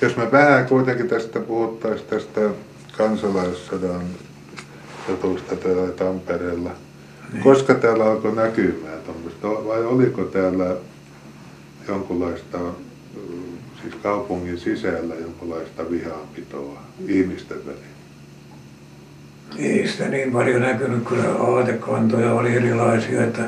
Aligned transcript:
Jos 0.00 0.16
me 0.16 0.32
vähän 0.32 0.66
kuitenkin 0.66 1.08
tästä 1.08 1.40
puhuttaisiin 1.40 2.08
tästä 2.08 2.40
kansalaissodan 2.96 4.02
jutusta 5.08 5.56
täällä 5.56 5.88
Tampereella. 5.88 6.70
Niin. 7.32 7.42
Koska 7.42 7.74
täällä 7.74 8.04
alkoi 8.04 8.34
näkymään 8.34 8.98
tuommoista, 9.06 9.48
vai 9.48 9.84
oliko 9.84 10.24
täällä 10.24 10.76
jonkunlaista, 11.88 12.58
siis 13.82 13.94
kaupungin 14.02 14.58
sisällä 14.58 15.14
jonkunlaista 15.14 15.90
vihanpitoa 15.90 16.82
ihmisten 17.06 17.58
välillä? 17.66 17.98
Ei 19.58 19.88
sitä 19.88 20.08
niin 20.08 20.32
paljon 20.32 20.62
näkynyt, 20.62 21.04
kyllä 21.04 21.34
aatekantoja 21.38 22.34
oli 22.34 22.56
erilaisia, 22.56 23.24
että, 23.24 23.42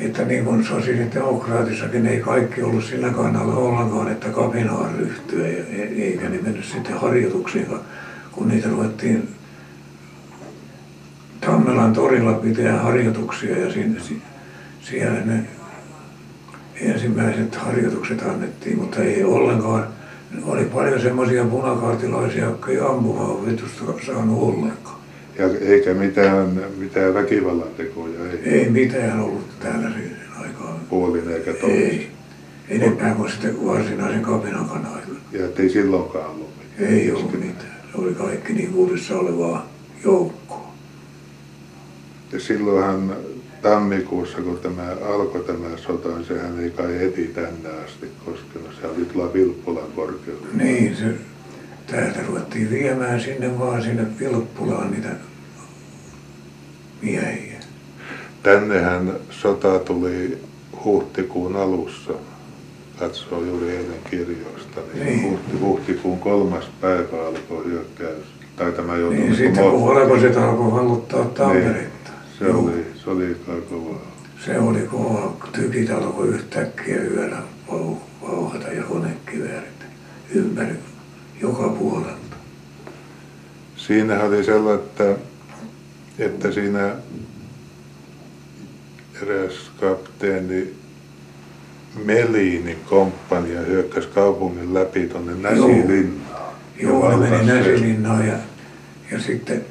että 0.00 0.24
niin 0.24 0.44
kuin 0.44 0.64
sosiaalidemokraatissakin 0.64 2.06
ei 2.06 2.20
kaikki 2.20 2.62
ollut 2.62 2.84
sillä 2.84 3.10
kannalla 3.10 3.54
ollenkaan, 3.54 4.12
että 4.12 4.28
kapinaan 4.28 4.94
ryhtyä, 4.94 5.46
eikä 5.96 6.28
ne 6.28 6.38
mennyt 6.42 6.64
sitten 6.64 6.98
harjoituksiin, 6.98 7.66
kun 8.32 8.48
niitä 8.48 8.68
ruvettiin 8.68 9.28
Tammelan 11.40 11.92
torilla 11.92 12.32
pitää 12.32 12.78
harjoituksia 12.78 13.58
ja 13.58 13.72
sinne, 13.72 14.00
siellä 14.80 15.20
ne 15.24 15.44
ensimmäiset 16.80 17.54
harjoitukset 17.54 18.22
annettiin, 18.22 18.78
mutta 18.78 19.02
ei 19.02 19.24
ollenkaan. 19.24 19.86
Oli 20.42 20.64
paljon 20.64 21.00
semmoisia 21.00 21.44
punakaartilaisia, 21.44 22.44
jotka 22.44 22.70
ei 22.70 22.80
ampuhauvitusta 22.80 23.84
saanut 24.06 24.42
ollenkaan. 24.42 24.99
Ja 25.38 25.46
eikä 25.60 25.94
mitään, 25.94 26.60
mitään 26.78 27.14
väkivallan 27.14 27.68
tekoja? 27.76 28.20
Ei, 28.30 28.54
ei 28.54 28.70
mitään 28.70 29.20
ollut 29.20 29.60
täällä 29.60 29.90
siihen 29.90 30.16
aikaan. 30.40 30.80
Puolin 30.90 31.30
eikä 31.30 31.52
toisin? 31.52 31.80
Ei. 31.80 32.08
Enempää 32.68 33.14
kuin 33.14 33.30
sitten 33.30 33.66
varsinaisen 33.66 34.22
kapinakan 34.22 34.86
aikana. 34.86 35.18
Ja 35.32 35.44
ettei 35.44 35.68
silloinkaan 35.68 36.30
ollut 36.30 36.50
mitään? 36.58 36.92
Ei 36.92 37.12
ollut 37.12 37.32
mitään. 37.32 37.80
Se 37.92 37.98
oli 37.98 38.14
kaikki 38.14 38.52
niin 38.52 38.72
kuudessa 38.72 39.18
olevaa 39.18 39.68
joukkoa. 40.04 40.72
Ja 42.32 42.40
silloinhan 42.40 43.16
tammikuussa, 43.62 44.38
kun 44.42 44.58
tämä 44.58 44.96
alkoi 45.04 45.44
tämä 45.44 45.76
sota, 45.76 46.08
niin 46.08 46.24
sehän 46.24 46.60
ei 46.60 46.70
kai 46.70 46.98
heti 46.98 47.26
tänne 47.26 47.68
asti 47.84 48.06
koskenut. 48.24 48.70
Se 48.80 48.86
oli 48.86 49.04
tuolla 49.04 49.32
Vilppulan 49.32 49.92
korkeudella. 49.96 50.48
Niin, 50.54 50.96
se, 50.96 51.04
täältä 51.90 52.20
ruvettiin 52.28 52.70
viemään 52.70 53.20
sinne 53.20 53.58
vaan 53.58 53.82
sinne 53.82 54.06
Vilppulaan 54.20 54.90
niitä 54.90 55.08
miehiä. 57.02 57.60
Tännehän 58.42 59.12
sota 59.30 59.78
tuli 59.78 60.38
huhtikuun 60.84 61.56
alussa, 61.56 62.12
katsoo 62.98 63.44
juuri 63.44 63.70
eilen 63.70 64.00
kirjoista, 64.10 64.80
niin, 64.94 65.06
niin. 65.06 65.30
Huhti, 65.30 65.58
huhtikuun 65.60 66.18
kolmas 66.18 66.64
päivä 66.80 67.26
alkoi 67.26 67.64
hyökkäys. 67.64 68.24
Tai 68.56 68.72
tämä 68.72 68.96
joutui 68.96 69.20
niin, 69.20 69.36
sitten 69.36 69.70
kun 69.70 69.94
valkoiset 69.94 70.36
alkoi 70.36 70.72
valluttaa 70.72 71.24
Tamperetta. 71.24 72.10
Niin, 72.10 72.38
se 72.38 72.44
Joo. 72.44 72.60
oli, 72.60 72.86
se 73.04 73.10
oli 73.10 73.36
kovaa. 73.70 74.00
Se 74.44 74.58
oli 74.58 74.80
kova. 74.80 75.36
Tykit 75.52 75.90
alkoi 75.90 76.28
yhtäkkiä 76.28 76.96
yöllä 76.96 77.42
joka 81.40 81.68
puolelta. 81.68 82.36
Siinä 83.76 84.20
oli 84.20 84.44
sellainen, 84.44 84.84
että, 84.84 85.16
että 86.18 86.52
siinä 86.52 86.94
eräs 89.22 89.70
kapteeni 89.80 90.74
Melinin 92.04 92.76
komppania 92.88 93.60
hyökkäsi 93.60 94.08
kaupungin 94.08 94.74
läpi 94.74 95.06
tuonne 95.06 95.32
Näsilinnaan. 95.34 96.54
Joo, 96.78 97.20
ne 97.20 97.30
meni 97.30 97.46
Näsilinnaan 97.46 98.26
ja, 98.28 98.34
ja 99.10 99.20
sitten 99.20 99.64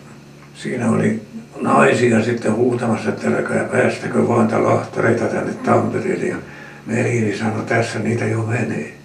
siinä 0.56 0.92
oli 0.92 1.22
naisia 1.62 2.24
sitten 2.24 2.56
huutamassa, 2.56 3.10
että 3.10 3.28
älkää 3.28 3.64
päästäkö 3.64 4.28
vaan 4.28 4.64
lahtareita 4.64 5.26
tänne 5.26 5.54
Tampereelle. 5.54 6.26
Ja 6.26 6.36
Melini 6.86 7.38
sanoi, 7.38 7.66
tässä 7.66 8.00
niitä 8.00 8.26
jo 8.26 8.44
menee. 8.44 8.99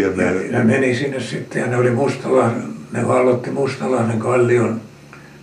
Ja, 0.00 0.08
ja 0.22 0.32
ne 0.50 0.64
meni 0.64 0.94
sinne 0.94 1.20
sitten 1.20 1.60
ja 1.60 1.66
ne 1.66 1.76
oli 1.76 1.90
Mustalahden, 1.90 2.62
ne 2.92 3.08
vallotti 3.08 3.50
Mustalahden 3.50 4.18
kallion 4.18 4.80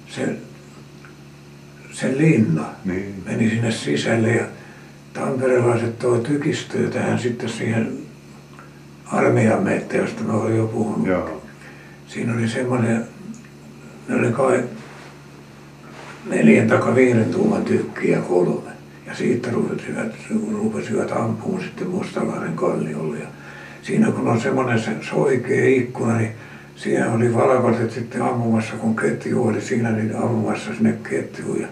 sen, 0.08 0.38
sen 1.92 2.18
linna. 2.18 2.66
Niin. 2.86 3.24
Meni 3.26 3.50
sinne 3.50 3.72
sisälle 3.72 4.32
ja 4.32 4.44
tamperelaiset 5.14 6.00
toi 6.00 6.20
tykistöä 6.20 6.90
tähän 6.90 7.20
sitten 7.20 7.50
siihen 7.50 7.98
armeijan 9.06 9.64
mettä, 9.64 9.98
josta 9.98 10.24
mä 10.24 10.34
olin 10.34 10.58
jo 10.58 10.68
puhunut. 10.68 11.08
Joo. 11.08 11.44
Siinä 12.08 12.34
oli 12.34 12.48
semmoinen 12.48 13.08
ne 14.08 14.16
oli 14.16 14.32
kai 14.32 14.64
neljän 16.26 16.68
tai 16.68 16.96
viiden 16.96 17.26
tuuman 17.26 17.66
tykkiä 17.66 18.22
kolme. 18.22 18.72
Ja 19.06 19.16
siitä 19.16 19.52
rupesivat, 19.52 20.12
rupesivat 20.52 21.12
ampumaan 21.12 21.64
sitten 21.64 21.88
Mustalahden 21.88 22.54
kalliolle. 22.56 23.20
Ja 23.20 23.28
siinä 23.88 24.12
kun 24.12 24.28
on 24.28 24.42
semmoinen 24.42 24.80
se 24.80 24.92
soikea 25.02 25.66
ikkuna, 25.66 26.18
niin 26.18 26.32
siinä 26.76 27.12
oli 27.12 27.34
valkoiset 27.34 27.92
sitten 27.92 28.22
ammumassa, 28.22 28.76
kun 28.76 28.96
ketju 28.96 29.48
oli 29.48 29.62
siinä, 29.62 29.92
niin 29.92 30.16
ammumassa 30.16 30.74
sinne 30.74 30.98
ketjuun. 31.10 31.62
Ja 31.62 31.68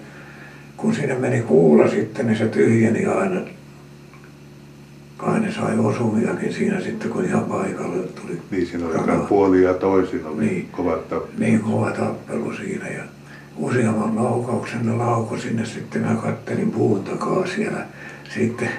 kun 0.77 0.95
sinne 0.95 1.15
meni 1.15 1.41
kuula 1.41 1.87
sitten, 1.87 2.27
niin 2.27 2.37
se 2.37 2.47
tyhjeni 2.47 3.05
aina. 3.05 3.41
Kai 5.17 5.39
ne 5.39 5.51
sai 5.51 5.79
osumiakin 5.79 6.53
siinä 6.53 6.81
sitten, 6.81 7.11
kun 7.11 7.25
ihan 7.25 7.43
paikalle 7.43 8.07
tuli. 8.07 8.41
Niin, 8.51 8.67
siinä 8.67 8.85
oli 8.87 9.27
puoli 9.29 9.63
ja 9.63 9.73
toisin 9.73 10.25
oli 10.25 10.45
niin, 10.45 10.69
kovat 10.71 11.09
tappelu. 11.09 11.33
Niin, 11.37 11.59
kova 11.59 11.91
tappelu 11.91 12.53
siinä. 12.53 12.87
Ja 12.87 13.03
useamman 13.57 14.15
laukauksen 14.15 14.85
ne 14.85 14.93
laukoi 14.93 15.39
sinne 15.39 15.65
sitten. 15.65 16.01
Mä 16.01 16.15
kattelin 16.15 16.71
puun 16.71 17.03
takaa 17.03 17.47
siellä 17.47 17.85
sitten. 18.35 18.69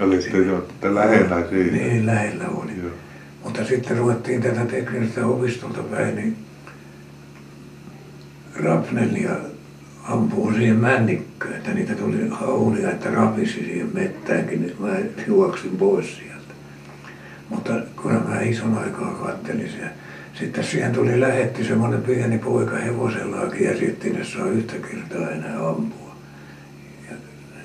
Olitte 0.00 0.38
jo 0.38 0.68
lähellä 0.82 1.48
siinä? 1.50 1.72
Niin, 1.72 2.06
lähellä 2.06 2.44
oli. 2.48 2.72
Joo. 2.82 2.90
Mutta 3.44 3.64
sitten 3.64 3.96
ruvettiin 3.96 4.42
tätä 4.42 4.64
teknistä 4.64 5.26
opistolta 5.26 5.82
päin, 5.82 6.16
niin 6.16 6.36
Rapnellia 8.64 9.30
ampuu 10.04 10.52
siihen 10.52 10.76
männikköön, 10.76 11.54
että 11.54 11.74
niitä 11.74 11.94
tuli 11.94 12.28
haulia, 12.30 12.90
että 12.90 13.10
rapisi 13.10 13.52
siihen 13.52 13.90
mettäänkin, 13.94 14.62
niin 14.62 14.76
mä 14.78 14.88
juoksin 15.26 15.76
pois 15.76 16.16
sieltä. 16.16 16.54
Mutta 17.48 17.72
kun 18.02 18.12
mä 18.28 18.40
ison 18.40 18.78
aikaa 18.78 19.14
kattelin 19.14 19.70
sen. 19.70 19.90
Sitten 20.34 20.64
siihen 20.64 20.92
tuli 20.92 21.20
lähetti 21.20 21.64
semmoinen 21.64 22.02
pieni 22.02 22.38
poika 22.38 22.76
hevosellakin 22.76 23.66
ja 23.66 23.78
sitten 23.78 24.12
ne 24.12 24.24
saa 24.24 24.46
yhtä 24.46 24.74
kertaa 24.90 25.30
enää 25.30 25.68
ampua. 25.68 26.16
Ja 27.10 27.16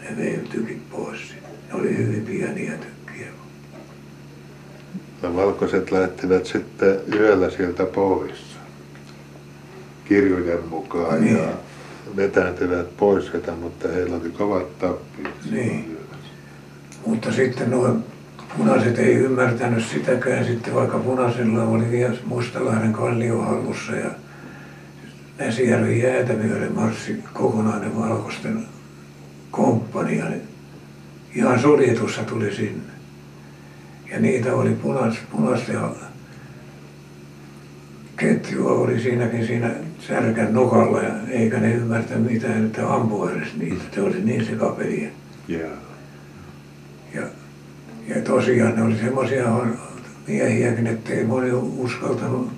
ne 0.03 0.17
vei 0.17 0.39
tykit 0.51 0.89
pois. 0.89 1.32
Ne 1.73 1.79
oli 1.79 1.97
hyvin 1.97 2.25
pieniä 2.25 2.71
tykkiä. 2.71 3.27
Ja 5.23 5.35
valkoiset 5.35 5.91
lähtivät 5.91 6.45
sitten 6.45 6.99
yöllä 7.13 7.49
sieltä 7.49 7.85
pois 7.85 8.57
kirjojen 10.05 10.67
mukaan. 10.69 11.21
Niin. 11.21 11.37
Ja 11.37 11.49
vetäytyvät 12.15 12.97
pois 12.97 13.25
sieltä, 13.25 13.51
mutta 13.51 13.87
heillä 13.87 14.15
oli 14.15 14.29
kovat 14.29 14.79
tappiot. 14.79 15.33
Niin. 15.51 15.97
Mutta 17.05 17.31
sitten 17.31 17.71
nuo 17.71 17.95
punaiset 18.57 18.99
ei 18.99 19.13
ymmärtänyt 19.15 19.85
sitäkään 19.85 20.45
sitten, 20.45 20.75
vaikka 20.75 20.99
punaisilla 20.99 21.63
oli 21.63 21.91
vielä 21.91 22.15
Mustalahden 22.25 22.93
kallio 22.93 23.41
hallussa 23.41 23.91
ja 23.91 24.09
Näsijärven 25.37 25.99
jäätä 25.99 26.33
myöden 26.33 26.75
marssi 26.75 27.23
kokonainen 27.33 27.99
valkoisten 27.99 28.65
komppania. 29.51 30.25
Ihan 31.35 31.59
suljetussa 31.59 32.23
tuli 32.23 32.55
sinne. 32.55 32.93
Ja 34.11 34.19
niitä 34.19 34.55
oli 34.55 34.69
punas, 34.69 35.17
punaisten 35.31 35.79
ketjua 38.17 38.71
oli 38.71 38.99
siinäkin 38.99 39.47
siinä 39.47 39.71
särkän 40.07 40.53
nokalla 40.53 41.01
ja 41.01 41.13
eikä 41.29 41.59
ne 41.59 41.73
ymmärtä 41.73 42.15
mitään, 42.15 42.65
että 42.65 42.93
ampua 42.93 43.31
edes 43.31 43.55
niitä. 43.57 43.83
Se 43.95 44.01
oli 44.01 44.21
niin 44.21 44.45
sekapeliä. 44.45 45.09
Yeah. 45.49 45.71
Ja, 47.13 47.21
ja 48.07 48.21
tosiaan 48.21 48.75
ne 48.75 48.83
oli 48.83 48.97
semmoisia 48.97 49.59
miehiäkin, 50.27 50.87
että 50.87 51.13
ei 51.13 51.23
moni 51.23 51.51
uskaltanut 51.51 52.49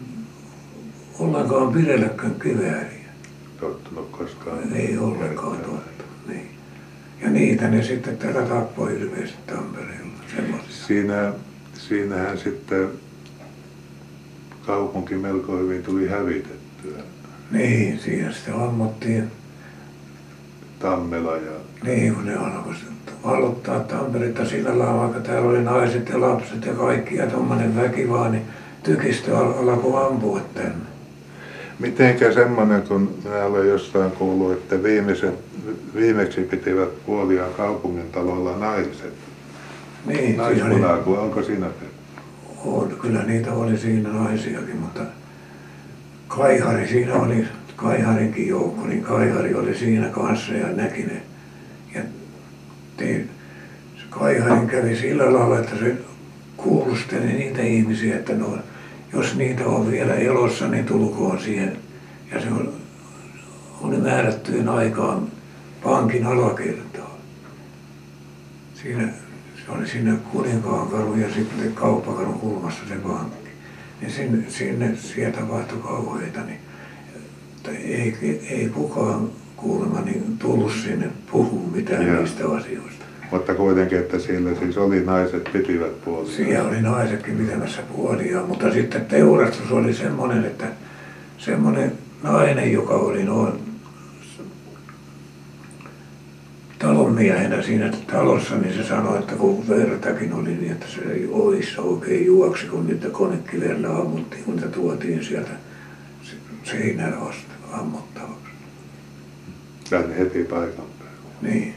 ollenkaan 1.20 1.74
pidelläkään 1.74 2.36
kivääriä. 2.44 3.10
Tottunut 3.60 4.12
koskaan. 4.12 4.74
Ei 4.74 4.98
ollenkaan 4.98 5.58
totta. 5.58 5.95
Ja 7.22 7.30
niitä 7.30 7.68
ne 7.68 7.84
sitten 7.84 8.18
tätä 8.18 8.42
tappoi 8.42 8.94
ilmeisesti 8.94 9.40
Tampereella. 9.48 10.14
Semmoisia. 10.36 10.86
Siinä, 10.88 11.34
siinähän 11.74 12.38
sitten 12.38 12.90
kaupunki 14.66 15.16
melko 15.16 15.58
hyvin 15.58 15.84
tuli 15.84 16.08
hävitettyä. 16.08 17.04
Niin, 17.52 18.00
siinä 18.00 18.32
sitten 18.32 18.54
ammuttiin 18.54 19.32
Tammela 20.80 21.38
ja... 21.38 21.52
Niin, 21.84 22.16
kun 22.16 22.26
ne 22.26 22.36
alkoi 22.36 22.74
valottaa 23.26 23.80
Tamperetta 23.80 24.46
sillä 24.46 24.80
lailla, 24.80 24.98
vaikka 24.98 25.20
täällä 25.20 25.50
oli 25.50 25.64
naiset 25.64 26.10
ja 26.10 26.22
lapset 26.22 26.66
ja 26.66 26.74
kaikki 26.74 27.16
ja 27.16 27.28
tuommoinen 27.28 27.76
väki 27.76 28.10
vaan, 28.10 28.32
niin 28.32 28.44
tykistö 28.84 29.38
al- 29.38 29.70
alkoi 29.70 30.06
ampua 30.06 30.42
tänne. 30.54 30.95
Mitenkä 31.80 32.32
semmoinen, 32.32 32.82
kun 32.82 33.16
minä 33.24 33.46
olen 33.46 33.68
jossain 33.68 34.12
kuullut, 34.12 34.52
että 34.52 34.84
viimeiset, 34.84 35.34
viimeksi 35.96 36.42
pitivät 36.42 37.06
puoliaan 37.06 37.54
kaupungin 37.54 38.12
talolla 38.12 38.58
naiset. 38.58 39.14
Niin, 40.06 40.20
siinä 40.20 40.46
oli, 40.46 40.56
Naispunaku, 40.56 41.14
onko 41.14 41.44
siinä? 41.44 41.68
on, 42.66 42.98
kyllä 43.02 43.24
niitä 43.24 43.54
oli 43.54 43.78
siinä 43.78 44.10
naisiakin, 44.10 44.78
mutta 44.78 45.02
Kaihari 46.28 46.88
siinä 46.88 47.14
oli, 47.14 47.48
Kaiharinkin 47.76 48.48
joukko, 48.48 48.88
niin 48.88 49.04
Kaihari 49.04 49.54
oli 49.56 49.78
siinä 49.78 50.08
kanssa 50.08 50.54
ja 50.54 50.68
näki 50.68 51.04
ne. 51.04 51.22
Ja 51.96 52.02
te, 52.98 53.26
se 53.98 54.04
Kaiharin 54.10 54.68
kävi 54.68 54.96
sillä 54.96 55.34
lailla, 55.34 55.60
että 55.60 55.78
se 55.80 55.96
kuulusteli 56.58 57.34
niitä 57.34 57.62
ihmisiä, 57.62 58.16
että 58.16 58.34
no, 58.34 58.58
jos 59.14 59.36
niitä 59.36 59.66
on 59.66 59.92
vielä 59.92 60.14
elossa, 60.14 60.68
niin 60.68 60.86
tulkoon 60.86 61.40
siihen. 61.40 61.78
Ja 62.32 62.42
se 62.42 62.48
oli, 62.52 62.70
oli 63.82 63.98
määrättyyn 63.98 64.70
aikaan 64.70 65.28
pankin 65.84 66.26
alakertaan. 66.26 67.12
Siinä, 68.82 69.08
se 69.66 69.72
oli 69.72 69.88
siinä 69.88 70.16
Kuninkaankadun 70.32 71.22
ja 71.22 71.34
sitten 71.34 71.74
Kauppakadun 71.74 72.40
kulmassa 72.40 72.82
se 72.88 72.96
pankki. 72.96 73.50
Niin 74.02 74.12
sinne, 74.12 74.50
sinne 74.50 74.96
siellä 74.96 75.38
tapahtui 75.38 75.80
kauheita, 75.80 76.42
niin 76.42 76.60
ei, 77.68 78.40
ei 78.50 78.70
kukaan 78.70 79.30
kuulemma 79.56 80.02
niin 80.02 80.38
tullut 80.38 80.74
sinne 80.84 81.10
puhua 81.32 81.70
mitään 81.72 82.08
Joo. 82.08 82.22
niistä 82.22 82.50
asioista. 82.50 82.95
Mutta 83.32 83.56
kuitenkin, 83.56 84.00
että 84.00 84.20
siellä 84.20 84.56
siis 84.56 84.78
oli 84.78 85.04
naiset 85.06 85.50
pitivät 85.54 86.06
puoliaan. 86.06 86.36
Siellä 86.36 86.70
oli 86.70 86.82
naisetkin 86.82 87.38
pitämässä 87.38 87.82
puoliaan, 87.96 88.48
mutta 88.48 88.72
sitten 88.72 89.06
teurastus 89.06 89.72
oli 89.72 89.94
semmoinen, 89.94 90.46
että 90.46 90.66
semmoinen 91.38 91.92
nainen, 92.24 92.72
joka 92.72 92.94
oli 92.94 93.24
noin 93.24 93.54
talonmiehenä 96.80 97.62
siinä 97.62 97.92
talossa, 98.12 98.56
niin 98.56 98.74
se 98.74 98.84
sanoi, 98.84 99.20
että 99.20 99.36
kun 99.36 99.70
vertakin 99.70 100.34
oli 100.34 100.50
niin, 100.56 100.72
että 100.72 100.86
se 100.88 101.02
ei 101.12 101.28
oissa 101.32 101.82
oikein 101.82 102.26
juoksi, 102.26 102.66
kun 102.66 102.88
niitä 102.88 103.10
konekiveellä 103.10 103.90
ammuttiin, 103.90 104.44
kun 104.44 104.56
niitä 104.56 104.70
tuotiin 104.70 105.24
sieltä 105.24 105.52
se- 106.24 106.72
seinään 106.72 107.14
asti 107.14 107.52
ammuttavaksi. 107.72 108.36
Tänne 109.90 110.18
heti 110.18 110.44
paikan 110.44 110.86
päälle. 111.00 111.20
Niin. 111.42 111.76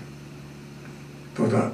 Tuota, 1.39 1.71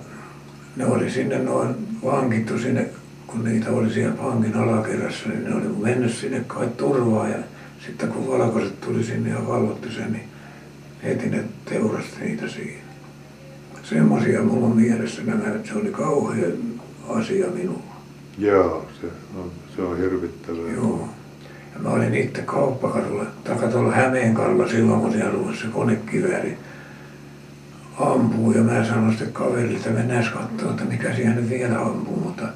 ne 0.76 0.87
oli 0.87 1.11
sinne 1.11 1.38
noin 1.38 1.75
vankittu 2.05 2.58
sinne, 2.58 2.87
kun 3.26 3.44
niitä 3.44 3.70
oli 3.70 3.93
siellä 3.93 4.16
pankin 4.16 4.56
alakerrassa, 4.56 5.28
niin 5.28 5.44
ne 5.44 5.55
oli 5.55 5.64
mennyt 5.82 6.14
sinne 6.14 6.40
kai 6.46 6.69
turvaan 6.76 7.31
ja 7.31 7.38
sitten 7.87 8.08
kun 8.08 8.38
valkoiset 8.38 8.81
tuli 8.81 9.05
sinne 9.05 9.31
ja 9.31 9.46
valvotti 9.49 9.93
sen, 9.93 10.12
niin 10.12 10.28
heti 11.05 11.26
ne 11.26 11.44
teurasti 11.64 12.20
niitä 12.20 12.49
siihen. 12.49 12.84
Semmoisia 13.82 14.43
mulla 14.43 14.66
on 14.66 14.76
mielessä 14.76 15.22
nämä, 15.22 15.55
että 15.55 15.69
se 15.69 15.78
oli 15.78 15.90
kauhea 15.90 16.49
asia 17.08 17.46
minulla. 17.46 17.94
Joo, 18.38 18.87
se 19.00 19.06
on, 19.37 19.50
se 19.76 19.82
on 19.82 19.99
hirvittävää. 19.99 20.72
Joo. 20.75 21.08
Ja 21.75 21.81
mä 21.81 21.88
olin 21.88 22.14
itse 22.14 22.43
kauppakadulla, 22.43 23.26
taka 23.44 23.69
tuolla 23.69 23.93
Hämeenkadulla 23.93 24.69
silloin, 24.69 25.00
kun 25.00 25.12
siellä 25.12 25.55
se 25.61 25.66
konekivääri 25.72 26.58
ampuu. 27.99 28.52
Ja 28.52 28.62
mä 28.62 28.85
sanoin 28.85 29.11
sitten 29.11 29.32
kaverille, 29.32 29.76
että 29.76 29.91
mennään 29.91 30.25
katsomaan, 30.25 30.70
että 30.70 30.85
mikä 30.85 31.14
siellä 31.14 31.35
nyt 31.35 31.50
vielä 31.50 31.81
ampuu, 31.81 32.20
mutta 32.20 32.49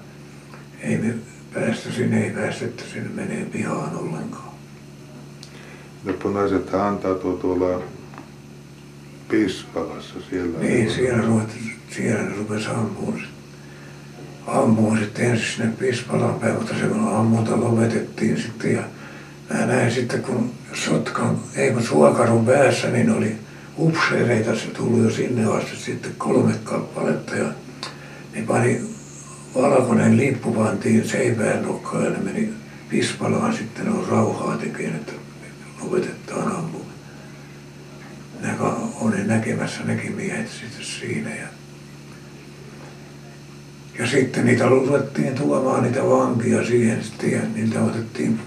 ei 0.80 0.98
me 0.98 1.14
päästä 1.54 1.90
sinne, 1.90 2.24
ei 2.24 2.30
päästetty 2.30 2.84
sinne 2.92 3.10
menee 3.14 3.44
pihaan 3.44 3.96
ollenkaan. 3.96 4.48
Ne 6.04 6.12
punaiset 6.12 6.74
antautuu 6.74 7.36
tuolla 7.36 7.82
Pispalassa 9.28 10.14
siellä. 10.30 10.58
Niin, 10.58 10.90
siellä, 10.90 11.22
ruveti, 11.22 11.76
siellä 11.90 12.22
ne 12.22 12.36
rupesi 12.36 12.68
ampumaan. 12.68 13.22
Ampumaan 14.46 14.98
sitten 14.98 15.30
ensin 15.30 15.46
sinne 15.46 15.72
Pispalan 15.78 16.34
päin, 16.34 16.54
mutta 16.54 16.74
se 16.74 16.86
kun 16.86 17.16
ammunta 17.16 17.60
lopetettiin 17.60 18.42
sitten 18.42 18.72
ja 18.72 18.82
mä 19.54 19.66
näin 19.66 19.92
sitten 19.92 20.22
kun 20.22 20.50
Sotkan, 20.72 21.38
ei 21.56 21.70
kun 21.70 21.82
Suokarun 21.82 22.46
päässä, 22.46 22.90
niin 22.90 23.10
oli 23.10 23.36
upseereita, 23.78 24.56
se 24.56 24.66
tuli 24.66 25.04
jo 25.04 25.10
sinne 25.10 25.44
asti 25.44 25.76
sitten 25.76 26.14
kolme 26.18 26.54
kappaletta 26.64 27.36
ja 27.36 27.48
ne 28.34 28.42
pani 28.42 28.80
valkoinen 29.54 30.16
lippu 30.16 30.52
pantiin 30.52 31.08
seipään 31.08 31.62
nokkaan 31.62 32.04
ja 32.04 32.10
ne 32.10 32.18
meni 32.18 32.52
Pispalaan 32.88 33.56
sitten 33.56 33.88
on 33.88 34.06
rauhaa 34.08 34.56
tekemään, 34.56 34.94
että 34.94 35.12
lopetetaan 35.82 36.56
ampuminen. 36.56 36.92
Minä 38.40 38.54
olin 39.00 39.26
näkemässä 39.26 39.84
nekin 39.84 40.12
miehet 40.12 40.48
sitten 40.48 40.84
siinä 40.84 41.30
ja 41.30 41.48
ja 43.98 44.06
sitten 44.06 44.46
niitä 44.46 44.66
ruvettiin 44.66 45.34
tuomaan 45.34 45.82
niitä 45.82 46.04
vankia 46.04 46.64
siihen 46.66 47.04
sitten 47.04 47.32
ja 47.32 47.40
niiltä 47.54 47.80
otettiin 47.80 48.40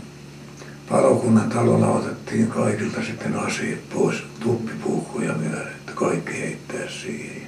palokunnan 0.91 1.49
talolla 1.49 1.87
otettiin 1.87 2.47
kaikilta 2.47 3.03
sitten 3.03 3.35
aseet 3.35 3.89
pois, 3.89 4.23
tuppipuukkoja 4.39 5.33
myöden, 5.33 5.67
että 5.67 5.91
kaikki 5.95 6.31
heittää 6.41 6.89
siihen. 7.01 7.41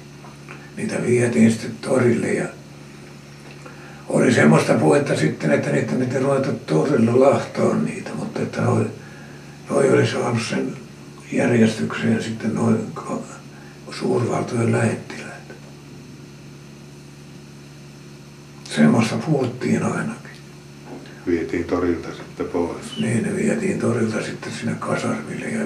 Niitä 0.76 1.02
vietiin 1.02 1.50
sitten 1.50 1.76
torille 1.80 2.32
ja 2.32 2.48
oli 4.08 4.34
semmoista 4.34 4.74
puhetta 4.74 5.16
sitten, 5.16 5.50
että 5.50 5.70
niitä 5.70 5.92
piti 5.92 6.18
ruveta 6.18 6.52
torilla 6.52 7.20
lahtoa 7.20 7.74
niitä, 7.74 8.10
mutta 8.14 8.40
että 8.40 8.60
noi, 8.60 8.86
noi 9.70 9.90
oli 9.92 10.06
saanut 10.06 10.42
sen 10.48 10.76
järjestykseen 11.32 12.22
sitten 12.22 12.54
noin 12.54 12.78
suurvaltojen 13.98 14.72
lähettiläät. 14.72 15.54
Semmoista 18.64 19.16
puhuttiin 19.16 19.82
ainakin. 19.82 20.30
Vietiin 21.26 21.64
torilta 21.64 22.08
sitten 22.36 22.46
pois. 22.60 23.00
Niin 23.00 23.22
ne 23.22 23.36
vietiin 23.36 23.78
torilta 23.78 24.22
sitten 24.22 24.52
sinne 24.52 24.74
kasarmille 24.78 25.46
ja 25.46 25.60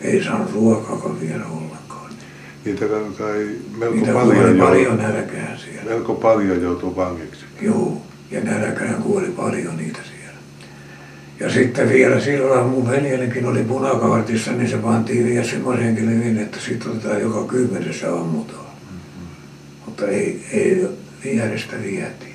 ei 0.00 0.24
saanut 0.24 0.52
ruokaakaan 0.54 1.20
vielä 1.20 1.44
ollenkaan. 1.46 2.10
Niitä 2.64 2.84
kai 3.18 3.48
melko 3.78 3.96
Niitä 3.96 4.12
paljon, 4.12 4.36
kuoli 4.36 4.58
jo- 4.58 4.64
paljon 4.64 4.96
nälkään 4.98 5.58
siellä. 5.58 5.90
melko 5.90 6.14
paljon 6.14 6.62
joutui 6.62 6.96
vangiksi. 6.96 7.44
Joo, 7.60 8.02
ja 8.30 8.40
nälkään 8.40 9.02
kuoli 9.02 9.26
paljon 9.26 9.76
niitä 9.76 9.98
siellä. 9.98 10.38
Ja 11.40 11.50
sitten 11.50 11.88
vielä 11.88 12.20
silloin 12.20 12.66
mun 12.66 12.90
veljenikin 12.90 13.46
oli 13.46 13.62
punakaartissa, 13.64 14.52
niin 14.52 14.70
se 14.70 14.76
pantiin 14.76 15.26
vielä 15.26 15.44
semmoisenkin 15.46 16.06
levin, 16.06 16.38
että 16.38 16.58
siitä 16.60 16.90
otetaan 16.90 17.20
joka 17.20 17.44
kymmenessä 17.44 18.12
ammutaan. 18.12 18.66
Mutta 19.86 20.06
ei, 20.08 20.44
ei 20.52 20.88
vierestä 21.24 21.76
vietiin. 21.82 22.27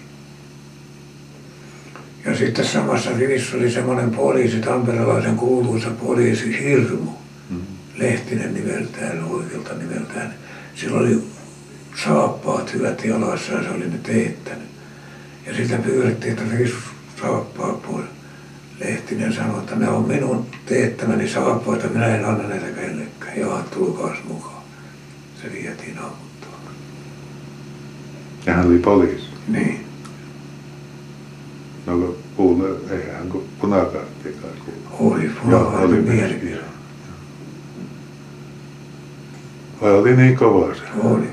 Ja 2.26 2.36
sitten 2.38 2.66
samassa 2.66 3.10
rivissä 3.18 3.58
oli 3.58 3.72
semmoinen 3.72 4.12
poliisi, 4.12 4.60
tamperelaisen 4.60 5.36
kuuluisa 5.36 5.90
poliisi 5.90 6.64
Hirmu. 6.64 7.12
Lehtinen 7.96 8.54
nimeltään, 8.54 9.24
oikealta 9.24 9.74
nimeltään. 9.74 10.34
Sillä 10.76 11.00
oli 11.00 11.24
saappaat 12.04 12.74
hyvät 12.74 13.06
jalassa 13.06 13.54
ja 13.54 13.64
se 13.64 13.70
oli 13.70 13.88
ne 13.88 13.98
teettänyt. 14.04 14.68
Ja 15.46 15.56
sitä 15.56 15.78
pyydettiin, 15.78 16.34
että 16.34 16.58
riisu 16.58 16.76
saappaat 17.22 17.82
pois. 17.82 18.06
Lehtinen 18.80 19.34
sanoi, 19.34 19.60
että 19.60 19.76
ne 19.76 19.90
on 19.90 20.08
minun 20.08 20.46
teettämäni 20.66 21.30
saappaita, 21.30 21.88
minä 21.88 22.16
en 22.16 22.26
anna 22.26 22.48
näitä 22.48 22.66
kellekään. 22.66 23.40
Ja 23.40 23.64
tulkaas 23.74 24.18
mukaan. 24.28 24.64
Se 25.42 25.52
vietiin 25.52 25.98
ammuttaa. 25.98 26.60
Ja 28.46 28.54
hän 28.54 28.68
oli 28.68 28.78
poliisi. 28.78 29.26
Niin. 29.48 29.93
Hän 33.18 33.32
punakaarttikaan 33.62 34.54
kuulu. 34.66 35.14
Oli 35.14 35.24
Joo, 35.26 35.34
punakaartin 35.44 35.86
oli 35.86 36.02
myös, 36.02 36.32
mieli. 36.32 36.52
joo. 36.52 36.62
Vai 39.82 39.92
oli 39.92 40.16
niin 40.16 40.36
kova 40.38 40.76
se 40.76 40.82
Oli, 41.04 41.28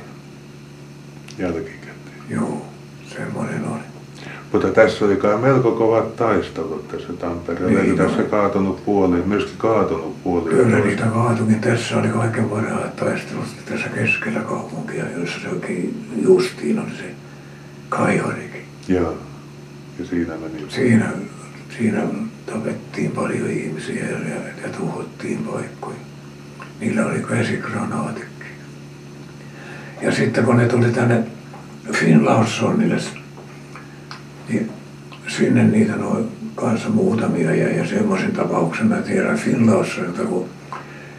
jälkikäteen? 1.39 1.91
joo, 2.29 2.67
semmoinen 3.15 3.65
oli. 3.69 3.81
Mutta 4.53 4.69
tässä 4.69 5.05
oli 5.05 5.17
kai 5.17 5.39
melko 5.39 5.73
kovat 5.73 6.17
taistelut 6.17 6.89
tässä 6.89 7.13
Tampereella. 7.13 7.83
Niin 7.83 7.97
tässä 7.97 8.17
oli. 8.17 8.29
kaatunut 8.29 8.85
puoli, 8.85 9.23
myöskin 9.27 9.59
kaatunut 9.59 10.23
puoli? 10.25 10.51
Kyllä 10.51 10.79
niitä 10.79 11.07
kaatukin. 11.07 11.61
Tässä 11.61 11.97
oli 11.99 12.09
kaiken 12.09 12.45
parhaat 12.45 12.97
taistelut 12.97 13.45
tässä 13.69 13.89
keskellä 13.89 14.41
kaupunkia, 14.41 15.05
jossa 15.17 15.41
se 15.41 15.49
oikein 15.49 16.05
justiin 16.23 16.79
oli 16.79 16.91
se 16.99 17.15
kaiharikin. 17.89 18.65
Joo. 18.89 19.15
Ja 20.01 20.07
siinä 20.07 20.35
meni. 20.37 20.67
Siinä, 20.69 21.13
siinä 21.79 22.03
tapettiin 22.47 23.11
paljon 23.11 23.51
ihmisiä 23.51 24.05
ja, 24.05 24.19
ja, 24.63 24.69
tuhottiin 24.79 25.39
paikkoja. 25.39 25.97
Niillä 26.81 27.07
oli 27.07 27.25
käsikranaatitkin. 27.29 28.47
Ja 30.03 30.13
sitten 30.13 30.45
kun 30.45 30.57
ne 30.57 30.69
tuli 30.69 30.93
tänne 30.93 31.25
Finlandssonille, 31.93 32.97
niin 34.49 34.71
sinne 35.29 35.65
niitä 35.65 35.97
noin 35.97 36.29
kanssa 36.55 36.89
muutamia 36.89 37.55
ja, 37.55 37.77
ja 37.77 37.87
semmoisen 37.87 38.33
tapauksen 38.33 38.87
mä 38.87 38.97
tiedän 38.97 39.39
Finlandssonilta, 39.39 40.23
kun 40.23 40.49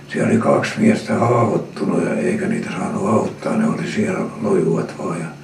siellä 0.07 0.29
oli 0.29 0.37
kaksi 0.37 0.71
miestä 0.77 1.13
haavoittunut 1.13 2.05
ja 2.05 2.13
eikä 2.13 2.47
niitä 2.47 2.71
saanut 2.71 3.07
auttaa, 3.07 3.57
ne 3.57 3.67
oli 3.67 3.91
siellä 3.95 4.25
lojuvat 4.41 4.93
vaan. 4.97 5.19
Ja 5.19 5.40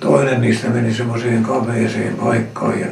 toinen 0.00 0.40
niistä 0.40 0.68
meni 0.68 0.94
semmoiseen 0.94 1.42
kapeeseen 1.42 2.14
paikkaan 2.14 2.80
ja 2.80 2.86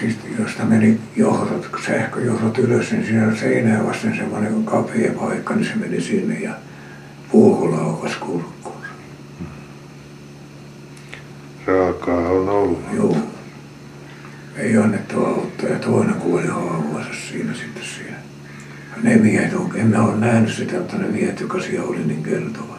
siis 0.00 0.16
josta 0.38 0.64
meni 0.64 1.00
johdot, 1.16 1.70
sähköjohdot 1.86 2.58
ylös, 2.58 2.92
niin 2.92 3.06
siinä 3.06 3.36
seinää 3.36 3.86
vasten 3.86 4.16
semmoinen 4.16 4.64
kapea 4.64 5.12
paikka, 5.12 5.54
niin 5.54 5.66
se 5.66 5.74
meni 5.74 6.00
sinne 6.00 6.40
ja 6.40 6.54
puuko 7.32 7.70
laukas 7.70 8.16
kurkkuun. 8.16 8.82
Raakaa 11.66 12.28
on 12.28 12.48
ollut. 12.48 12.82
Joo. 12.96 13.16
Ei 14.56 14.76
annettu 14.76 15.24
auttaa 15.24 15.68
ja 15.68 15.78
toinen 15.78 16.14
kuoli 16.14 16.46
haavoissa 16.46 17.28
siinä 17.28 17.54
sitten 17.54 17.84
siinä. 17.84 18.16
Ne 19.02 19.16
miehet, 19.16 19.52
en 19.74 19.86
mä 19.86 20.02
ole 20.02 20.16
nähnyt 20.16 20.54
sitä, 20.54 20.78
mutta 20.78 20.96
ne 20.96 21.08
miehet, 21.08 21.40
joka 21.40 21.60
siellä 21.60 21.88
oli, 21.88 22.04
niin 22.04 22.22
kertovat. 22.22 22.77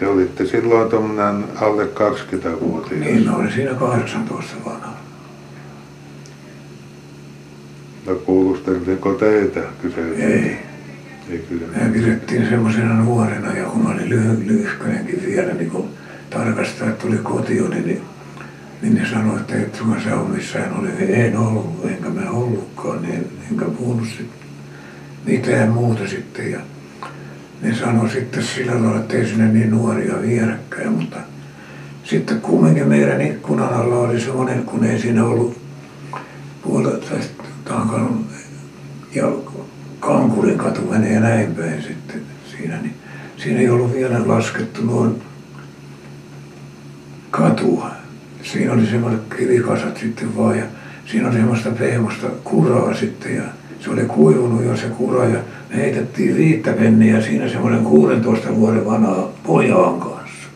Te 0.00 0.06
olitte 0.06 0.46
silloin 0.46 0.90
tuommoinen 0.90 1.44
alle 1.56 1.84
20-vuotias. 1.84 3.00
Niin, 3.00 3.24
mä 3.24 3.36
olin 3.36 3.52
siinä 3.52 3.74
18 3.74 4.56
vanha. 4.64 4.94
No 8.06 8.14
kuulusteltiko 8.14 9.12
teitä 9.12 9.60
kyseessä? 9.82 10.24
Ei. 10.24 10.58
Ei 11.30 11.38
kyllä. 11.48 11.66
Me 11.76 11.92
pidettiin 11.92 12.48
semmoisena 12.48 12.94
nuorena 12.94 13.52
ja 13.52 13.64
kun 13.64 13.82
mä 13.82 13.88
olin 13.88 14.08
lyhy, 14.08 14.46
lyhkäinenkin 14.46 15.22
vielä, 15.26 15.54
niin 15.54 15.70
kun 15.70 15.88
tarkastajat 16.30 16.98
tuli 16.98 17.16
kotiin, 17.16 17.70
niin, 17.70 18.02
niin 18.82 18.94
ne 18.94 19.06
sanoi, 19.10 19.40
että 19.40 19.56
et 19.56 19.74
sulla 19.74 20.00
sä 20.04 20.16
ole 20.16 20.28
missään 20.28 20.80
oli. 20.80 20.88
En 20.98 21.36
ollut, 21.36 21.84
enkä 21.84 22.08
mä 22.08 22.30
ollutkaan, 22.30 23.02
niin 23.02 23.26
enkä 23.50 23.64
puhunut 23.64 24.08
sit 24.16 24.30
mitään 25.26 25.68
muuta 25.68 26.08
sitten. 26.08 26.50
Ja 26.50 26.60
ne 27.64 27.74
sanoi 27.74 28.10
sitten 28.10 28.42
sillä 28.42 28.72
lailla, 28.72 28.96
että 28.96 29.16
ei 29.16 29.26
sinne 29.26 29.48
niin 29.48 29.70
nuoria 29.70 30.22
vierekkäin, 30.22 30.92
mutta 30.92 31.16
sitten 32.04 32.40
kumminkin 32.40 32.88
meidän 32.88 33.20
ikkunan 33.20 33.74
alla 33.74 33.96
oli 33.96 34.20
semmoinen, 34.20 34.64
kun 34.64 34.84
ei 34.84 35.00
siinä 35.00 35.24
ollut 35.24 35.60
puolelta 36.62 37.06
Tankalon 37.64 38.26
ja 39.14 39.24
Kankulin 40.00 40.58
katu 40.58 40.80
menee 40.90 41.20
näin 41.20 41.54
päin 41.54 41.82
sitten 41.82 42.20
siinä, 42.50 42.76
niin 42.76 42.94
siinä 43.36 43.60
ei 43.60 43.68
ollut 43.68 43.92
vielä 43.92 44.28
laskettu 44.28 44.82
noin 44.82 45.22
katua. 47.30 47.90
Siinä 48.42 48.72
oli 48.72 48.86
semmoiset 48.86 49.34
kivikasat 49.36 49.96
sitten 49.96 50.36
vaan 50.36 50.58
ja 50.58 50.64
siinä 51.06 51.28
oli 51.28 51.36
semmoista 51.36 51.70
pehmosta 51.70 52.26
kuraa 52.44 52.94
sitten 52.94 53.36
ja 53.36 53.42
se 53.80 53.90
oli 53.90 54.02
kuivunut 54.02 54.64
jo 54.64 54.76
se 54.76 54.86
kura 54.86 55.24
ja 55.24 55.38
heitettiin 55.76 56.36
viittäpenniä 56.36 57.20
siinä 57.20 57.48
semmoinen 57.48 57.84
16 57.84 58.56
vuoden 58.56 58.84
vanha 58.84 59.28
pojaan 59.46 60.00
kanssa. 60.00 60.48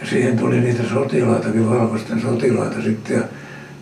Ja 0.00 0.06
siihen 0.06 0.38
tuli 0.38 0.60
niitä 0.60 0.82
sotilaitakin, 0.92 1.70
valkoisten 1.70 2.20
sotilaita 2.20 2.82
sitten 2.82 3.16
ja 3.16 3.22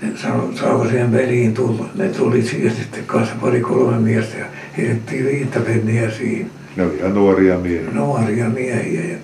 ne 0.03 0.09
sano, 0.17 0.51
saako 0.55 0.89
siihen 0.89 1.11
peliin 1.11 1.55
tulla. 1.55 1.87
Ne 1.95 2.09
tuli 2.09 2.43
siihen 2.43 2.77
sitten 2.77 3.05
kanssa 3.07 3.35
pari 3.41 3.61
kolme 3.61 3.99
miestä 3.99 4.39
ja 4.39 4.47
heitettiin 4.79 5.25
viittäpenniä 5.25 6.11
siinä. 6.11 6.49
Ne 6.77 6.85
oli 6.85 6.97
ihan 6.97 7.15
nuoria 7.15 7.59
miehiä. 7.59 7.91
Nuoria 7.93 8.49
miehiä 8.49 9.05
ja 9.05 9.19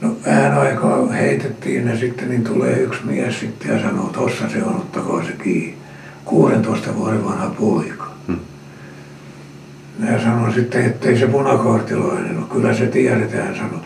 No 0.00 0.16
vähän 0.26 0.58
aikaa 0.58 1.06
heitettiin 1.06 1.84
ne 1.84 1.96
sitten, 1.96 2.28
niin 2.28 2.44
tulee 2.44 2.78
yksi 2.78 3.00
mies 3.04 3.40
sitten 3.40 3.70
ja 3.76 3.82
sanoo, 3.82 4.08
tossa 4.08 4.48
se 4.48 4.62
on, 4.62 4.76
ottakaa 4.76 5.24
se 5.24 5.32
kiinni. 5.42 5.74
16 6.24 6.96
vuoden 6.96 7.24
vanha 7.24 7.54
poika. 7.60 7.97
Mä 9.98 10.20
sanoin 10.24 10.54
sitten, 10.54 10.84
ettei 10.84 11.18
se 11.18 11.26
punakaartilainen 11.26 12.38
ole, 12.38 12.46
kyllä 12.52 12.74
se 12.74 12.86
tiedetään, 12.86 13.56
sano. 13.56 13.80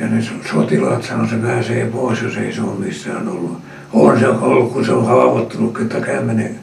Ja 0.00 0.06
ne 0.06 0.24
sotilaat 0.52 1.02
sanoi, 1.02 1.28
se 1.28 1.36
pääsee 1.36 1.86
pois, 1.86 2.22
jos 2.22 2.36
ei 2.36 2.52
se 2.52 2.62
ole 2.62 2.78
missään 2.78 3.28
ollut. 3.28 3.58
On 3.92 4.18
se 4.18 4.28
ollut, 4.28 4.72
kun 4.72 4.84
se 4.84 4.92
on 4.92 5.06
haavoittunut, 5.06 5.80
että 5.80 6.00
kämmenen 6.00 6.58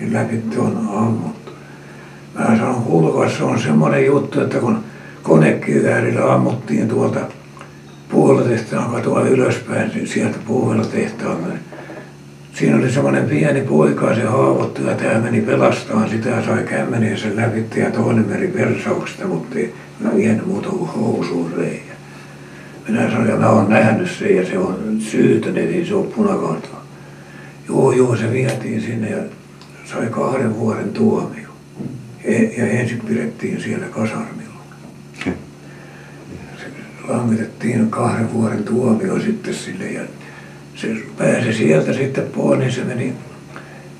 niin 0.00 0.12
läpi 0.12 0.42
on 0.58 0.88
ammuttu. 0.96 1.52
Mä 2.38 2.44
sanon, 2.44 2.82
kuulkaa, 2.82 3.30
se 3.30 3.44
on 3.44 3.60
semmoinen 3.60 4.06
juttu, 4.06 4.40
että 4.40 4.58
kun 4.58 4.84
konekiväärillä 5.22 6.34
ammuttiin 6.34 6.88
tuolta 6.88 7.20
puolitehtaan 8.08 8.90
katua 8.90 9.20
ylöspäin 9.20 9.90
niin 9.94 10.08
sieltä 10.08 10.38
puuvelatehtaalla. 10.46 11.46
Niin 11.46 11.60
siinä 12.58 12.76
oli 12.76 12.92
semmoinen 12.92 13.24
pieni 13.24 13.60
poika, 13.60 14.14
se 14.14 14.22
haavoittui 14.22 14.86
ja 14.86 14.94
tämä 14.94 15.20
meni 15.20 15.40
pelastamaan 15.40 16.10
sitä 16.10 16.28
ja 16.28 16.44
sai 16.44 16.62
kämmeneen 16.62 17.18
sen 17.18 17.36
läpi 17.36 17.64
ja 17.76 17.90
toinen 17.90 18.28
meri 18.28 18.48
persauksesta, 18.48 19.26
mutta 19.26 19.58
ei 19.58 19.74
mä 20.00 20.16
vienyt 20.16 20.46
muuta 20.46 20.68
kuin 20.68 20.90
housuun 20.90 21.52
reijä. 21.56 21.96
Minä 22.88 23.10
sanoin, 23.10 23.28
ja 23.28 23.36
mä 23.36 23.50
oon 23.50 23.70
nähnyt 23.70 24.10
sen 24.10 24.36
ja 24.36 24.46
se 24.46 24.58
on 24.58 24.96
syytön, 25.00 25.56
ei 25.56 25.86
se 25.86 25.94
ole 25.94 26.06
punakartalla. 26.06 26.82
Joo, 27.68 27.92
joo, 27.92 28.16
se 28.16 28.32
vietiin 28.32 28.80
sinne 28.80 29.10
ja 29.10 29.22
sai 29.84 30.06
kahden 30.06 30.56
vuoden 30.56 30.92
tuomio. 30.92 31.48
Ja 32.56 32.66
ensin 32.66 33.00
pidettiin 33.08 33.60
siellä 33.60 33.86
kasarmilla 33.86 34.46
langitettiin 37.08 37.90
kahden 37.90 38.32
vuoden 38.32 38.64
tuomio 38.64 39.20
sitten 39.20 39.54
sille 39.54 39.84
ja 39.84 40.02
se 40.76 40.96
pääsi 41.18 41.52
sieltä 41.52 41.92
sitten 41.92 42.26
pois, 42.26 42.58
niin 42.58 42.72
se 42.72 42.84
meni, 42.84 43.12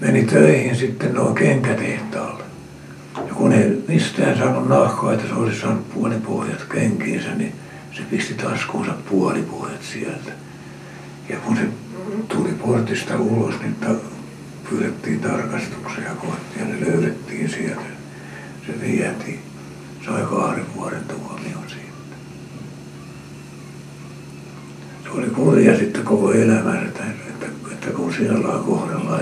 meni 0.00 0.24
töihin 0.24 0.76
sitten 0.76 1.14
noin 1.14 1.34
kenkätehtaalle. 1.34 2.44
Ja 3.16 3.34
kun 3.34 3.52
ei 3.52 3.82
mistään 3.88 4.38
saanut 4.38 4.68
nahkaa, 4.68 5.12
että 5.12 5.28
se 5.28 5.34
olisi 5.34 5.60
saanut 5.60 5.94
puolipohjat 5.94 6.64
kenkiinsä, 6.72 7.34
niin 7.34 7.52
se 7.92 8.02
pisti 8.10 8.34
taskuunsa 8.34 8.92
puolipohjat 9.10 9.82
sieltä. 9.82 10.32
Ja 11.28 11.36
kun 11.36 11.56
se 11.56 11.62
tuli 12.28 12.52
portista 12.52 13.16
ulos, 13.16 13.60
niin 13.60 13.74
ta- 13.74 14.16
pyydettiin 14.70 15.20
tarkastuksia 15.20 16.10
kohti 16.20 16.58
ja 16.58 16.64
ne 16.64 16.80
löydettiin 16.80 17.50
sieltä. 17.50 17.86
Se 18.66 18.80
vietiin. 18.80 19.40
Sai 20.06 20.22
kahden 20.22 20.64
vuoden 20.76 21.04
tuomion 21.08 21.64
siitä. 21.68 21.86
se 25.04 25.05
oli 25.16 25.26
kurja 25.26 25.78
sitten 25.78 26.04
koko 26.04 26.32
elämänsä, 26.32 26.82
että, 26.82 27.02
että, 27.28 27.46
että 27.72 27.90
kun 27.90 28.12
siellä 28.12 28.48
lailla 28.48 28.62
kohdellaan. 28.62 29.20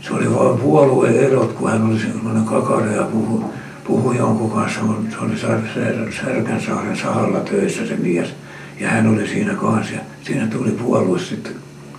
Se 0.00 0.14
oli 0.14 0.34
vain 0.34 0.58
puolueen 0.58 1.16
erot, 1.16 1.52
kun 1.52 1.70
hän 1.70 1.82
oli 1.82 1.98
sellainen 1.98 2.44
kakara 2.44 2.92
ja 2.92 3.02
puhui, 3.02 3.44
puhui 3.84 4.16
jonkun 4.16 4.50
kanssa. 4.50 4.80
Se 5.10 5.18
oli 5.18 6.12
Särkänsaaren 6.24 6.96
sahalla 6.96 7.40
töissä 7.40 7.86
se 7.86 7.96
mies. 7.96 8.34
Ja 8.80 8.88
hän 8.88 9.06
oli 9.06 9.28
siinä 9.28 9.54
kanssa 9.54 9.94
ja 9.94 10.00
siinä 10.22 10.46
tuli 10.46 10.70
puolue 10.70 11.18
sitten 11.18 11.52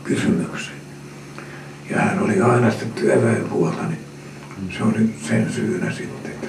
kysymykseen. 0.03 0.77
Ja 1.89 1.97
hän 1.97 2.19
oli 2.19 2.41
aina 2.41 2.71
sitten 2.71 2.91
työväenpuolta, 2.91 3.81
niin 3.87 3.99
se 4.77 4.83
oli 4.83 5.09
sen 5.27 5.53
syynä 5.53 5.91
sitten, 5.91 6.31
että 6.31 6.47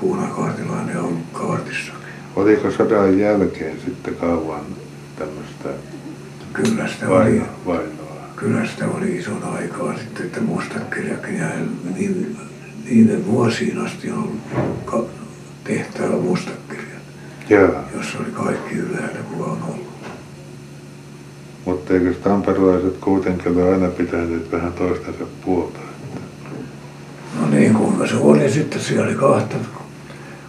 puunakaartilainen 0.00 0.98
on 0.98 1.04
ollut 1.04 1.24
kaartissa. 1.32 1.92
Oliko 2.36 2.70
sodan 2.70 3.18
jälkeen 3.18 3.76
sitten 3.84 4.14
kauan 4.14 4.64
tämmöistä 5.18 5.68
Kyllä 6.54 6.88
sitä 6.88 7.08
oli, 7.08 7.42
vainoa. 7.66 8.16
Kyllä 8.36 8.66
sitä 8.66 8.84
oli 8.88 9.16
ison 9.16 9.42
aikaa 9.44 9.98
sitten, 9.98 10.26
että 10.26 10.40
mustakirjakin 10.40 11.38
ja 11.38 11.46
niin, 11.96 12.36
niiden 12.90 13.26
vuosiin 13.26 13.78
asti 13.78 14.10
on 14.10 14.40
ollut 14.92 15.10
tehtävä 15.64 16.16
mustakirjat, 16.16 17.02
jossa 17.96 18.18
oli 18.18 18.30
kaikki 18.32 18.74
ylhäällä 18.74 19.18
kuva 19.32 19.44
on 19.44 19.62
ollut. 19.62 19.94
Mutta 21.64 21.94
eikö 21.94 22.14
tamperelaiset 22.14 22.96
kuitenkin 22.96 23.52
ole 23.52 23.72
aina 23.72 23.88
pitäneet 23.88 24.52
vähän 24.52 24.72
toistensa 24.72 25.24
puolta? 25.44 25.78
No 27.40 27.46
niin, 27.50 27.74
kuinka 27.74 28.06
se 28.06 28.16
oli 28.16 28.50
sitten, 28.50 28.80
siellä 28.80 29.06
oli 29.06 29.14
kahta, 29.14 29.56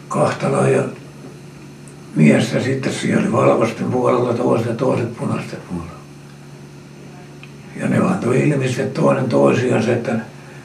kahta 0.08 0.48
ja 0.48 0.84
miestä 2.16 2.60
sitten 2.60 2.94
siellä 2.94 3.22
oli 3.22 3.32
valkoisten 3.32 3.86
puolella 3.86 4.34
toiset 4.34 4.68
ja 4.68 4.74
toiset 4.74 5.18
punaisten 5.18 5.60
puolella. 5.70 5.96
Ja 7.80 7.88
ne 7.88 7.98
antoi 7.98 8.50
ilmi 8.50 8.68
sitten 8.68 8.92
toinen 8.92 9.30
toisiansa, 9.30 9.94
että, 9.94 10.20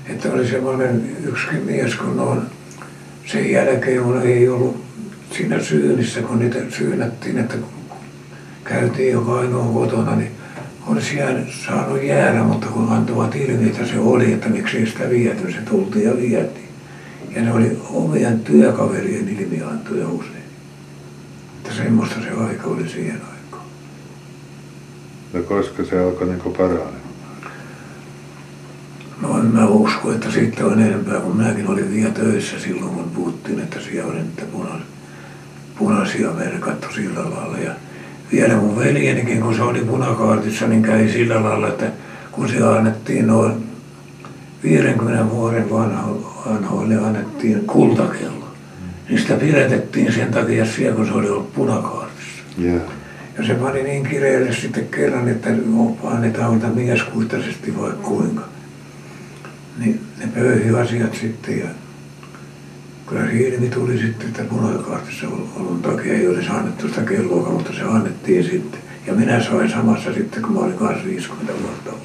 että 0.06 0.32
oli 0.32 0.48
semmoinen 0.48 1.16
yksikin 1.24 1.62
mies, 1.62 1.94
kun 1.94 2.20
on 2.20 2.46
sen 3.26 3.50
jälkeen 3.50 4.02
kun 4.02 4.22
ei 4.22 4.48
ollut 4.48 4.84
siinä 5.32 5.60
syynissä, 5.62 6.22
kun 6.22 6.38
niitä 6.38 6.58
syynättiin, 6.68 7.38
että 7.38 7.54
käytiin 8.64 9.12
joka 9.12 9.38
ainoa 9.38 9.72
kotona, 9.72 10.16
niin 10.16 10.30
olisi 10.86 11.16
jäänyt, 11.16 11.48
saanut 11.66 12.02
jäädä, 12.02 12.42
mutta 12.42 12.66
kun 12.66 12.92
antoivat 12.92 13.36
ilmi, 13.36 13.66
että 13.66 13.86
se 13.86 13.98
oli, 13.98 14.32
että 14.32 14.48
miksi 14.48 14.86
sitä 14.86 15.10
viety, 15.10 15.52
se 15.52 15.58
tultiin 15.58 16.04
ja 16.04 16.16
vietiin. 16.16 16.68
Ja 17.36 17.42
ne 17.42 17.52
oli 17.52 17.78
omien 17.90 18.40
työkaverien 18.40 19.28
ilmiantoja 19.28 20.08
usein. 20.08 20.39
Että 21.70 21.82
semmoista 21.82 22.14
se 22.20 22.30
aika 22.30 22.66
oli 22.66 22.88
siihen 22.88 23.20
aikaan. 23.32 23.66
No 25.32 25.42
koska 25.42 25.84
se 25.84 26.04
alkoi 26.04 26.26
niin 26.26 26.54
paranemaan? 26.58 26.94
No 29.20 29.38
en 29.38 29.44
mä 29.46 29.66
usko, 29.66 30.12
että 30.12 30.30
siitä 30.30 30.66
on 30.66 30.80
enempää, 30.80 31.20
kun 31.20 31.36
minäkin 31.36 31.68
olin 31.68 31.94
vielä 31.94 32.10
töissä 32.10 32.60
silloin, 32.60 32.94
kun 32.94 33.10
puhuttiin, 33.14 33.60
että 33.60 33.80
siellä 33.80 34.12
oli 34.12 34.22
niitä 34.22 34.42
punaisia, 34.52 34.86
punaisia 35.78 36.30
merkattu 36.30 36.86
sillä 36.94 37.20
lailla. 37.20 37.58
Ja 37.58 37.72
vielä 38.32 38.56
mun 38.56 38.78
veljenikin, 38.78 39.40
kun 39.40 39.54
se 39.54 39.62
oli 39.62 39.80
punakaartissa, 39.80 40.66
niin 40.66 40.82
kävi 40.82 41.12
sillä 41.12 41.42
lailla, 41.42 41.68
että 41.68 41.86
kun 42.32 42.48
se 42.48 42.62
annettiin 42.62 43.26
noin 43.26 43.52
50 44.62 45.30
vuoden 45.30 45.70
vanhoille 45.70 46.96
annettiin 47.06 47.66
kultakello, 47.66 48.39
niin 49.10 49.20
sitä 49.20 49.34
pidätettiin 49.34 50.12
sen 50.12 50.30
takia 50.30 50.66
siellä, 50.66 50.96
kun 50.96 51.06
se 51.06 51.12
oli 51.12 51.30
ollut 51.30 51.54
punakaartissa. 51.54 52.42
Yeah. 52.62 52.82
Ja 53.38 53.46
se 53.46 53.54
pani 53.54 53.82
niin 53.82 54.06
kireelle 54.06 54.54
sitten 54.54 54.88
kerran, 54.88 55.28
että 55.28 55.50
annetaan 56.04 56.74
mieskuittaisesti 56.74 57.78
vai 57.80 57.92
kuinka 58.02 58.42
niin 59.78 60.00
ne 60.18 60.26
pöyhi 60.34 60.70
asiat 60.70 61.14
sitten 61.14 61.58
ja 61.58 61.66
kyllä 63.06 63.30
ilmi 63.30 63.68
tuli 63.68 63.98
sitten, 63.98 64.28
että 64.28 64.44
punakaartissa 64.44 65.28
ollut 65.28 65.82
takia 65.82 66.14
ei 66.14 66.28
olisi 66.28 66.48
annettu 66.48 66.88
sitä 66.88 67.02
kelloa, 67.02 67.50
mutta 67.50 67.72
se 67.72 67.82
annettiin 67.82 68.44
sitten. 68.44 68.80
Ja 69.06 69.14
minä 69.14 69.42
sain 69.42 69.70
samassa 69.70 70.14
sitten, 70.14 70.42
kun 70.42 70.52
mä 70.52 70.60
olin 70.60 70.78
kanssa 70.78 71.04
50 71.04 71.52
vuotta 71.62 71.90
ollut. 71.90 72.04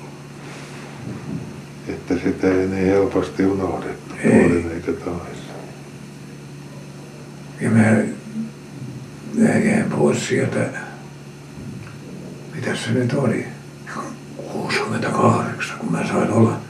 Että 1.88 2.14
sitä 2.24 2.48
ei 2.48 2.68
niin 2.68 2.88
helposti 2.88 3.46
unohdettu, 3.46 4.16
ei. 4.24 4.32
puolin 4.32 4.72
eikä 4.76 4.92
toisessa. 4.92 5.35
Ja 7.62 7.70
mä, 7.70 7.98
jäin 9.38 9.90
pois 9.90 10.28
sieltä, 10.28 10.70
mitä 12.56 12.76
se 12.76 12.92
nyt 12.92 13.14
oli, 13.14 13.46
68, 14.52 15.80
kun 15.80 15.92
mä 15.92 16.08
sain 16.08 16.32
olla 16.32 16.66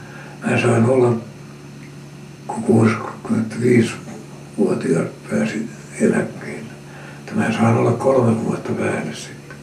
Mä 0.46 0.60
sain 0.60 0.84
olla, 0.84 1.12
kun 2.46 2.90
65-vuotiaat 2.90 5.28
pääsin 5.30 5.70
eläkkeelle. 6.00 6.70
Että 7.18 7.34
mä 7.34 7.52
sain 7.52 7.76
olla 7.76 7.92
kolme 7.92 8.44
vuotta 8.44 8.72
päälle 8.72 9.14
sitten. 9.14 9.56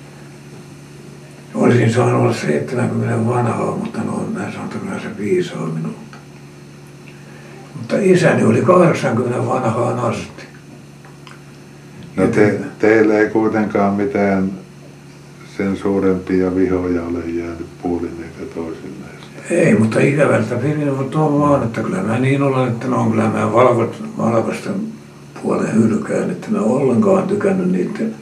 Olisin 1.54 1.94
saanut 1.94 2.22
olla 2.22 2.34
70 2.34 3.28
vanhaa, 3.28 3.76
mutta 3.76 4.04
no, 4.04 4.30
mä 4.34 4.52
sanon, 4.52 4.66
että 4.66 4.80
kyllä 4.80 5.00
se 5.00 5.18
viisaa 5.18 5.66
minulta. 5.66 6.18
Mutta 7.76 7.96
isäni 8.00 8.44
oli 8.44 8.62
80 8.62 9.48
vanhaan 9.48 10.00
asti. 10.00 10.44
No 12.16 12.28
te, 12.28 12.60
teille 12.80 13.20
ei 13.20 13.30
kuitenkaan 13.30 13.94
mitään 13.94 14.52
sen 15.58 15.78
suurempia 15.78 16.56
vihoja 16.56 17.04
ole 17.04 17.20
jäänyt 17.20 17.68
puolin 17.82 18.24
eikä 18.24 18.54
toisille. 18.56 19.04
Ei, 19.50 19.76
mutta 19.76 20.00
ikävältä 20.00 20.56
mutta 20.98 21.20
on 21.20 21.40
vaan, 21.40 21.64
että 21.64 21.82
kyllä 21.82 22.04
mä 22.04 22.20
niin 22.20 22.44
olen, 22.44 22.68
että 22.68 22.88
no 22.88 23.02
on 23.02 23.12
kyllä 23.12 23.30
mä 23.30 23.54
valkoisten 24.18 24.74
puolen 25.44 25.76
hylkään, 25.76 26.32
että 26.32 26.48
mä 26.52 26.60
ollenkaan 26.60 27.28
tykännyt 27.28 27.72
niiden, 27.72 28.16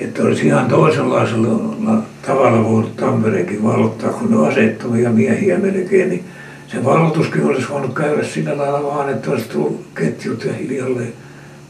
että 0.00 0.22
olisi 0.22 0.46
ihan 0.46 0.68
toisenlaisella 0.68 2.02
tavalla 2.26 2.64
voinut 2.64 2.96
Tampereenkin 2.96 3.62
valottaa, 3.62 4.12
kun 4.12 4.30
ne 4.30 4.48
asettomia 4.48 5.10
miehiä 5.10 5.58
melkein, 5.58 6.08
niin 6.08 6.24
se 6.68 6.84
valotuskin 6.84 7.44
olisi 7.44 7.68
voinut 7.70 7.94
käydä 7.94 8.24
sillä 8.24 8.58
lailla 8.58 8.82
vaan, 8.82 9.08
että 9.08 9.30
olisi 9.30 9.48
tullut 9.48 9.84
ketjut 9.94 10.44
ja 10.44 10.52
hiljalleen 10.52 11.12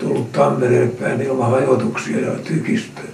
tullut 0.03 0.33
Tampereelle 0.33 0.93
päin 1.01 1.21
ilman 1.21 1.51
hajotuksia 1.51 2.21
ja 2.21 2.33
tykistöä. 2.33 3.05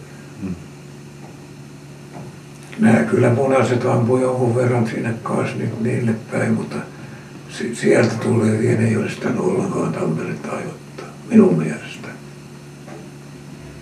Nämä 2.79 3.05
kyllä 3.05 3.31
punaiset 3.31 3.87
ampui 3.87 4.23
jonkun 4.23 4.55
verran 4.55 4.87
sinne 4.87 5.15
kanssa 5.23 5.57
nyt 5.57 5.81
niille 5.81 6.13
päin, 6.33 6.53
mutta 6.53 6.77
sieltä 7.73 8.15
tulee 8.15 8.59
vielä 8.59 8.81
ei 8.81 8.97
olisi 8.97 9.15
sitä 9.15 9.29
ollenkaan 9.39 9.93
Tamperetta 9.93 10.49
ajoittaa, 10.51 11.07
minun 11.31 11.59
mielestä. 11.59 12.09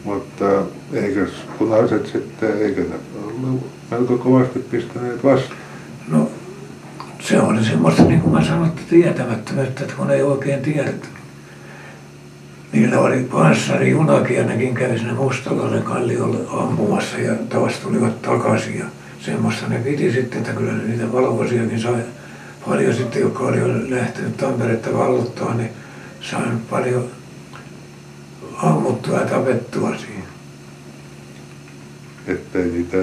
Mutta 0.05 0.45
eikös 0.93 1.31
punaiset 1.59 2.07
sitten, 2.07 2.59
eikö 2.63 2.81
ne 2.81 2.97
ollut 3.27 3.67
melko 3.91 4.19
kovasti 4.19 4.59
pistäneet 4.59 5.25
vastaan? 5.25 5.61
No 6.09 6.31
se 7.21 7.41
oli 7.41 7.65
semmoista, 7.65 8.03
niin 8.03 8.21
kuin 8.21 8.33
mä 8.33 8.45
sanoin, 8.45 8.69
että 8.69 8.83
tietämättömyyttä, 8.91 9.83
että 9.85 9.95
kun 9.97 10.11
ei 10.11 10.23
oikein 10.23 10.63
tiedetä. 10.63 11.07
Niillä 12.77 13.01
oli 13.01 13.29
panssari 13.33 13.91
junakin 13.91 14.37
ja 14.37 14.45
nekin 14.45 14.75
kävi 14.75 14.99
sinne 14.99 15.13
Mustalaisen 15.13 15.83
kalliolle 15.83 16.39
ampumassa 16.53 17.19
ja 17.19 17.35
taas 17.49 17.73
tulivat 17.79 18.23
takaisin. 18.23 18.79
Ja 18.79 18.85
semmoista 19.21 19.69
ne 19.69 19.79
piti 19.79 20.13
sitten, 20.13 20.39
että 20.39 20.53
kyllä 20.53 20.73
niitä 20.73 21.13
valkoisiakin 21.13 21.81
sai 21.81 22.01
paljon 22.67 22.95
sitten, 22.95 23.23
jotka 23.23 23.45
oli 23.45 23.91
lähtenyt 23.91 24.37
Tamperetta 24.37 24.99
vallottaa, 24.99 25.55
niin 25.55 25.71
sain 26.21 26.61
paljon 26.71 27.05
ammuttua 28.57 29.19
ja 29.19 29.27
tapettua 29.27 29.97
siihen. 29.97 30.25
Ettei 32.27 32.65
niitä 32.65 32.97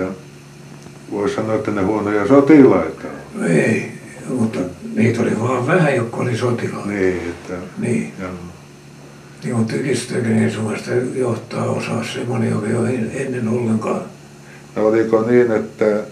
voi 1.12 1.30
sanoa, 1.30 1.56
että 1.56 1.72
ne 1.72 1.82
huonoja 1.82 2.28
sotilaita 2.28 3.08
Ei, 3.50 3.92
mutta 4.30 4.60
niitä 4.96 5.22
oli 5.22 5.40
vaan 5.40 5.68
vähän, 5.68 5.96
jotka 5.96 6.18
oli 6.18 6.38
sotilaita. 6.38 6.90
Niin, 6.90 7.18
että... 7.18 7.54
Niin. 7.78 8.14
Joo. 8.22 8.53
Niin 9.44 9.68
niin 10.24 10.52
Suomesta 10.52 10.92
johtaa 11.16 11.66
osaa 11.66 12.04
semmoinen, 12.04 12.50
joka 12.50 12.68
ei 12.68 12.76
ole 12.76 12.90
ennen 13.14 13.48
ollenkaan. 13.48 14.02
No 14.76 14.88
oliko 14.88 15.22
niin, 15.22 15.52
että 15.52 16.04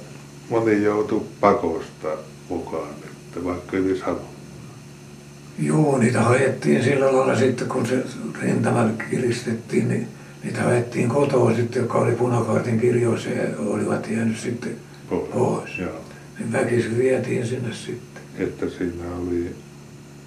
moni 0.49 0.83
joutui 0.83 1.23
pakosta 1.39 2.07
mukaan, 2.49 2.89
että 2.89 3.43
vaikka 3.43 3.77
yli 3.77 3.99
savu? 3.99 4.21
Joo, 5.59 5.97
niitä 5.97 6.21
haettiin 6.21 6.83
sillä 6.83 7.05
lailla 7.05 7.35
sitten, 7.35 7.67
kun 7.67 7.85
se 7.85 8.03
rintama 8.41 8.89
kiristettiin, 9.09 9.89
niin 9.89 10.07
niitä 10.43 10.61
haettiin 10.61 11.09
kotoa 11.09 11.55
sitten, 11.55 11.79
jotka 11.79 11.97
oli 11.97 12.11
punakaartin 12.11 12.79
kirjoissa 12.79 13.29
ja 13.29 13.43
olivat 13.57 14.09
jäänyt 14.09 14.37
sitten 14.37 14.75
pois. 15.09 15.29
pois. 15.33 15.77
Joo. 15.77 16.01
Niin 16.39 16.51
väkisin 16.51 16.97
vietiin 16.97 17.47
sinne 17.47 17.73
sitten. 17.73 18.23
Että 18.37 18.69
siinä 18.69 19.03
oli, 19.21 19.55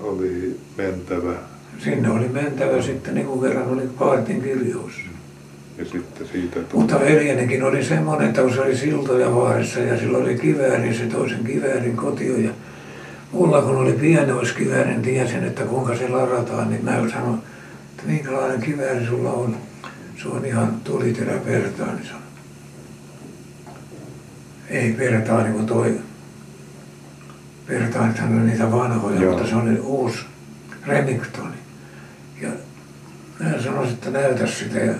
oli 0.00 0.60
mentävä 0.76 1.34
sinne 1.78 2.10
oli 2.10 2.28
mentävä 2.28 2.82
sitten 2.82 3.14
niin 3.14 3.26
kuin 3.26 3.40
kerran 3.40 3.68
oli 3.68 3.82
kaartin 3.98 4.42
kirjoissa. 4.42 5.00
Ja 5.78 5.84
sitten 5.84 6.26
siitä 6.32 6.60
tuli. 6.60 6.82
Mutta 6.82 7.00
veljenikin 7.00 7.62
oli 7.62 7.84
semmoinen, 7.84 8.28
että 8.28 8.42
kun 8.42 8.54
se 8.54 8.60
oli 8.60 8.76
siltoja 8.76 9.34
vaarissa 9.34 9.80
ja 9.80 9.98
sillä 9.98 10.18
oli 10.18 10.38
kivääri, 10.38 10.82
niin 10.82 10.94
se 10.94 11.06
toisen 11.06 11.44
kiväärin 11.44 11.96
kotio. 11.96 12.36
Ja 12.36 12.50
mulla 13.32 13.62
kun 13.62 13.76
oli 13.76 13.92
pienoiskivääri, 13.92 14.90
niin 14.90 15.02
tiesin, 15.02 15.44
että 15.44 15.62
kuinka 15.62 15.96
se 15.96 16.08
larataan, 16.08 16.70
niin 16.70 16.84
mä 16.84 17.10
sanoin, 17.12 17.38
että 17.90 18.02
minkälainen 18.06 18.60
kivääri 18.60 19.06
sulla 19.06 19.32
on. 19.32 19.56
Se 20.22 20.28
on 20.28 20.44
ihan 20.44 20.80
tuliterä 20.84 21.38
pertaani, 21.38 22.06
sanoi. 22.06 22.22
Ei 24.68 24.92
pertaani 24.92 25.52
kuin 25.52 25.66
toi. 25.66 26.00
Pertaanithan 27.66 28.38
oli 28.38 28.50
niitä 28.50 28.72
vanhoja, 28.72 29.20
Joo. 29.20 29.32
mutta 29.32 29.48
se 29.48 29.56
oli 29.56 29.78
uusi 29.78 30.18
Remingtoni. 30.86 31.63
Mä 33.40 33.62
sanoin, 33.62 33.88
että 33.88 34.10
näytä 34.10 34.46
sitä 34.46 34.78
ja 34.78 34.94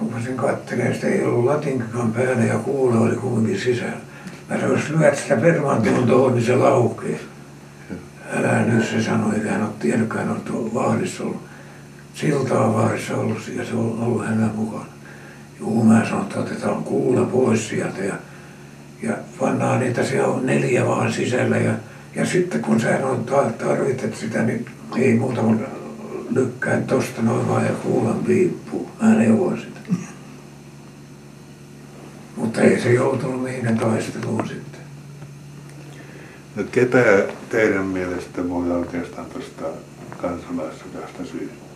rupesin 0.00 0.36
katselemaan, 0.36 0.94
sitä 0.94 1.06
ei 1.06 1.24
ollut 1.24 1.44
latinkakaan 1.44 2.12
päällä 2.12 2.44
ja 2.44 2.58
kuule 2.58 2.98
oli 2.98 3.16
kuitenkin 3.16 3.60
sisällä. 3.60 3.96
Mä 4.48 4.60
sanoin, 4.60 4.80
jos 4.80 4.90
lyöt 4.90 5.18
sitä 5.18 5.36
permantoon 5.36 6.06
tuohon, 6.06 6.34
niin 6.34 6.46
se 6.46 6.56
laukee. 6.56 7.20
Älä 8.36 8.62
nyt, 8.62 8.88
se 8.88 9.02
sanoi, 9.02 9.34
eikä 9.34 9.50
hän 9.50 9.62
ole 9.62 9.70
tiennytkään, 9.78 10.30
on 10.30 10.74
vahdissa 10.74 11.22
ollut. 11.22 11.46
Siltaa 12.14 12.74
vahdissa 12.74 13.16
ollut 13.16 13.52
ja 13.56 13.64
se 13.64 13.74
on 13.74 13.98
ollut 14.00 14.26
hänen 14.26 14.50
mukana. 14.54 14.86
Juu, 15.60 15.84
mä 15.84 16.04
sanoin, 16.04 16.22
että 16.22 16.40
otetaan 16.40 16.84
kuula 16.84 17.24
pois 17.26 17.68
sieltä 17.68 18.04
ja, 18.04 18.14
ja 19.02 19.16
pannaan 19.38 19.80
niitä, 19.80 20.04
siellä 20.04 20.28
on 20.28 20.46
neljä 20.46 20.86
vaan 20.86 21.12
sisällä 21.12 21.56
ja, 21.56 21.72
ja 22.14 22.26
sitten 22.26 22.62
kun 22.62 22.80
sä 22.80 22.98
tarvitset 23.58 24.16
sitä, 24.16 24.42
niin 24.42 24.66
ei 24.96 25.14
muuta 25.14 25.40
kuin 25.40 25.66
lykkään 26.30 26.84
tosta 26.84 27.22
noin 27.22 27.48
vaan 27.48 27.64
ja 27.64 27.72
kuulan 27.72 28.18
piippuu. 28.18 28.90
Mä 29.02 29.14
neuvoin 29.14 29.60
sitä. 29.60 29.80
Mutta 32.36 32.60
ei 32.60 32.80
se 32.80 32.92
joutunut 32.92 33.42
mihinkään 33.42 33.78
taisteluun 33.78 34.48
sitten. 34.48 34.80
No 36.56 36.62
ketä 36.72 37.24
teidän 37.48 37.86
mielestä 37.86 38.48
voi 38.48 38.70
oikeastaan 38.70 39.26
tuosta 39.26 39.64
kansalaissodasta 40.16 41.24
syyttää? 41.24 41.66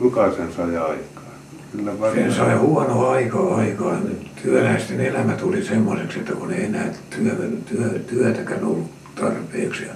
Kuka 0.00 0.32
sen 0.32 0.52
sai 0.52 0.76
aikaan? 0.76 1.26
Kyllä 1.72 1.92
Sen 2.14 2.34
sai 2.34 2.56
huono 2.56 3.08
aika 3.08 3.54
aikaa. 3.54 3.98
Työläisten 4.42 5.00
elämä 5.00 5.32
tuli 5.32 5.64
semmoiseksi, 5.64 6.18
että 6.18 6.32
kun 6.32 6.52
ei 6.52 6.64
enää 6.64 6.94
työ, 7.10 7.50
työ, 7.66 7.98
työtäkään 7.98 8.64
ollut 8.64 8.90
tarpeeksi. 9.14 9.82
Ja 9.82 9.92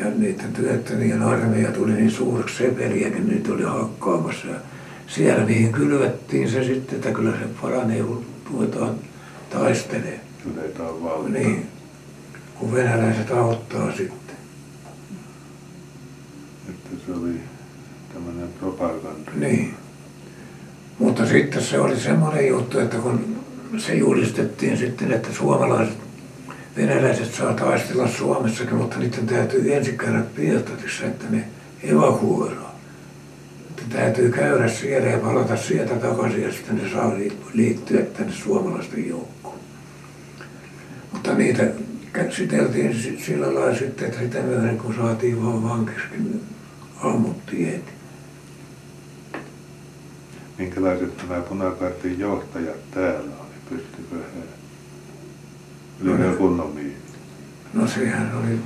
ja 0.00 0.06
niiden 0.16 0.52
työttömien 0.52 1.22
armeija 1.22 1.72
tuli 1.72 1.92
niin 1.92 2.10
suureksi 2.10 2.56
sepeliäkin, 2.56 3.28
niitä 3.28 3.52
oli 3.52 3.62
hakkaamassa. 3.62 4.46
Ja 4.46 4.56
siellä 5.06 5.44
niihin 5.44 5.72
kylvettiin 5.72 6.50
se 6.50 6.64
sitten, 6.64 6.96
että 6.96 7.12
kyllä 7.12 7.30
se 7.30 7.44
paranee, 7.62 8.02
kun 8.02 8.26
ruvetaan 8.52 8.94
taistelemaan. 9.50 10.20
Yleitään 10.54 11.02
valtaa. 11.02 11.28
Niin, 11.28 11.66
kun 12.54 12.72
venäläiset 12.72 13.30
auttaa 13.30 13.92
sitten. 13.92 14.36
Että 16.68 16.90
se 17.06 17.12
oli 17.12 17.34
tämmöinen 18.14 18.48
propaganda. 18.60 19.30
Niin. 19.34 19.74
Mutta 20.98 21.26
sitten 21.26 21.62
se 21.62 21.80
oli 21.80 22.00
semmoinen 22.00 22.48
juttu, 22.48 22.78
että 22.78 22.96
kun 22.96 23.36
se 23.78 23.94
julistettiin 23.94 24.76
sitten, 24.76 25.12
että 25.12 25.32
suomalaiset, 25.32 25.98
venäläiset 26.76 27.34
saa 27.34 27.54
taistella 27.54 28.08
Suomessakin, 28.08 28.74
mutta 28.74 28.98
niiden 28.98 29.26
täytyy 29.26 29.74
ensin 29.74 29.98
käydä 29.98 30.22
Pietarissa, 30.34 31.06
että 31.06 31.24
ne 31.30 31.44
evakuoidaan. 31.82 32.74
Että 33.70 33.82
täytyy 33.96 34.32
käydä 34.32 34.68
siellä 34.68 35.08
ja 35.08 35.18
palata 35.18 35.56
sieltä 35.56 35.94
takaisin 35.94 36.42
ja 36.42 36.52
sitten 36.52 36.76
ne 36.76 36.90
saa 36.90 37.12
liittyä 37.54 38.02
tänne 38.02 38.32
suomalaisten 38.32 39.08
joukkoon. 39.08 39.58
Mutta 41.12 41.34
niitä 41.34 41.66
käsiteltiin 42.12 43.18
sillä 43.26 43.54
lailla 43.54 43.78
sitten, 43.78 44.08
että 44.08 44.20
sitä 44.20 44.38
myöhemmin 44.42 44.78
kun 44.78 44.94
saatiin 44.94 45.44
vaan 45.44 45.62
vankiskin, 45.62 46.40
ammuttiin 47.02 47.66
heti. 47.66 47.92
Minkälaiset 50.58 51.28
nämä 51.28 51.40
punakartin 51.40 52.20
johtajat 52.20 52.90
täällä 52.90 53.36
oli? 53.40 53.54
Pystykö 53.70 54.16
he? 54.16 54.49
Ne 56.02 56.36
kunnon 56.38 56.70
miehiä? 56.74 56.96
No 57.74 57.86
sehän 57.86 58.32
oli, 58.38 58.58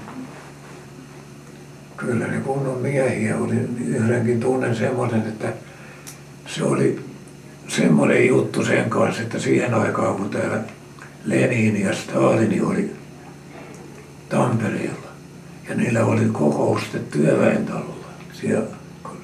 kyllä 1.97 2.27
ne 2.27 2.41
kunnon 2.41 2.79
miehiä 2.79 3.37
oli. 3.37 3.55
Yhdenkin 3.87 4.41
tunnen 4.41 4.77
semmoisen, 4.77 5.21
että 5.21 5.53
se 6.47 6.65
oli 6.65 7.01
semmoinen 7.69 8.27
juttu 8.27 8.65
sen 8.65 8.91
kanssa, 8.91 9.23
että 9.23 9.39
siihen 9.39 9.75
aikaan 9.75 10.17
kun 10.17 10.31
täällä 10.31 10.61
Lenin 11.25 11.81
ja 11.81 11.95
Stalini 11.95 12.61
oli 12.61 12.91
Tampereella 14.29 15.09
ja 15.69 15.75
niillä 15.75 16.05
oli 16.05 16.25
kokous 16.33 16.83
sitten 16.83 17.05
työväentalolla. 17.11 18.07
Siellä, 18.33 18.67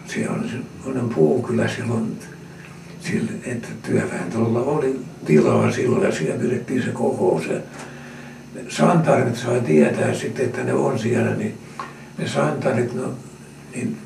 siellä 0.06 0.36
oli 0.36 0.48
semmoinen 0.48 1.14
puukylä 1.14 1.68
silloin 1.68 2.18
sille, 3.00 3.32
että 3.46 3.68
työväentalolla 3.82 4.60
oli 4.60 5.00
tilaa 5.24 5.72
silloin 5.72 6.02
ja 6.02 6.12
siellä 6.12 6.40
pidettiin 6.40 6.82
se 6.82 6.90
kokous. 6.90 7.48
Santarit 8.68 9.36
sai 9.36 9.60
tietää 9.60 10.14
sitten, 10.14 10.44
että 10.44 10.64
ne 10.64 10.72
on 10.72 10.98
siellä, 10.98 11.34
niin 11.34 11.58
ne 12.18 12.28
santarit, 12.28 12.94
no, 12.94 13.14
niin 13.74 13.98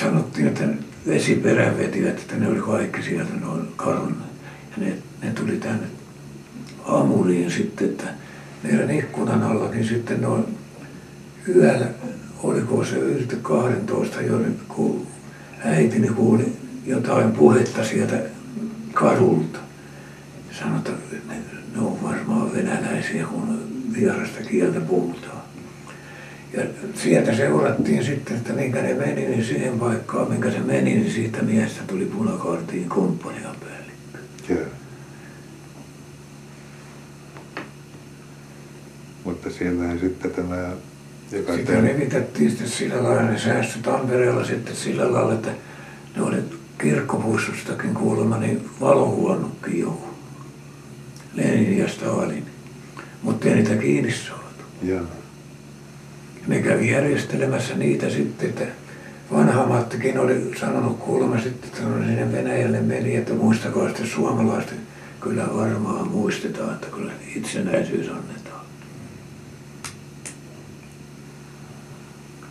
sanottiin, 0.00 0.46
että 0.46 0.64
vesiperän 1.06 1.78
vetivät, 1.78 2.18
että 2.18 2.36
ne 2.36 2.48
oli 2.48 2.60
kaikki 2.60 3.02
sieltä 3.02 3.32
noin 3.40 3.68
kadonneet. 3.76 4.34
Ja 4.70 4.84
ne, 4.84 4.96
ne 5.22 5.30
tuli 5.30 5.56
tänne 5.56 5.86
aamuliin 6.84 7.50
sitten, 7.50 7.88
että 7.88 8.04
meidän 8.62 8.90
ikkunan 8.90 9.42
allakin 9.42 9.84
sitten 9.84 10.20
noin 10.20 10.44
yöllä, 11.48 11.86
oliko 12.42 12.84
se 12.84 12.96
yritti 12.96 13.36
12 13.42 14.22
jo, 14.22 14.40
kun 14.68 15.06
äitini 15.64 16.08
kuuli 16.08 16.56
jotain 16.86 17.32
puhetta 17.32 17.84
sieltä 17.84 18.22
kadulta. 18.92 19.63
Sanoi, 20.58 20.78
että 20.78 20.92
ne, 21.28 21.34
ne 21.74 21.80
on 21.80 22.02
varmaan 22.02 22.52
venäläisiä, 22.52 23.26
kun 23.26 23.60
vierasta 23.94 24.40
kieltä 24.50 24.80
puhutaan. 24.80 25.42
Ja 26.52 26.62
sieltä 26.94 27.36
seurattiin 27.36 28.04
sitten, 28.04 28.36
että 28.36 28.52
minkä 28.52 28.82
ne 28.82 28.94
meni, 28.94 29.28
niin 29.28 29.44
siihen 29.44 29.78
paikkaan, 29.78 30.30
minkä 30.30 30.50
se 30.50 30.58
meni, 30.58 30.94
niin 30.94 31.12
siitä 31.12 31.42
miestä 31.42 31.82
tuli 31.86 32.04
punakartiin 32.04 32.88
komppanian 32.88 33.56
päällikkö. 33.60 34.18
Joo. 34.48 34.68
Mutta 39.24 39.50
siellähän 39.50 39.98
sitten 39.98 40.30
tämä 40.30 40.70
joka 41.32 41.56
Sitä 41.56 41.72
tem- 41.72 41.84
levitettiin 41.84 42.50
sitten 42.50 42.68
sillä 42.68 43.02
lailla, 43.02 43.22
ne 43.22 43.38
säästö 43.38 43.78
Tampereella 43.82 44.44
sitten 44.44 44.76
sillä 44.76 45.12
lailla, 45.12 45.34
että 45.34 45.50
ne 46.16 46.22
oli 46.22 46.36
kirkkopussustakin 46.78 47.94
kuulemma 47.94 48.38
niin 48.38 48.70
valohuonokki 48.80 49.78
joku. 49.78 50.13
Lenin 51.34 51.78
ja 51.78 51.88
Stalin. 51.88 52.46
Mutta 53.22 53.48
ei 53.48 53.54
niitä 53.54 53.76
kiinni 53.76 54.12
saatu. 54.12 54.64
Joo. 54.82 55.04
Ne 56.46 56.62
kävi 56.62 56.90
järjestelemässä 56.90 57.74
niitä 57.74 58.10
sitten, 58.10 58.48
että 58.48 58.66
vanha 59.32 59.66
Mattikin 59.66 60.18
oli 60.18 60.50
sanonut 60.60 60.98
kuulemma 60.98 61.40
sitten, 61.40 61.70
että 61.70 61.82
kun 61.82 62.04
sinne 62.06 62.32
Venäjälle 62.32 62.80
meni, 62.80 63.16
että 63.16 63.34
muistakaa 63.34 63.88
sitten 63.88 64.06
suomalaiset, 64.06 64.74
kyllä 65.20 65.48
varmaan 65.54 66.08
muistetaan, 66.08 66.74
että 66.74 66.86
kyllä 66.86 67.12
itsenäisyys 67.36 68.08
annetaan. 68.08 68.64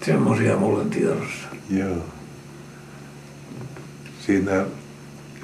Semmoisia 0.06 0.58
mulla 0.58 0.80
on 0.80 0.90
tiedossa. 0.90 1.48
Joo. 1.70 2.06
Siinä 4.26 4.66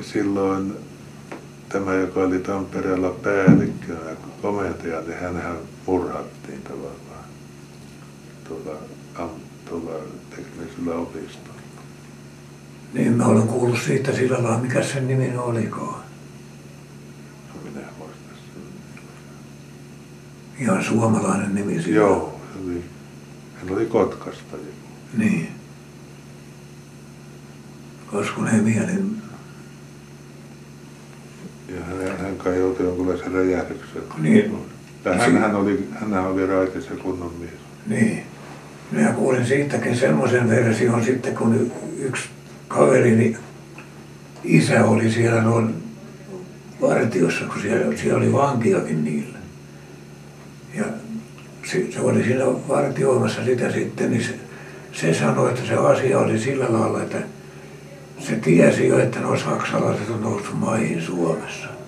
silloin 0.01 0.73
tämä, 1.69 1.93
joka 1.93 2.19
oli 2.19 2.39
Tampereella 2.39 3.09
päällikkönä, 3.09 4.15
komentaja, 4.41 5.01
niin 5.01 5.19
hänhän 5.19 5.57
murhattiin 5.85 6.61
tavallaan 6.61 7.25
tuolla, 8.47 8.79
tuolla 9.69 9.99
teknisellä 10.29 10.95
opistolla. 10.95 11.59
Niin 12.93 13.13
mä 13.13 13.25
olen 13.25 13.47
kuullut 13.47 13.79
siitä 13.85 14.15
sillä 14.15 14.43
lailla, 14.43 14.57
mikä 14.57 14.83
sen 14.83 15.07
nimi 15.07 15.37
olikaan. 15.37 16.03
No 17.53 17.61
minä 17.63 17.79
en 17.79 17.93
muista 17.97 18.29
sen. 18.35 18.63
Ihan 20.59 20.83
suomalainen 20.83 21.55
nimi 21.55 21.81
sillä. 21.81 21.95
Joo, 21.95 22.39
se 22.53 22.59
oli, 22.65 22.83
hän 23.55 23.71
oli 23.71 23.85
Kotkasta 23.85 24.55
joku. 24.55 24.89
Niin. 25.17 25.49
Koskuneen 28.11 28.63
mielen. 28.63 29.11
Ja 29.15 29.18
kai 32.43 32.59
joutui 32.59 32.85
jonkunlaisen 32.85 33.31
räjähdyksen. 33.31 34.01
Niin. 34.17 34.55
Hänhän 35.05 35.55
oli, 35.55 35.87
hänhän 35.99 36.27
oli 36.27 36.45
raitis 36.45 36.89
ja 36.89 36.95
kunnon 36.95 37.33
mies. 37.39 37.51
Niin. 37.87 38.23
Minä 38.91 39.11
kuulin 39.11 39.45
siitäkin 39.45 39.95
semmoisen 39.95 40.49
version 40.49 41.03
sitten, 41.03 41.35
kun 41.35 41.71
yksi 41.99 42.29
kaverini 42.67 43.37
isä 44.43 44.85
oli 44.85 45.11
siellä 45.11 45.41
noin 45.41 45.75
vartiossa, 46.81 47.45
kun 47.45 47.61
siellä, 47.61 47.97
siellä 47.97 48.17
oli 48.17 48.33
vankiakin 48.33 49.03
niillä. 49.03 49.37
Ja 50.73 50.85
se, 51.71 51.91
se 51.91 51.99
oli 51.99 52.23
siinä 52.23 52.45
vartioimassa 52.45 53.45
sitä 53.45 53.71
sitten, 53.71 54.11
niin 54.11 54.23
se, 54.23 54.39
se 54.91 55.13
sanoi, 55.13 55.49
että 55.49 55.65
se 55.67 55.73
asia 55.73 56.19
oli 56.19 56.39
sillä 56.39 56.65
lailla, 56.69 57.01
että 57.01 57.17
se 58.19 58.35
tiesi 58.35 58.87
jo, 58.87 58.99
että 58.99 59.19
nuo 59.19 59.37
saksalaiset 59.37 60.09
on 60.09 60.21
noussut 60.21 60.59
maihin 60.59 61.01
Suomessa. 61.01 61.78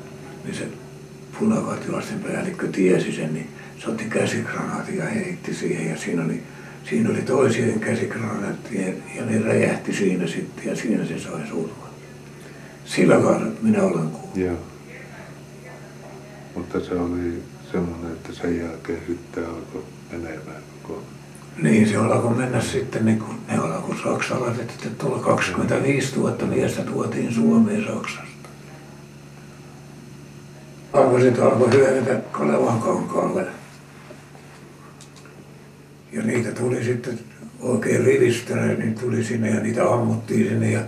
Niin 0.44 0.56
se 0.56 0.68
punavartiolaisten 1.40 2.20
päällikkö 2.20 2.68
tiesi 2.68 3.12
sen, 3.12 3.34
niin 3.34 3.50
se 3.78 3.90
otti 3.90 4.04
käsikranaatin 4.04 4.98
ja 4.98 5.06
heitti 5.06 5.54
siihen 5.54 5.90
ja 5.90 5.98
siinä 5.98 6.26
oli, 6.26 6.44
siinä 6.90 7.10
oli 7.10 7.22
toisien 7.22 7.80
käsikranaattien 7.80 9.04
ja 9.16 9.26
ne 9.26 9.42
räjähti 9.42 9.94
siinä 9.94 10.28
sitten 10.28 10.66
ja 10.66 10.76
siinä 10.76 11.06
se 11.06 11.20
sai 11.20 11.48
surman. 11.50 11.92
Sillä 12.86 13.24
lailla 13.24 13.52
minä 13.62 13.84
olen 13.84 14.10
kuullut. 14.10 14.36
Joo. 14.38 14.58
Mutta 16.56 16.80
se 16.80 16.94
oli 16.94 17.44
semmoinen, 17.72 18.12
että 18.12 18.34
sen 18.34 18.58
jälkeen 18.58 19.00
sitten 19.08 19.46
alkoi 19.46 19.84
menemään 20.12 20.64
koko 20.84 21.04
Niin, 21.62 21.90
se 21.90 21.96
alkoi 21.96 22.36
mennä 22.36 22.62
sitten, 22.62 23.06
niin 23.06 23.20
kun 23.20 23.36
ne 23.48 23.58
alkoi 23.58 23.98
saksalaiset, 24.04 24.70
että 24.70 24.90
tuolla 24.90 25.20
25 25.24 26.16
000 26.16 26.46
miestä 26.46 26.82
tuotiin 26.82 27.34
Suomeen 27.34 27.86
Saksasta. 27.88 28.41
Alkoi 30.94 31.34
alkoi 31.42 31.74
hyökätä 31.74 32.20
Kalevan 32.32 32.82
kankaalle. 32.82 33.46
Ja 36.12 36.22
niitä 36.22 36.52
tuli 36.52 36.84
sitten 36.84 37.20
oikein 37.60 38.04
rivistönä, 38.04 38.66
niin 38.66 38.96
tuli 38.96 39.24
sinne 39.24 39.50
ja 39.50 39.60
niitä 39.60 39.94
ammuttiin 39.94 40.50
sinne. 40.50 40.72
Ja 40.72 40.82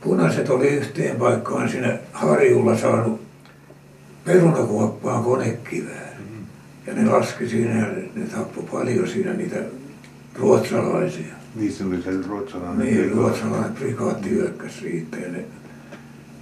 punaiset 0.00 0.50
oli 0.50 0.68
yhteen 0.68 1.16
paikkaan 1.16 1.68
siinä 1.68 1.98
harjulla 2.12 2.78
saanut 2.78 3.20
perunakuoppaan 4.24 5.24
konekivään. 5.24 6.10
Ja 6.86 6.94
ne 6.94 7.10
laski 7.10 7.48
siinä 7.48 7.78
ja 7.78 7.86
ne 8.14 8.26
tappoi 8.26 8.64
paljon 8.72 9.08
siinä 9.08 9.32
niitä 9.32 9.56
ruotsalaisia. 10.34 11.34
Niin 11.54 11.72
se 11.72 11.84
oli 11.84 12.02
se 12.02 12.10
ruotsalainen. 12.28 12.86
Niin, 12.86 13.10
ruotsalainen 13.10 13.72
prikaatti 13.72 14.30
hyökkäsi 14.30 14.80
siitä 14.80 15.16
ja 15.16 15.32
ne, 15.32 15.44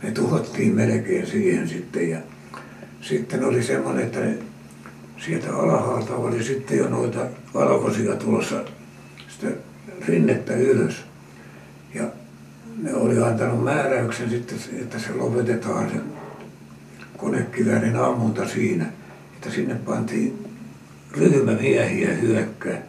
ne 0.03 0.11
tuhottiin 0.11 0.75
melkein 0.75 1.27
siihen 1.27 1.69
sitten. 1.69 2.11
Ja 2.11 2.19
sitten 3.01 3.45
oli 3.45 3.63
semmoinen, 3.63 4.05
että 4.05 4.21
ne 4.21 4.39
sieltä 5.19 5.57
alhaalta 5.57 6.15
oli 6.15 6.45
sitten 6.45 6.79
jo 6.79 6.89
noita 6.89 7.21
valkoisia 7.55 8.17
tulossa 8.17 8.65
sitä 9.29 9.47
rinnettä 10.09 10.55
ylös. 10.55 11.05
Ja 11.95 12.05
ne 12.83 12.95
oli 12.95 13.23
antanut 13.23 13.65
määräyksen 13.65 14.31
sitten, 14.31 14.59
että 14.81 14.99
se 14.99 15.13
lopetetaan 15.13 15.91
se 15.91 15.97
konekiväärin 17.17 17.97
ammunta 17.97 18.49
siinä, 18.49 18.87
että 19.35 19.51
sinne 19.51 19.75
pantiin 19.75 20.45
ryhmä 21.11 21.53
miehiä 21.53 22.15
hyökkää. 22.15 22.83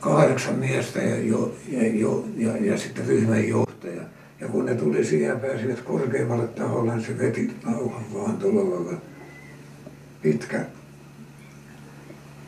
Kahdeksan 0.00 0.58
miestä 0.58 0.98
ja, 0.98 1.18
jo, 1.18 1.54
ja, 1.68 1.88
jo, 1.88 2.24
ja, 2.36 2.56
ja 2.56 2.78
sitten 2.78 3.06
ryhmän 3.06 3.48
johtaja. 3.48 4.02
Ja 4.40 4.48
kun 4.48 4.66
ne 4.66 4.74
tuli 4.74 5.04
siihen 5.04 5.40
pääsivät 5.40 5.80
korkeammalle 5.80 6.48
taholle, 6.48 6.94
niin 6.94 7.06
se 7.06 7.18
veti 7.18 7.52
nauhan 7.64 8.04
vaan 8.14 8.36
tuolla 8.36 8.70
lailla 8.70 9.00
pitkä. 10.22 10.66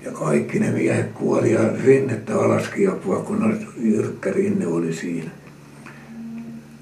Ja 0.05 0.13
kaikki 0.13 0.59
ne 0.59 0.71
miehet 0.71 1.13
kuoli 1.13 1.53
ja 1.53 1.61
rinnettä 1.85 2.39
alaskin 2.39 2.91
apua, 2.91 3.21
kun 3.21 3.67
jyrkkä 3.77 4.33
rinne 4.33 4.67
oli 4.67 4.93
siinä. 4.93 5.31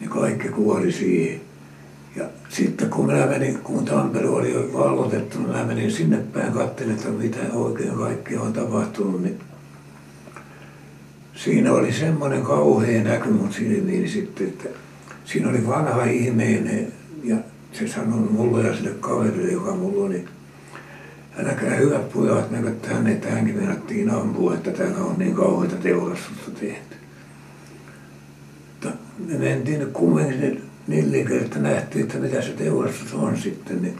Niin 0.00 0.10
kaikki 0.10 0.48
kuoli 0.48 0.92
siihen. 0.92 1.40
Ja 2.16 2.24
sitten 2.48 2.90
kun 2.90 3.06
minä 3.06 3.26
menin, 3.26 3.58
kun 3.58 3.84
Tampere 3.84 4.28
oli 4.28 4.52
jo 4.52 4.72
vallotettu, 4.72 5.38
niin 5.38 5.48
minä 5.48 5.64
menin 5.64 5.92
sinne 5.92 6.16
päin, 6.16 6.52
katselin, 6.52 6.94
että 6.94 7.08
mitä 7.08 7.38
oikein 7.52 7.94
kaikkea 7.94 8.40
on 8.40 8.52
tapahtunut, 8.52 9.22
niin 9.22 9.40
siinä 11.34 11.72
oli 11.72 11.92
semmoinen 11.92 12.42
kauhea 12.42 13.04
näky 13.04 13.30
mun 13.30 13.52
silmiin 13.52 14.08
sitten, 14.08 14.46
että 14.46 14.68
siinä 15.24 15.48
oli 15.50 15.66
vanha 15.66 16.04
ihminen 16.04 16.92
ja 17.24 17.36
se 17.72 17.88
sanoi 17.88 18.20
mulle 18.20 18.68
ja 18.68 18.76
sille 18.76 18.90
kaverille, 19.00 19.52
joka 19.52 19.74
mulla 19.74 20.04
oli, 20.04 20.24
älkää 21.40 21.76
hyvät 21.76 22.12
pojat, 22.12 22.50
menkö 22.50 22.70
tänne, 22.70 23.12
että 23.12 23.30
hänkin 23.30 23.56
meinattiin 23.56 24.10
ampua, 24.10 24.54
että 24.54 24.70
täällä 24.70 24.98
on 24.98 25.18
niin 25.18 25.34
kauheita 25.34 25.76
teurastusta 25.76 26.50
tehty. 26.50 26.96
Mutta 28.72 28.98
me 29.18 29.38
mentiin 29.38 29.92
kumminkin 29.92 30.62
Nillinkö, 30.86 31.40
että 31.40 31.58
nähtiin, 31.58 32.04
että 32.04 32.18
mitä 32.18 32.42
se 32.42 32.50
teurastus 32.50 33.14
on 33.14 33.36
sitten, 33.36 33.82
niin 33.82 33.98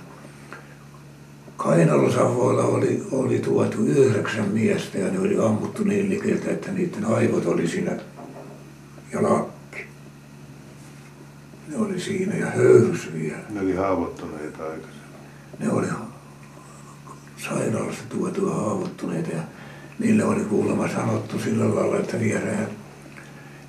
Kainalosavoilla 1.56 2.64
oli, 2.64 3.02
oli 3.12 3.38
tuotu 3.38 3.84
yhdeksän 3.84 4.48
miestä 4.48 4.98
ja 4.98 5.12
ne 5.12 5.20
oli 5.20 5.38
ammuttu 5.38 5.84
Nillikeltä, 5.84 6.50
että 6.50 6.72
niiden 6.72 7.04
aivot 7.04 7.46
oli 7.46 7.68
siinä 7.68 7.92
ja 9.12 9.22
lakki. 9.22 9.84
Ne 11.68 11.76
oli 11.76 12.00
siinä 12.00 12.36
ja 12.36 12.46
höyrys 12.46 13.12
vielä. 13.12 13.38
Ne 13.50 13.60
oli 13.60 13.74
haavoittuneita 13.74 14.62
aikaisemmin. 14.62 15.00
Ne 15.58 15.72
oli 15.72 15.86
sairaalasta 17.44 18.02
tuotua 18.08 18.54
haavoittuneita 18.54 19.30
ja 19.30 19.42
niille 19.98 20.24
oli 20.24 20.40
kuulemma 20.40 20.88
sanottu 20.88 21.38
sillä 21.38 21.74
lailla, 21.74 21.96
että 21.98 22.20
viedään, 22.20 22.68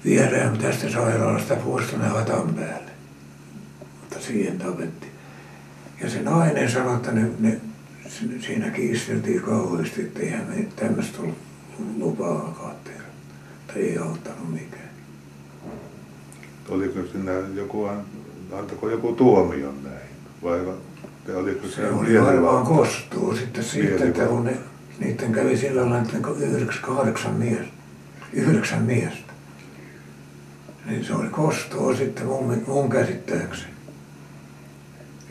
viedään 0.05 0.57
tästä 0.57 0.89
sairaalasta 0.89 1.55
pois 1.55 1.85
tuonne 1.85 2.07
hatan 2.07 2.53
päälle 2.55 2.91
siihen 4.21 4.57
tapettiin. 4.57 5.11
Ja 6.01 6.09
se 6.09 6.21
nainen 6.21 6.71
sanoi, 6.71 6.95
että 6.95 7.11
ne, 7.11 7.29
ne, 7.39 7.61
siinä 8.39 8.69
kiisteltiin 8.69 9.41
kauheasti, 9.41 10.01
että 10.01 10.19
eihän 10.19 10.45
me 10.47 10.67
tämmöistä 10.75 11.21
ollut 11.21 11.37
lupaa 11.97 12.75
tehdä. 12.83 13.01
Ei 13.75 13.97
auttanut 13.97 14.53
mikään. 14.53 14.89
Oliko 16.69 16.99
siinä 17.11 17.31
joku, 17.55 17.89
antako 18.51 18.89
joku 18.89 19.13
tuomion 19.13 19.83
näin? 19.83 20.09
Vai 20.43 20.59
se, 21.25 21.71
se 21.75 21.89
oli 21.89 22.21
varmaan 22.21 22.65
kostuu 22.65 23.35
sitten 23.35 23.63
siitä, 23.63 24.05
että 24.05 24.25
kun 24.25 24.45
ne, 24.45 24.57
niiden 24.99 25.31
kävi 25.31 25.57
sillä 25.57 25.81
lailla, 25.81 25.97
että 25.97 26.17
yhdeksän, 26.39 26.81
kahdeksan 26.81 27.33
miestä, 27.33 27.73
yhdeksän 28.33 28.83
miestä. 28.83 29.33
Niin 30.85 31.05
se 31.05 31.13
oli 31.13 31.29
kostoa 31.29 31.95
sitten 31.95 32.25
mun, 32.25 32.63
mun 32.67 32.89
käsittääkseni 32.89 33.71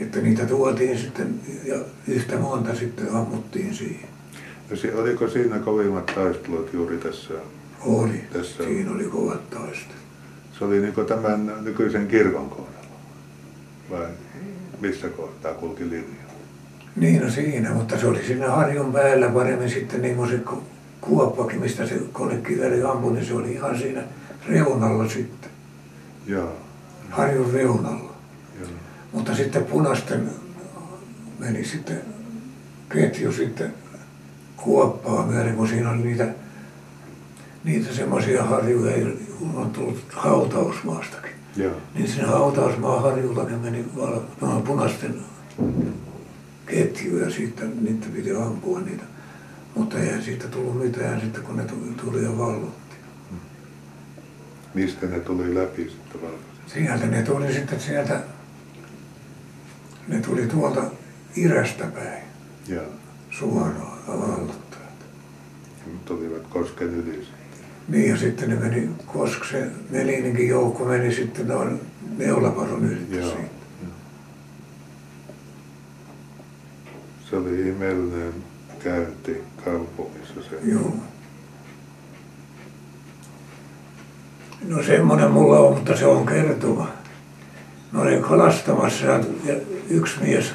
että 0.00 0.20
niitä 0.20 0.46
tuotiin 0.46 0.98
sitten 0.98 1.34
ja 1.64 1.76
yhtä 2.08 2.36
monta 2.36 2.74
sitten 2.74 3.14
ammuttiin 3.14 3.74
siihen. 3.74 4.08
Ja 4.70 4.76
se, 4.76 4.94
oliko 4.94 5.28
siinä 5.28 5.58
kovimmat 5.58 6.06
taistelut 6.06 6.72
juuri 6.72 6.98
tässä? 6.98 7.34
Oli, 7.80 8.24
tässä 8.32 8.64
siinä 8.64 8.90
oli 8.90 9.04
kovat 9.04 9.50
taistelut. 9.50 10.00
Se 10.58 10.64
oli 10.64 10.80
niin 10.80 11.06
tämän 11.06 11.52
nykyisen 11.60 12.08
kirkon 12.08 12.50
kohdalla 12.50 12.96
vai 13.90 14.06
missä 14.80 15.08
kohtaa 15.08 15.54
kulki 15.54 15.90
linja? 15.90 16.30
Niin 16.96 17.22
no 17.22 17.30
siinä, 17.30 17.70
mutta 17.70 17.98
se 17.98 18.06
oli 18.06 18.24
siinä 18.26 18.50
harjun 18.50 18.92
päällä 18.92 19.28
paremmin 19.28 19.70
sitten 19.70 20.02
niin 20.02 20.16
kuin 20.16 20.30
se 20.30 20.40
kuoppakin, 21.00 21.60
mistä 21.60 21.86
se 21.86 22.00
konekivääri 22.12 22.82
ampui, 22.82 23.12
niin 23.12 23.26
se 23.26 23.34
oli 23.34 23.52
ihan 23.52 23.78
siinä 23.78 24.02
reunalla 24.48 25.08
sitten. 25.08 25.50
Joo. 26.26 26.52
Harjun 27.10 27.52
reunalla. 27.52 28.10
Mutta 29.12 29.34
sitten 29.34 29.64
punaisten 29.64 30.30
meni 31.38 31.64
sitten 31.64 32.00
ketju 32.92 33.32
sitten 33.32 33.74
kuoppaa 34.56 35.26
myöden, 35.26 35.56
kun 35.56 35.68
siinä 35.68 35.90
oli 35.90 36.02
niitä, 36.02 36.28
niitä 37.64 37.92
semmoisia 37.92 38.44
harjuja, 38.44 39.06
kun 39.38 39.56
on 39.56 39.70
tullut 39.70 40.04
hautausmaastakin. 40.12 41.39
Joo. 41.56 41.76
Niin 41.94 42.08
sinne 42.08 42.26
hautausmaan 42.26 43.02
harjultakin 43.02 43.58
meni 43.58 43.84
val- 43.96 44.60
punaisten 44.60 45.14
ketju 46.66 47.18
ja 47.18 47.30
sitten 47.30 47.84
niitä 47.84 48.06
piti 48.14 48.30
ampua 48.30 48.80
niitä. 48.80 49.02
Mutta 49.74 49.98
eihän 49.98 50.22
siitä 50.22 50.48
tullut 50.48 50.78
mitään 50.78 51.20
sitten, 51.20 51.42
kun 51.42 51.56
ne 51.56 51.64
tuli, 51.64 51.94
tuli 52.04 52.24
ja 52.24 52.38
vallotti. 52.38 52.96
Mistä 54.74 55.06
ne 55.06 55.20
tuli 55.20 55.54
läpi 55.54 55.84
sitten 55.84 56.22
valkoiset? 56.22 56.50
Sieltä 56.66 57.06
ne 57.06 57.22
tuli 57.22 57.52
sitten 57.52 57.80
sieltä 57.80 58.20
ne 60.08 60.20
tuli 60.20 60.46
tuolta 60.46 60.84
idästä 61.36 61.84
päin. 61.84 62.22
Joo. 62.68 62.84
Suoraan 63.30 63.98
vallottajat. 64.06 65.04
Tulivat 66.04 66.46
kosken 66.46 66.88
yli 66.88 67.26
Niin 67.90 68.10
ja 68.10 68.16
sitten 68.16 68.48
ne 68.50 68.56
meni, 68.56 68.90
koska 69.06 69.44
se 69.44 69.66
Melininkin 69.90 70.48
joukko 70.48 70.84
meni 70.84 71.14
sitten 71.14 71.48
noin 71.48 71.80
Neulaparon 72.18 72.84
yli 72.84 73.18
Joo. 73.18 73.28
siitä. 73.30 73.60
Se 77.30 77.36
oli 77.36 77.68
ihmeellinen 77.68 78.34
käynti 78.84 79.42
kaupungissa 79.64 80.34
se. 80.42 80.58
Joo. 80.72 80.96
No 84.68 84.82
semmoinen 84.82 85.30
mulla 85.30 85.58
on, 85.58 85.74
mutta 85.74 85.96
se 85.96 86.06
on 86.06 86.26
kertova. 86.26 86.86
Mä 87.92 88.00
olin 88.00 88.22
kalastamassa 88.22 89.06
ja 89.06 89.20
yksi 89.88 90.20
mies 90.20 90.54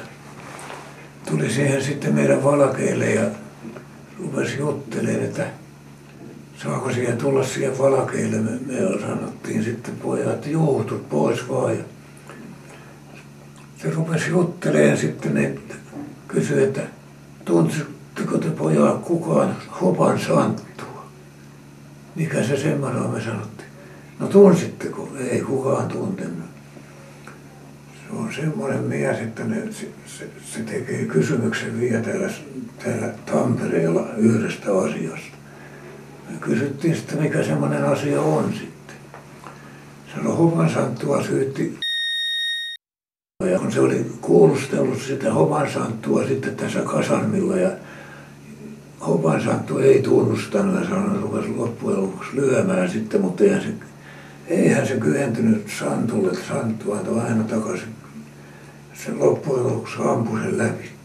tuli 1.30 1.50
siihen 1.50 1.82
sitten 1.82 2.14
meidän 2.14 2.44
valkeille 2.44 3.10
ja 3.10 3.30
rupesi 4.18 4.58
juttelemaan, 4.58 5.24
että 5.24 5.46
saako 6.62 6.92
siihen 6.92 7.18
tulla 7.18 7.44
siihen 7.44 7.78
valkeille. 7.78 8.36
Me, 8.36 8.50
me 8.66 9.00
sanottiin 9.00 9.64
sitten 9.64 9.96
pojat, 9.96 10.34
että 10.34 10.48
juutut 10.48 11.08
pois 11.08 11.48
vaan. 11.48 11.78
Ja 11.78 11.84
se 13.82 13.90
rupesi 13.90 14.30
juttelemaan 14.30 14.98
sitten, 14.98 15.34
niin 15.34 15.60
kysyi, 16.28 16.62
että 16.62 16.82
tunsitteko 17.44 18.38
te 18.38 18.50
pojat 18.50 19.02
kukaan 19.02 19.56
Hopan 19.80 20.20
Santtua? 20.20 21.06
Mikä 22.14 22.42
se 22.42 22.56
semmoinen 22.56 23.02
on, 23.02 23.10
me 23.10 23.20
sanottiin. 23.20 23.68
No 24.18 24.26
tunsitteko? 24.26 25.08
Ei 25.30 25.40
kukaan 25.40 25.88
tuntenut 25.88 26.46
se 28.06 28.16
on 28.16 28.32
semmoinen 28.32 28.80
mies, 28.80 29.18
että 29.18 29.44
ne, 29.44 29.72
se, 29.72 29.88
se, 30.06 30.28
se 30.52 30.60
tekee 30.60 31.04
kysymyksen 31.04 31.80
vielä 31.80 32.02
täällä, 32.02 32.30
täällä 32.84 33.08
Tampereella 33.26 34.08
yhdestä 34.16 34.78
asiasta. 34.78 35.35
Kysyttiin 36.40 36.96
sitten, 36.96 37.22
mikä 37.22 37.42
semmoinen 37.42 37.84
asia 37.84 38.20
on 38.20 38.52
sitten. 38.52 38.96
Sano 40.14 40.36
Hopansanttua 40.36 41.22
syytti 41.22 41.78
ja 43.44 43.58
kun 43.58 43.72
se 43.72 43.80
oli 43.80 44.06
kuulustellut 44.20 45.02
sitä 45.02 45.32
Hopansanttua 45.32 46.26
sitten 46.26 46.56
tässä 46.56 46.80
kasarmilla 46.80 47.56
ja 47.56 47.70
Hopansanttu 49.06 49.78
ei 49.78 50.02
tunnustanut 50.02 50.80
ja 50.80 50.88
sanoi, 50.88 51.22
rupesi 51.22 51.48
loppujen 51.56 52.02
lopuksi 52.02 52.36
lyömään 52.36 52.90
sitten, 52.90 53.20
mutta 53.20 53.44
eihän 53.44 53.62
se 53.62 53.68
eihän 54.46 54.86
se 54.86 54.96
kyhentynyt 54.96 55.66
Santulle, 55.78 56.28
että 56.28 56.48
Santtu 56.48 56.92
antoi 56.92 57.20
aina 57.20 57.44
takaisin. 57.44 57.88
Se 58.94 59.12
loppujen 59.12 59.64
lopuksi 59.64 59.96
ampui 60.04 60.40
sen 60.40 60.58
läpi. 60.58 60.95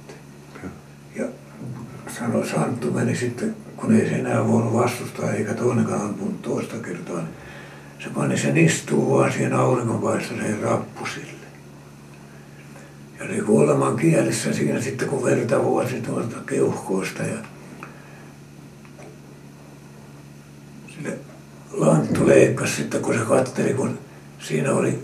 Sanoi, 2.21 2.47
Santtu 2.47 2.91
meni 2.91 3.15
sitten, 3.15 3.55
kun 3.77 3.95
ei 3.95 4.09
se 4.09 4.15
enää 4.15 4.47
voinut 4.47 4.73
vastustaa 4.73 5.31
eikä 5.31 5.53
toinenkaan 5.53 6.01
ampunut 6.01 6.41
toista 6.41 6.77
kertaa, 6.77 7.15
niin 7.15 7.27
se 7.99 8.09
pani 8.09 8.37
sen 8.37 8.57
istuu 8.57 9.17
vaan 9.17 9.31
siihen 9.31 9.53
auringonpaisteiseen 9.53 10.59
rappusille. 10.59 11.47
Ja 13.19 13.25
oli 13.25 13.41
kuoleman 13.41 13.95
kielissä 13.95 14.53
siinä 14.53 14.81
sitten, 14.81 15.09
kun 15.09 15.23
verta 15.23 15.63
vuosi 15.63 16.01
tuolta 16.01 16.37
keuhkoista 16.45 17.23
ja 17.23 17.37
sille 20.87 21.17
Lanttu 21.71 22.27
leikkasi 22.27 22.75
sitten, 22.75 23.01
kun 23.01 23.13
se 23.13 23.25
katteli, 23.25 23.73
kun 23.73 23.99
siinä 24.39 24.73
oli 24.73 25.03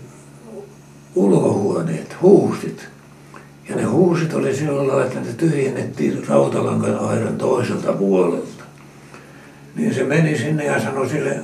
ulkohuoneet, 1.14 2.22
huusit. 2.22 2.88
Ja 3.68 3.76
ne 3.76 3.84
huusit 3.84 4.34
oli 4.34 4.56
sillä 4.56 4.76
lailla, 4.76 5.04
että 5.04 5.20
ne 5.20 5.32
tyhjennettiin 5.32 6.28
rautalankan 6.28 6.98
aidan 6.98 7.38
toiselta 7.38 7.92
puolelta. 7.92 8.64
Niin 9.76 9.94
se 9.94 10.04
meni 10.04 10.38
sinne 10.38 10.64
ja 10.64 10.80
sanoi 10.80 11.08
sille 11.08 11.40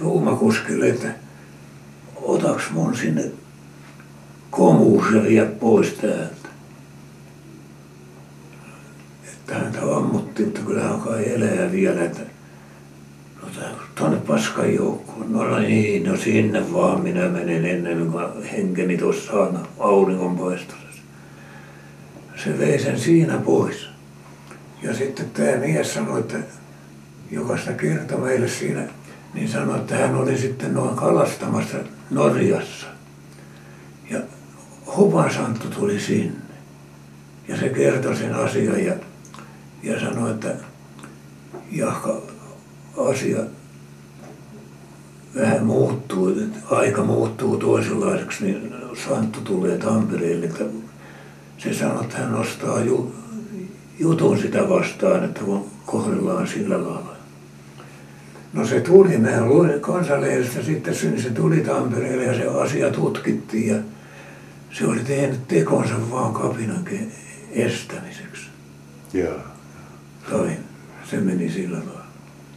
ruumakuskille, 0.00 0.88
että 0.88 1.08
otaks 2.22 2.70
mun 2.70 2.96
sinne 2.96 3.24
komuus 4.50 5.04
ja 5.14 5.22
vie 5.22 5.44
pois 5.44 5.92
täältä. 5.92 6.48
Että 9.32 9.54
häntä 9.54 9.80
ammuttiin, 9.96 10.48
mutta 10.48 10.60
kyllä 10.60 10.82
hän 10.82 11.00
kai 11.00 11.32
elää 11.34 11.72
vielä, 11.72 12.04
että 12.04 12.20
no 13.42 13.48
tuonne 13.94 14.16
paskan 14.16 14.74
joukkoon. 14.74 15.32
No 15.32 15.58
niin, 15.58 16.04
no 16.04 16.16
sinne 16.16 16.72
vaan 16.72 17.00
minä 17.00 17.28
menen 17.28 17.66
ennen 17.66 18.10
kuin 18.12 18.42
henkeni 18.52 18.96
tuossa 18.96 19.32
on 19.32 19.68
auringonpaistossa. 19.78 20.83
Se 22.44 22.58
vei 22.58 22.78
sen 22.78 23.00
siinä 23.00 23.36
pois. 23.36 23.88
Ja 24.82 24.94
sitten 24.94 25.30
tämä 25.30 25.56
mies 25.56 25.94
sanoi, 25.94 26.20
että 26.20 26.38
joka 27.30 27.58
sitä 27.58 27.72
kertoi 27.72 28.20
meille 28.20 28.48
siinä, 28.48 28.88
niin 29.34 29.48
sanoi, 29.48 29.78
että 29.78 29.96
hän 29.96 30.14
oli 30.14 30.38
sitten 30.38 30.74
noin 30.74 30.96
kalastamassa 30.96 31.76
Norjassa. 32.10 32.86
Ja 34.10 34.20
Hupasanttu 34.96 35.68
tuli 35.68 36.00
sinne. 36.00 36.44
Ja 37.48 37.56
se 37.56 37.68
kertoi 37.68 38.16
sen 38.16 38.34
asian 38.34 38.84
ja, 38.84 38.94
ja 39.82 40.00
sanoi, 40.00 40.30
että 40.30 40.54
Jahka, 41.72 42.22
asia 42.96 43.38
vähän 45.34 45.66
muuttuu, 45.66 46.32
aika 46.70 47.04
muuttuu 47.04 47.56
toisenlaiseksi, 47.56 48.44
niin 48.44 48.74
Santtu 49.08 49.40
tulee 49.40 49.78
Tampereelle. 49.78 50.46
Että 50.46 50.64
se 51.58 51.74
sanoi, 51.74 52.04
että 52.04 52.18
hän 52.18 52.32
nostaa 52.32 52.80
ju, 52.80 53.14
jutun 53.98 54.38
sitä 54.38 54.68
vastaan, 54.68 55.24
että 55.24 55.40
kun 55.40 55.66
kohdellaan 55.86 56.48
sillä 56.48 56.74
lailla. 56.74 57.14
No 58.52 58.66
se 58.66 58.80
tuli, 58.80 59.18
mä 59.18 59.46
luin 59.46 59.80
kansanlehdestä 59.80 60.62
sitten 60.62 60.94
niin 61.02 61.22
se 61.22 61.30
tuli 61.30 61.60
Tampereelle 61.60 62.24
ja 62.24 62.34
se 62.34 62.46
asia 62.46 62.90
tutkittiin 62.90 63.68
ja 63.68 63.82
se 64.70 64.86
oli 64.86 65.00
tehnyt 65.00 65.48
tekonsa 65.48 65.94
vaan 66.10 66.34
kapinan 66.34 66.84
estämiseksi. 67.50 68.46
Joo. 69.12 69.38
Tai 70.30 70.56
se 71.10 71.16
meni 71.16 71.50
sillä 71.50 71.78
lailla. 71.78 72.04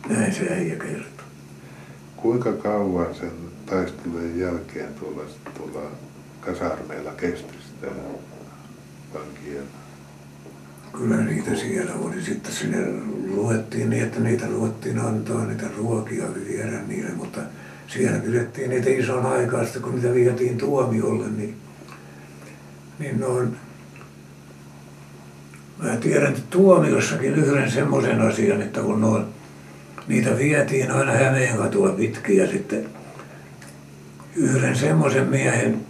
Näin 0.09 0.33
se 0.33 0.53
äijä 0.53 0.75
kertoi. 0.75 1.25
Kuinka 2.15 2.53
kauan 2.53 3.15
sen 3.15 3.31
taistelujen 3.65 4.39
jälkeen 4.39 4.93
tuolla, 4.93 5.21
tuolla 5.57 5.89
kasarmeilla 6.41 7.11
kesti 7.11 7.53
sitä 7.67 7.87
vankien? 9.13 9.63
Kyllä 10.93 11.17
niitä 11.17 11.55
siellä 11.55 11.93
oli. 11.93 12.21
Sitten 12.21 12.51
sinne 12.51 12.77
luettiin 13.27 13.89
niin, 13.89 14.03
että 14.03 14.19
niitä 14.19 14.49
luettiin 14.49 14.99
antaa 14.99 15.45
niitä 15.45 15.65
ruokia 15.77 16.25
viedä 16.47 16.81
niille, 16.87 17.09
mutta 17.09 17.39
siellä 17.87 18.19
pidettiin 18.19 18.69
niitä 18.69 18.89
ison 18.89 19.25
aikaa, 19.25 19.63
kun 19.81 19.95
niitä 19.95 20.13
vietiin 20.13 20.57
tuomiolle, 20.57 21.25
niin, 21.37 21.55
niin 22.99 23.19
noin, 23.19 23.55
mä 25.83 25.95
tiedän 25.95 26.29
että 26.29 26.41
tuomiossakin 26.49 27.35
yhden 27.35 27.71
semmoisen 27.71 28.21
asian, 28.21 28.61
että 28.61 28.81
kun 28.81 29.01
noin, 29.01 29.25
niitä 30.07 30.37
vietiin 30.37 30.91
aina 30.91 31.11
Hämeen 31.11 31.57
katua 31.57 31.89
pitkin 31.89 32.37
ja 32.37 32.47
sitten 32.47 32.85
yhden 34.35 34.75
semmoisen 34.75 35.27
miehen, 35.27 35.85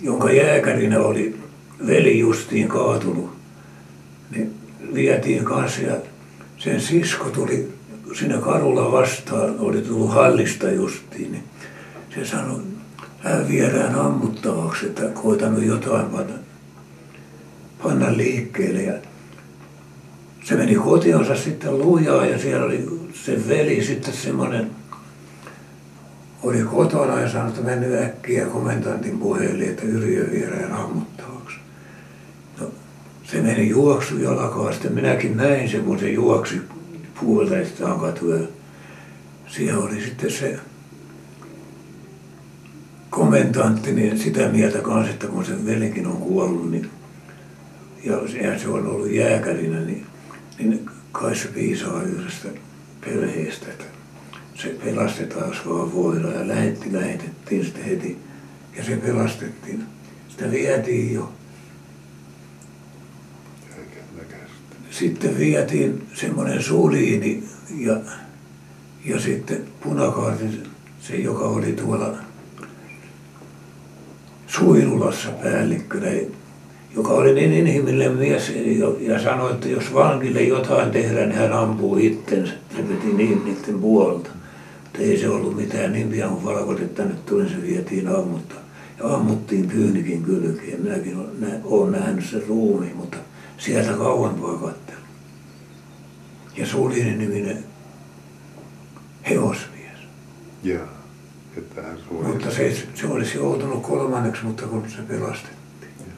jonka 0.00 0.30
jääkärinä 0.30 1.00
oli 1.00 1.37
veli 1.86 2.18
justiin 2.18 2.68
kaatunut, 2.68 3.36
niin 4.30 4.54
vietiin 4.94 5.44
kanssa 5.44 5.80
ja 5.80 5.96
sen 6.58 6.80
sisko 6.80 7.30
tuli 7.30 7.72
sinne 8.18 8.38
karulla 8.38 8.92
vastaan, 8.92 9.54
oli 9.58 9.82
tullut 9.82 10.14
hallista 10.14 10.70
justiin, 10.70 11.32
niin 11.32 11.44
se 12.14 12.24
sanoi, 12.24 12.60
hän 13.18 13.48
viedään 13.48 13.94
ammuttavaksi, 13.94 14.86
että 14.86 15.02
koitanut 15.02 15.64
jotain 15.64 16.06
panna, 16.06 16.34
panna 17.82 18.16
liikkeelle. 18.16 18.82
Ja 18.82 18.94
se 20.44 20.54
meni 20.54 20.74
kotionsa 20.74 21.36
sitten 21.36 21.78
lujaa 21.78 22.26
ja 22.26 22.38
siellä 22.38 22.66
oli 22.66 23.10
se 23.24 23.48
veli 23.48 23.84
sitten 23.84 24.14
semmoinen, 24.14 24.70
oli 26.42 26.58
kotona 26.62 27.20
ja 27.20 27.30
sanoi, 27.30 27.48
että 27.48 27.60
mennyt 27.60 28.02
äkkiä 28.02 28.46
komentantin 28.46 29.18
puheelle, 29.18 29.64
että 29.64 29.82
Yrjö 29.82 30.30
viedään 30.30 30.72
ammuttavaksi. 30.72 31.27
Se 33.30 33.42
meni 33.42 33.68
juoksu 33.68 34.18
jalkaa, 34.18 34.72
sitten 34.72 34.92
minäkin 34.92 35.36
näin 35.36 35.68
sen, 35.68 35.84
kun 35.84 35.98
se 35.98 36.10
juoksi 36.10 36.60
puolesta 37.20 37.88
katua. 37.88 38.38
Siellä 39.46 39.84
oli 39.84 40.00
sitten 40.00 40.30
se 40.30 40.58
komentantti 43.10 43.92
niin 43.92 44.18
sitä 44.18 44.48
mieltä 44.48 44.78
kanssa, 44.78 45.12
että 45.12 45.26
kun 45.26 45.44
se 45.44 45.66
velikin 45.66 46.06
on 46.06 46.16
kuollut, 46.16 46.70
niin, 46.70 46.90
ja 48.04 48.58
se 48.58 48.68
on 48.68 48.86
ollut 48.86 49.10
jääkärinä, 49.10 49.80
niin, 49.80 50.06
niin 50.58 50.86
kai 51.12 51.36
se 51.36 51.48
piisaa 51.48 52.02
yhdestä 52.02 52.48
perheestä, 53.00 53.66
että 53.66 53.84
se 54.54 54.68
pelastetaan 54.84 55.56
vaan 55.68 55.94
voida 55.94 56.28
ja 56.28 56.48
lähetti, 56.48 56.92
lähetettiin 56.92 57.64
sitten 57.64 57.84
heti 57.84 58.18
ja 58.76 58.84
se 58.84 58.96
pelastettiin. 58.96 59.84
Sitä 60.28 60.50
vietiin 60.50 61.14
jo. 61.14 61.32
Sitten 64.98 65.38
vietiin 65.38 66.06
semmoinen 66.14 66.62
suliini 66.62 67.44
ja, 67.78 67.96
ja 69.04 69.20
sitten 69.20 69.64
punakaarti, 69.82 70.44
se 71.00 71.16
joka 71.16 71.44
oli 71.44 71.72
tuolla 71.72 72.14
Suilulassa 74.46 75.28
päällikkönä, 75.30 76.06
joka 76.96 77.08
oli 77.08 77.34
niin 77.34 77.52
inhimillinen 77.52 78.12
mies 78.12 78.52
ja 79.00 79.22
sanoi, 79.22 79.52
että 79.52 79.68
jos 79.68 79.94
vankille 79.94 80.42
jotain 80.42 80.90
tehdään, 80.90 81.28
niin 81.28 81.38
hän 81.38 81.52
ampuu 81.52 81.96
itsensä. 81.96 82.52
Se 82.76 82.88
veti 82.88 83.12
niin 83.12 83.44
niiden 83.44 83.80
puolta. 83.80 84.30
Mutta 84.84 84.98
ei 84.98 85.18
se 85.18 85.28
ollut 85.28 85.56
mitään 85.56 85.92
niin 85.92 86.08
pian 86.08 86.30
kuin 86.30 86.44
valkot, 86.44 86.80
että 86.80 87.04
nyt 87.04 87.26
tuli, 87.26 87.48
se 87.48 87.62
vietiin 87.62 88.08
ammutta. 88.08 88.54
Ja 88.98 89.14
ammuttiin 89.14 89.68
pyynikin 89.68 90.22
kylkeen. 90.22 90.82
Minäkin 90.82 91.16
olen 91.64 91.92
nähnyt 91.92 92.24
sen 92.24 92.42
ruumiin, 92.48 92.96
mutta 92.96 93.16
sieltä 93.58 93.92
kauempaa 93.92 94.52
katselin. 94.52 95.02
Ja 96.56 96.66
Sulinen 96.66 97.18
niminen 97.18 97.64
hevosmies. 99.30 99.98
Joo. 100.62 100.86
Mutta 102.10 102.50
se, 102.50 102.76
se 102.94 103.06
olisi 103.06 103.38
joutunut 103.38 103.82
kolmanneksi, 103.82 104.44
mutta 104.44 104.66
kun 104.66 104.90
se 104.90 105.02
pelastettiin. 105.02 106.12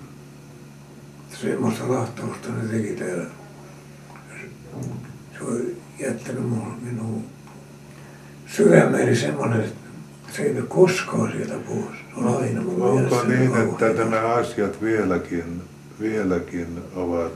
Semmoista 1.40 1.88
lahtausta 1.88 2.48
ne 2.48 2.68
teki 2.68 2.94
täällä. 2.94 3.24
Se 5.38 5.44
on 5.44 5.60
jättänyt 5.98 6.42
minun 6.82 7.24
sydämeeni 8.46 9.16
semmoinen, 9.16 9.60
että 9.60 9.90
se 10.36 10.42
ei 10.42 10.62
koskaan 10.68 11.32
sieltä 11.32 11.54
pois. 11.66 11.98
Se 12.14 12.20
on 12.20 12.42
aina 12.42 12.60
mun 12.60 12.82
Onko 12.82 13.22
niin, 13.24 13.50
että 13.56 14.04
nämä 14.04 14.34
asiat 14.34 14.82
vieläkin, 14.82 15.62
vieläkin 16.00 16.82
ovat 16.96 17.32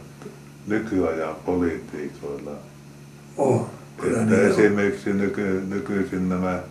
nykyajan 0.67 1.35
politiikoilla? 1.35 2.51
Oh, 3.37 3.71
kyllä 4.01 4.23
että 4.23 4.41
esimerkiksi 4.41 5.13
nyky, 5.13 5.63
nykyisin 5.69 6.29
nämä 6.29 6.63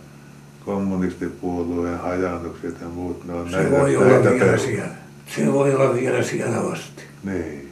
kommunistipuolueen 0.64 1.98
hajannukset 1.98 2.80
ja 2.80 2.88
muut, 2.88 3.24
ne 3.24 3.32
on 3.32 3.50
se 3.50 3.56
näitä, 3.56 3.70
voi 3.70 3.96
olla 3.96 4.30
vielä 4.30 4.58
siellä. 4.58 4.94
Se 5.36 5.52
voi 5.52 5.74
olla 5.74 5.94
vielä 5.94 6.22
siellä 6.22 6.60
asti. 6.60 7.02
Niin. 7.24 7.70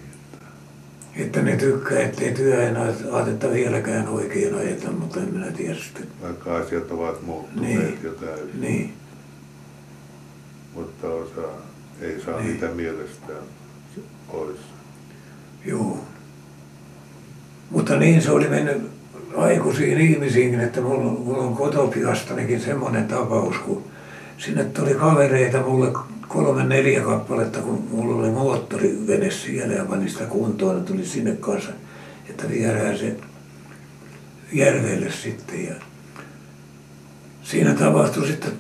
Että 1.17 1.43
ne 1.43 1.57
tykkää, 1.57 1.99
ettei 1.99 2.35
työaatetta 2.35 3.51
vieläkään 3.51 4.09
oikein 4.09 4.55
ajeta, 4.55 4.91
mutta 4.91 5.21
en 5.21 5.35
minä 5.35 5.53
tiedä 5.53 5.75
sitten. 5.75 6.07
Vaikka 6.23 6.57
asiat 6.57 6.91
ovat 6.91 7.23
muuttuneet 7.23 7.79
niin. 7.79 7.99
jo 8.03 8.13
täysin. 8.13 8.61
Niin. 8.61 8.93
Mutta 10.75 11.09
osa 11.09 11.49
ei 12.01 12.21
saa 12.21 12.41
niin. 12.41 12.53
niitä 12.53 12.69
mielestään 12.69 13.43
pois. 14.31 14.59
Joo. 15.65 15.99
Mutta 17.71 17.97
niin 17.97 18.23
se 18.23 18.31
oli 18.31 18.49
mennyt 18.49 18.83
aikuisiin 19.37 20.01
ihmisiinkin, 20.01 20.61
että 20.61 20.81
mulla, 20.81 21.13
mulla 21.13 21.43
on 21.43 21.57
kotopihastanikin 21.57 22.61
semmoinen 22.61 23.09
tapaus, 23.09 23.57
kun 23.59 23.85
sinne 24.39 24.65
tuli 24.65 24.95
kavereita 24.95 25.61
mulle 25.61 25.93
kolme 26.29 26.65
neljä 26.65 27.01
kappaletta, 27.01 27.59
kun 27.59 27.89
mulla 27.91 28.17
oli 28.17 28.31
moottorivene 28.31 29.31
siellä 29.31 29.75
ja 29.75 29.85
panin 29.85 30.11
sitä 30.11 30.25
kuntoon 30.25 30.77
ja 30.77 30.83
tuli 30.83 31.07
sinne 31.07 31.37
kanssa, 31.37 31.71
että 32.31 32.49
viedään 32.49 32.99
se 32.99 33.17
järvelle 34.53 35.11
sitten. 35.11 35.67
Ja 35.67 35.75
siinä 37.43 37.75
tapahtui 37.75 38.27
sitten 38.27 38.53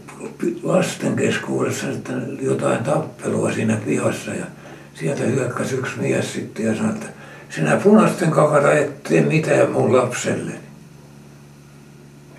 lasten 0.62 1.16
keskuudessa 1.16 1.92
sitten 1.92 2.38
jotain 2.40 2.84
tappelua 2.84 3.52
siinä 3.52 3.76
pihassa 3.84 4.34
ja 4.34 4.46
sieltä 4.94 5.22
hyökkäsi 5.22 5.74
yksi 5.74 5.98
mies 6.00 6.32
sitten 6.32 6.66
ja 6.66 6.76
sanoi, 6.76 6.92
että 6.92 7.06
sinä 7.50 7.76
punaisten 7.76 8.30
kakara 8.30 8.72
et 8.72 9.02
tee 9.02 9.20
mitään 9.20 9.70
mun 9.70 9.96
lapselle. 9.96 10.52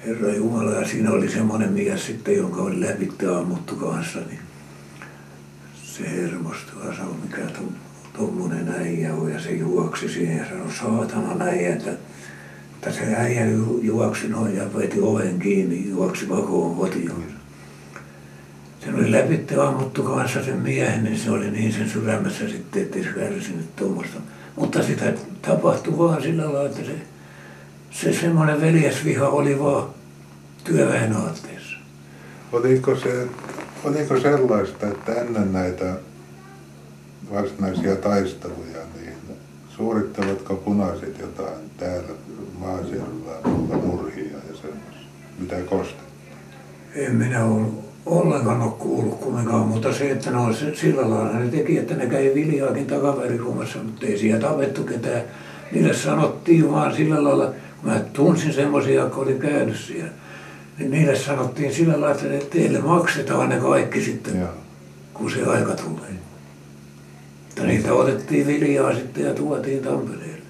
Herra 0.05 0.33
Jumala, 0.33 0.71
ja 0.71 0.87
siinä 0.87 1.11
oli 1.11 1.29
semmoinen 1.29 1.73
mies 1.73 2.05
sitten, 2.05 2.37
jonka 2.37 2.61
oli 2.61 2.81
läpitte 2.81 3.27
ammuttu 3.27 3.75
kanssa, 3.75 4.19
niin 4.19 4.39
se 5.83 6.11
hermostui 6.11 6.85
ja 6.87 6.95
sanoi, 6.95 7.15
mikä 7.23 7.41
tuommoinen 8.17 8.69
äijä 8.69 9.13
on, 9.13 9.33
ja 9.33 9.39
se 9.39 9.51
juoksi 9.51 10.09
siihen 10.09 10.37
ja 10.37 10.45
sanoi, 10.45 10.71
saatana 10.71 11.45
äijä, 11.45 11.75
että, 11.75 11.91
että 12.73 12.91
se 12.91 13.15
äijä 13.15 13.45
juoksi 13.81 14.27
noin 14.27 14.55
ja 14.55 14.73
veti 14.77 14.99
oven 15.01 15.39
kiinni, 15.39 15.89
juoksi 15.89 16.25
pakoon 16.25 16.75
kotiin. 16.75 17.11
Oli 18.93 19.11
läpitte 19.11 19.55
ammuttu 19.61 20.03
kanssa 20.03 20.43
sen 20.43 20.59
miehen, 20.59 21.03
niin 21.03 21.19
se 21.19 21.31
oli 21.31 21.51
niin 21.51 21.73
sen 21.73 21.89
sydämessä 21.89 22.49
sitten, 22.49 22.81
ettei 22.81 23.03
se 23.03 23.09
kärsinyt 23.09 23.75
tuommoista. 23.75 24.19
Mutta 24.55 24.83
sitä 24.83 25.13
tapahtui 25.41 25.97
vaan 25.97 26.21
sillä 26.21 26.43
lailla, 26.43 26.65
että 26.69 26.85
se 26.85 26.95
se 27.93 28.13
semmoinen 28.13 28.61
veljesviha 28.61 29.27
oli 29.27 29.59
vaan 29.59 29.89
työväen 30.63 31.13
aatteessa. 31.13 31.77
Oliko, 32.51 32.95
se, 32.95 33.27
oliko 33.83 34.19
sellaista, 34.19 34.87
että 34.87 35.13
ennen 35.13 35.53
näitä 35.53 35.95
varsinaisia 37.33 37.95
taisteluja, 37.95 38.79
niin 38.95 39.13
suorittavatko 39.69 40.55
punaiset 40.55 41.19
jotain 41.19 41.71
täällä 41.77 42.13
maaseudulla 42.59 43.77
murhia 43.85 44.37
ja 44.37 44.55
semmoisia, 44.55 45.09
mitä 45.39 45.55
kostettiin? 45.55 46.33
En 46.95 47.15
minä 47.15 47.45
ole 47.45 47.67
ollenkaan 48.05 48.61
ole 48.61 48.71
kuullut 48.79 49.19
kumminkaan, 49.19 49.67
mutta 49.67 49.93
se, 49.93 50.11
että 50.11 50.31
no 50.31 50.53
se, 50.53 50.75
sillä 50.75 51.09
lailla 51.09 51.39
ne 51.39 51.47
teki, 51.47 51.77
että 51.77 51.95
ne 51.95 52.07
kävi 52.07 52.31
viljaakin 52.35 52.87
takavärihuomassa, 52.87 53.79
mutta 53.83 54.05
ei 54.05 54.17
siellä 54.17 54.47
tapettu 54.47 54.83
ketään. 54.83 55.21
Niille 55.71 55.93
sanottiin 55.93 56.71
vaan 56.71 56.95
sillä 56.95 57.23
lailla, 57.23 57.53
Mä 57.83 57.99
tunsin 58.13 58.53
semmoisia, 58.53 58.93
jotka 58.93 59.21
oli 59.21 59.33
käynyt 59.33 59.77
siellä. 59.77 60.11
Niin 60.77 60.91
niille 60.91 61.15
sanottiin 61.15 61.73
sillä 61.73 62.01
lailla, 62.01 62.11
että 62.11 62.45
teille 62.49 62.79
maksetaan 62.79 63.49
ne 63.49 63.57
kaikki 63.57 64.01
sitten, 64.01 64.39
Joo. 64.39 64.49
kun 65.13 65.31
se 65.31 65.43
aika 65.43 65.75
tulee. 65.75 66.13
Mutta 67.45 67.63
niitä 67.63 67.93
otettiin 67.93 68.47
viljaa 68.47 68.95
sitten 68.95 69.25
ja 69.25 69.33
tuotiin 69.33 69.83
Tampereelle. 69.83 70.43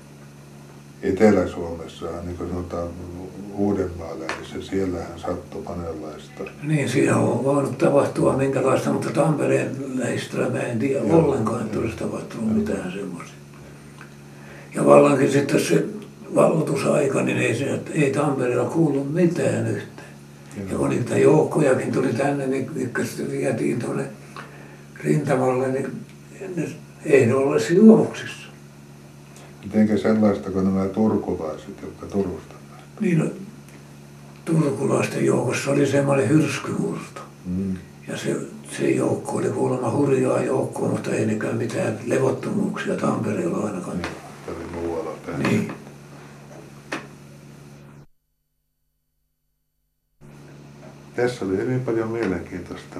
Etelä-Suomessa, 1.01 2.05
niin 2.25 2.37
kuin 2.37 2.49
sanotaan 2.49 2.87
Uudenmaalla, 3.53 4.25
niin 4.25 4.45
se 4.53 4.69
siellähän 4.69 5.19
sattui 5.19 5.63
monenlaista. 5.63 6.43
Niin, 6.63 6.89
siinä 6.89 7.17
on 7.17 7.43
voinut 7.43 7.77
tapahtua 7.77 8.37
minkälaista, 8.37 8.93
mutta 8.93 9.09
Tampereen 9.09 9.75
lähistöllä 9.95 10.49
mä 10.49 10.59
en 10.59 10.79
tiedä 10.79 11.07
Joo, 11.07 11.25
ollenkaan, 11.25 11.61
että 11.61 11.79
olisi 11.79 11.97
tapahtunut 11.97 12.45
Joo. 12.45 12.57
mitään 12.57 12.91
semmoisia. 12.91 13.35
Ja 14.75 14.85
vallankin 14.85 15.31
sitten 15.31 15.59
se 15.59 15.85
vallotusaika, 16.35 17.21
niin 17.21 17.37
ei, 17.37 17.55
se, 17.55 17.79
ei 17.91 18.11
Tampereella 18.11 18.69
kuulu 18.69 19.03
mitään 19.03 19.67
yhteen. 19.67 20.07
Ja 20.71 20.77
kun 20.77 20.89
niitä 20.89 21.17
joukkojakin 21.17 21.91
tuli 21.91 22.13
tänne, 22.13 22.47
niin 22.47 22.71
mitkä 22.73 23.05
sitten 23.05 23.31
vietiin 23.31 23.79
tuonne 23.79 24.03
rintamalle, 25.03 25.67
niin 25.67 26.05
ne, 26.55 26.69
ei 27.05 27.25
ne 27.25 27.33
ole 27.33 27.61
juovuksissa. 27.69 28.47
Mitenkä 29.63 29.97
sellaista 29.97 30.51
kuin 30.51 30.65
nämä 30.65 30.85
turkulaiset, 30.85 31.81
jotka 31.81 32.05
Turusta 32.05 32.55
Niin, 32.99 33.17
no, 33.19 33.25
turkulaisten 34.45 35.25
joukossa 35.25 35.71
oli 35.71 35.87
semmoinen 35.87 36.29
hyrskymurto. 36.29 37.21
Mm. 37.45 37.77
Ja 38.07 38.17
se, 38.17 38.35
se 38.77 38.89
joukko 38.89 39.37
oli 39.37 39.49
kuulemma 39.49 39.91
hurjaa 39.91 40.43
joukkoa, 40.43 40.89
mutta 40.89 41.11
ei 41.11 41.25
nekään 41.25 41.57
mitään 41.57 41.99
levottomuuksia 42.05 42.95
Tampereella 42.95 43.65
ainakaan. 43.65 43.97
Niin, 43.97 44.71
muualla 44.73 45.11
päin. 45.25 45.43
Niin. 45.43 45.71
Tässä 51.15 51.45
oli 51.45 51.57
hyvin 51.57 51.79
paljon 51.79 52.09
mielenkiintoista. 52.09 52.99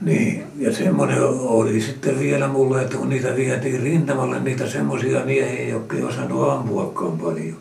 Niin, 0.00 0.44
ja 0.58 0.72
semmoinen 0.72 1.22
oli 1.38 1.80
sitten 1.80 2.18
vielä 2.18 2.48
mulle, 2.48 2.82
että 2.82 2.96
kun 2.96 3.08
niitä 3.08 3.36
vietiin 3.36 3.82
rintamalle, 3.82 4.40
niitä 4.40 4.66
semmoisia 4.66 5.24
miehiä, 5.24 5.68
jotka 5.68 5.96
ei 5.96 6.02
osannut 6.02 6.50
ampuakaan 6.50 7.18
paljon, 7.18 7.56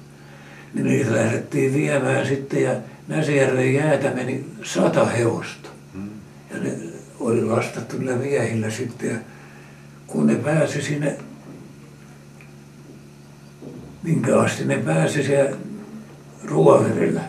niin 0.74 0.86
niitä 0.86 1.16
lähdettiin 1.16 1.74
viemään 1.74 2.28
sitten 2.28 2.64
ja 2.64 2.76
Näsijärven 3.08 3.74
jäätä 3.74 4.12
meni 4.12 4.46
sata 4.64 5.06
hevosta. 5.06 5.70
Hmm. 5.94 6.10
Ja 6.54 6.60
ne 6.60 6.78
oli 7.20 7.46
lastattu 7.46 7.98
niillä 7.98 8.16
miehillä 8.16 8.70
sitten 8.70 9.10
ja 9.10 9.18
kun 10.08 10.28
ne 10.28 10.36
pääsi 10.36 10.82
sinne, 10.82 11.18
minkä 14.04 14.40
asti 14.40 14.66
ne 14.66 14.78
pääsi 14.78 15.24
siellä 15.24 15.58
Ruoverillä, 16.46 17.22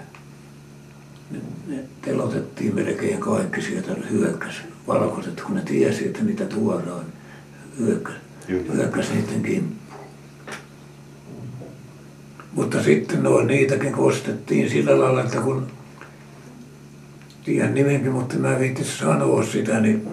ne 1.67 1.77
telotettiin 2.03 2.75
melkein 2.75 3.19
kaikki 3.19 3.63
sieltä 3.63 3.93
hyökkäsi 4.11 4.61
valkoiset, 4.87 5.41
kun 5.41 5.55
ne 5.55 5.63
tiesi, 5.63 6.07
että 6.07 6.25
niitä 6.25 6.45
tuodaan, 6.45 7.05
hyökkäsi, 7.79 8.19
hyökkäsi 8.49 9.15
niiden 9.15 9.43
kimppuun. 9.43 9.84
Mutta 12.55 12.83
sitten 12.83 13.23
noin 13.23 13.47
niitäkin 13.47 13.93
kostettiin 13.93 14.71
sillä 14.71 15.01
lailla, 15.01 15.21
että 15.21 15.41
kun 15.41 15.67
tiedän 17.45 17.75
nimenkin, 17.75 18.13
mutta 18.13 18.37
mä 18.37 18.59
viittis 18.59 18.99
sanoa 18.99 19.45
sitä, 19.45 19.81
niin 19.81 20.09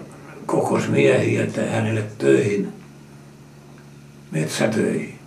kokos 0.46 0.88
miehiä, 0.88 1.44
että 1.44 1.66
hänelle 1.66 2.04
töihin, 2.18 2.68
metsätöihin. 4.30 5.18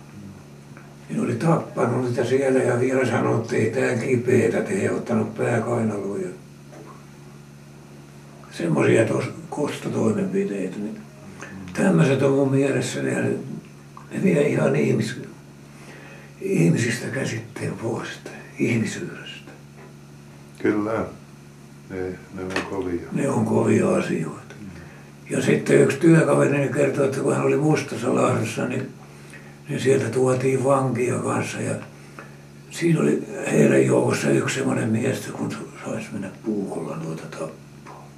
Niin 1.08 1.20
oli 1.20 1.34
tappanut 1.34 2.04
niitä 2.04 2.24
siellä 2.24 2.58
ja 2.58 2.80
vielä 2.80 3.06
sanoi, 3.06 3.44
että 3.52 3.80
tää 3.80 3.96
kipeetä, 3.96 4.60
te 4.60 4.72
ei 4.72 4.88
ottanut 4.88 5.34
pääkainaluja. 5.34 6.28
Semmoisia 8.50 9.04
kostotoimenpiteitä. 9.50 10.76
Niin 10.76 11.00
tämmöiset 11.72 12.22
on 12.22 12.32
mun 12.32 12.50
mielessäni 12.50 13.10
ne, 13.10 13.22
ne 14.10 14.22
vie 14.22 14.48
ihan 14.48 14.76
ihmis, 14.76 15.25
ihmisistä 16.52 17.06
käsitteen 17.06 17.72
pois, 17.72 18.08
ihmisyydestä. 18.58 19.52
Kyllä, 20.62 21.04
ne, 21.90 21.96
ne 22.34 22.42
on 22.42 22.62
kovia. 22.70 23.08
Ne 23.12 23.28
on 23.28 23.44
kovia 23.44 23.94
asioita. 23.94 24.54
Ja 25.30 25.42
sitten 25.42 25.80
yksi 25.80 25.96
työkaveri 25.96 26.68
kertoi, 26.68 27.04
että 27.04 27.20
kun 27.20 27.36
hän 27.36 27.46
oli 27.46 27.56
Mustassa 27.56 28.14
Lahdessa, 28.14 28.66
niin 28.66 28.96
niin 29.68 29.80
sieltä 29.80 30.08
tuotiin 30.08 30.64
vankia 30.64 31.18
kanssa 31.18 31.60
ja 31.60 31.74
siinä 32.70 33.00
oli 33.00 33.22
heidän 33.52 33.86
joukossa 33.86 34.30
yksi 34.30 34.54
semmoinen 34.54 34.88
mies, 34.88 35.30
kun 35.32 35.52
saisi 35.84 36.08
mennä 36.12 36.30
puukolla 36.44 36.96
noita 36.96 37.22
tappaa. 37.22 38.08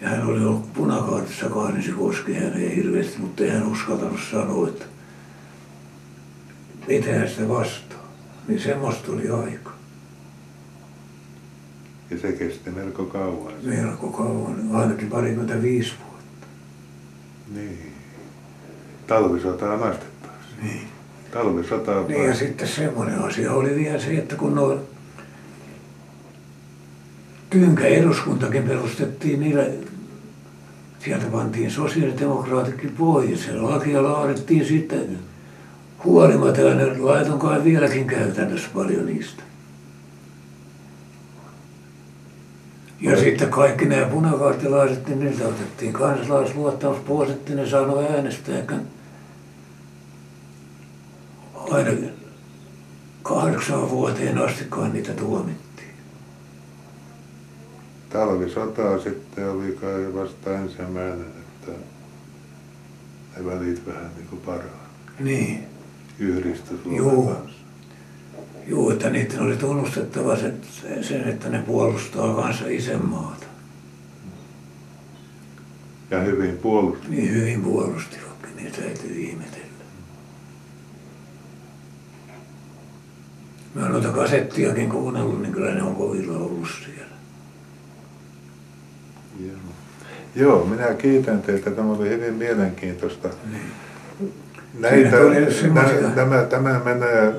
Ja 0.00 0.08
hän 0.08 0.26
oli 0.26 0.44
ollut 0.44 0.72
punakaartissakaan, 0.72 1.74
niin 1.74 1.84
se 1.84 1.92
koski 1.92 2.34
häneen 2.34 2.76
hirveästi, 2.76 3.18
mutta 3.18 3.44
ei 3.44 3.50
hän 3.50 3.68
uskaltanut 3.68 4.20
sanoa, 4.30 4.68
että 4.68 4.84
mitä 6.88 7.28
sitä 7.28 7.48
vastaa. 7.48 8.08
Niin 8.48 8.60
semmoista 8.60 9.06
tuli 9.06 9.30
aika. 9.30 9.70
Ja 12.10 12.18
se 12.18 12.32
kesti 12.32 12.70
melko 12.70 13.04
kauan. 13.04 13.52
Melko 13.62 14.08
kauan, 14.08 14.68
ainakin 14.72 15.08
parikymmentäviisi 15.08 15.92
vuotta. 16.04 16.46
Niin 17.54 17.92
talvisotaan 19.06 19.82
astettaisiin. 19.82 20.62
Niin. 20.62 20.88
Talvisotaan 21.30 22.06
Niin 22.08 22.24
ja 22.24 22.34
sitten 22.34 22.68
semmoinen 22.68 23.18
asia 23.18 23.52
oli 23.52 23.74
vielä 23.74 23.98
se, 23.98 24.10
että 24.10 24.36
kun 24.36 24.54
noin 24.54 24.80
Tynkä 27.52 27.84
eduskuntakin 27.84 28.62
perustettiin 28.62 29.40
niillä, 29.40 29.66
sieltä 31.04 31.26
pantiin 31.26 31.70
sosiaalidemokraatitkin 31.70 32.92
pois. 32.98 33.44
Se 33.44 33.52
lakia 33.52 34.02
laadittiin 34.02 34.64
sitten 34.64 35.18
huolimatta 36.04 36.60
ja 36.60 36.74
ne 36.74 36.98
laiton 36.98 37.38
kai 37.38 37.64
vieläkin 37.64 38.06
käytännössä 38.06 38.68
paljon 38.74 39.06
niistä. 39.06 39.42
Ja 43.00 43.20
sitten 43.20 43.50
kaikki 43.50 43.84
nämä 43.84 44.06
punakaartilaiset, 44.06 45.06
niin 45.06 45.20
niiltä 45.20 45.44
otettiin 45.44 45.92
kansalaisluottamus 45.92 46.98
pois, 46.98 47.30
että 47.30 47.54
ne 47.54 47.66
saanut 47.66 48.10
äänestää 48.10 48.62
aina 51.70 51.90
kahdeksan 53.22 53.90
vuoteen 53.90 54.38
asti, 54.38 54.64
kun 54.64 54.92
niitä 54.92 55.12
tuomittiin. 55.12 55.62
talvisota 58.12 58.98
sitten 58.98 59.50
oli 59.50 59.78
kai 59.80 60.14
vasta 60.14 60.54
ensimmäinen, 60.54 61.26
että 61.26 61.72
ne 63.36 63.44
välit 63.44 63.86
vähän 63.86 64.10
niin 64.16 64.26
kuin 64.30 64.40
paraa. 64.40 64.88
Niin. 65.20 65.71
Yhdistys 66.18 66.80
Joo. 66.96 67.22
kanssa. 67.22 67.62
Joo, 68.66 68.90
että 68.90 69.10
niiden 69.10 69.40
oli 69.40 69.56
tunnustettava 69.56 70.36
sen, 70.36 70.60
sen 71.02 71.28
että 71.28 71.48
ne 71.48 71.62
puolustaa 71.62 72.34
kanssa 72.34 72.64
isänmaata. 72.68 73.46
Ja 76.10 76.20
hyvin 76.20 76.58
puolustettu. 76.58 77.10
Niin 77.10 77.34
hyvin 77.34 77.62
puolustivatkin, 77.62 78.56
niin 78.56 78.72
täytyy 78.72 79.20
ihmetellä. 79.20 79.62
Mä 83.74 83.82
oon 83.82 83.92
noita 83.92 84.08
kasettiakin 84.08 84.90
kuunnellut, 84.90 85.42
niin 85.42 85.52
kyllä 85.52 85.74
ne 85.74 85.82
on 85.82 85.94
kovilla 85.94 86.38
ollut 86.38 86.68
siellä. 86.84 87.16
Joo. 89.40 89.56
Joo, 90.34 90.64
minä 90.64 90.94
kiitän 90.94 91.42
teitä. 91.42 91.70
Tämä 91.70 91.92
oli 91.92 92.08
hyvin 92.08 92.34
mielenkiintoista. 92.34 93.28
Niin. 93.50 94.32
Näitä, 94.78 95.16
nä, 95.74 96.10
tämä, 96.14 96.42
tämä 96.42 96.80
menee 96.84 97.32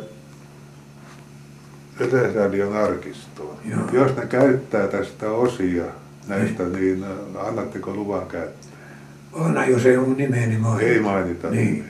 Yleisradion 2.00 2.74
arkistoon. 2.78 3.58
Joo. 3.66 3.80
Jos 3.92 4.16
ne 4.16 4.26
käyttää 4.26 4.88
tästä 4.88 5.30
osia 5.32 5.84
näistä, 6.28 6.64
niin 6.64 7.06
annatteko 7.48 7.94
luvan 7.94 8.28
käyttää? 8.28 8.72
Aina 9.34 9.66
jos 9.66 9.86
ei 9.86 9.98
mun 9.98 10.18
nimeeni 10.18 10.58
mainita. 10.58 10.86
Ei 10.92 11.00
mainita. 11.00 11.50
Niin. 11.50 11.86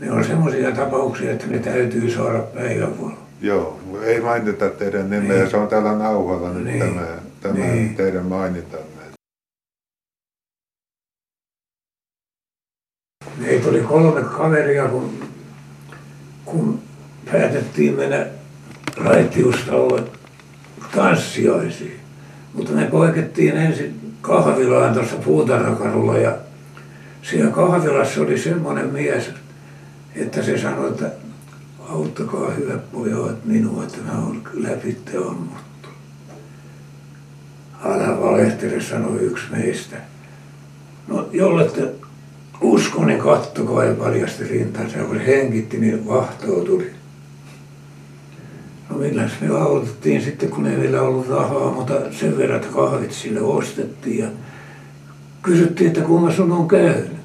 Ne 0.00 0.12
on 0.12 0.24
semmoisia 0.24 0.72
tapauksia, 0.72 1.30
että 1.32 1.46
ne 1.46 1.58
täytyy 1.58 2.10
saada 2.10 2.38
päivävalo. 2.38 3.12
Joo, 3.40 3.80
ei 4.02 4.20
mainita 4.20 4.68
teidän 4.68 5.10
nimeä. 5.10 5.36
Niin. 5.38 5.50
Se 5.50 5.56
on 5.56 5.68
täällä 5.68 5.92
nauhalla 5.92 6.52
nyt 6.52 6.64
Niin. 6.64 6.78
tämä, 6.78 7.06
tämä 7.40 7.54
Niin. 7.54 7.94
teidän 7.94 8.24
mainitanne. 8.24 8.86
Meitä 13.50 13.68
oli 13.68 13.80
kolme 13.80 14.22
kaveria, 14.22 14.88
kun, 14.88 15.12
kun 16.44 16.80
päätettiin 17.32 17.94
mennä 17.94 18.26
raittiustalle 18.96 20.02
tanssiaisiin. 20.96 22.00
Mutta 22.54 22.72
me 22.72 22.84
poikettiin 22.84 23.56
ensin 23.56 24.14
kahvilaan 24.20 24.94
tuossa 24.94 25.16
puutarhakadulla 25.16 26.18
ja 26.18 26.36
siellä 27.22 27.50
kahvilassa 27.50 28.20
oli 28.20 28.38
semmoinen 28.38 28.86
mies, 28.86 29.30
että 30.16 30.42
se 30.42 30.58
sanoi, 30.58 30.88
että 30.88 31.10
auttakaa 31.88 32.50
hyvät 32.50 32.92
pojat 32.92 33.44
minua, 33.44 33.84
että 33.84 33.98
mä 34.06 34.18
oon 34.18 34.42
läpitte 34.54 35.16
ammuttu. 35.16 35.88
Älä 37.84 38.20
valehtele, 38.20 38.80
sanoi 38.80 39.18
yksi 39.18 39.44
meistä. 39.50 39.96
No, 41.08 41.28
jollette 41.32 41.82
usko, 41.82 41.99
niin 43.06 43.18
kattokaa 43.18 43.84
ja 43.84 43.94
paljasti 43.94 44.44
rintansa. 44.44 44.98
Kun 44.98 45.16
se 45.16 45.26
hengitti, 45.26 45.78
niin 45.78 46.06
vahtoo 46.06 46.60
tuli. 46.64 46.90
No 48.90 48.96
milläs 48.98 49.32
me 49.40 49.48
autettiin 49.48 50.22
sitten, 50.22 50.48
kun 50.48 50.66
ei 50.66 50.80
vielä 50.80 51.02
ollut 51.02 51.28
rahaa, 51.28 51.72
mutta 51.72 51.94
sen 52.10 52.38
verran, 52.38 52.60
että 52.60 52.74
kahvit 52.74 53.12
sille 53.12 53.40
ostettiin. 53.40 54.18
Ja 54.18 54.28
kysyttiin, 55.42 55.88
että 55.88 56.00
kuinka 56.00 56.32
sun 56.32 56.52
on 56.52 56.68
käynyt. 56.68 57.16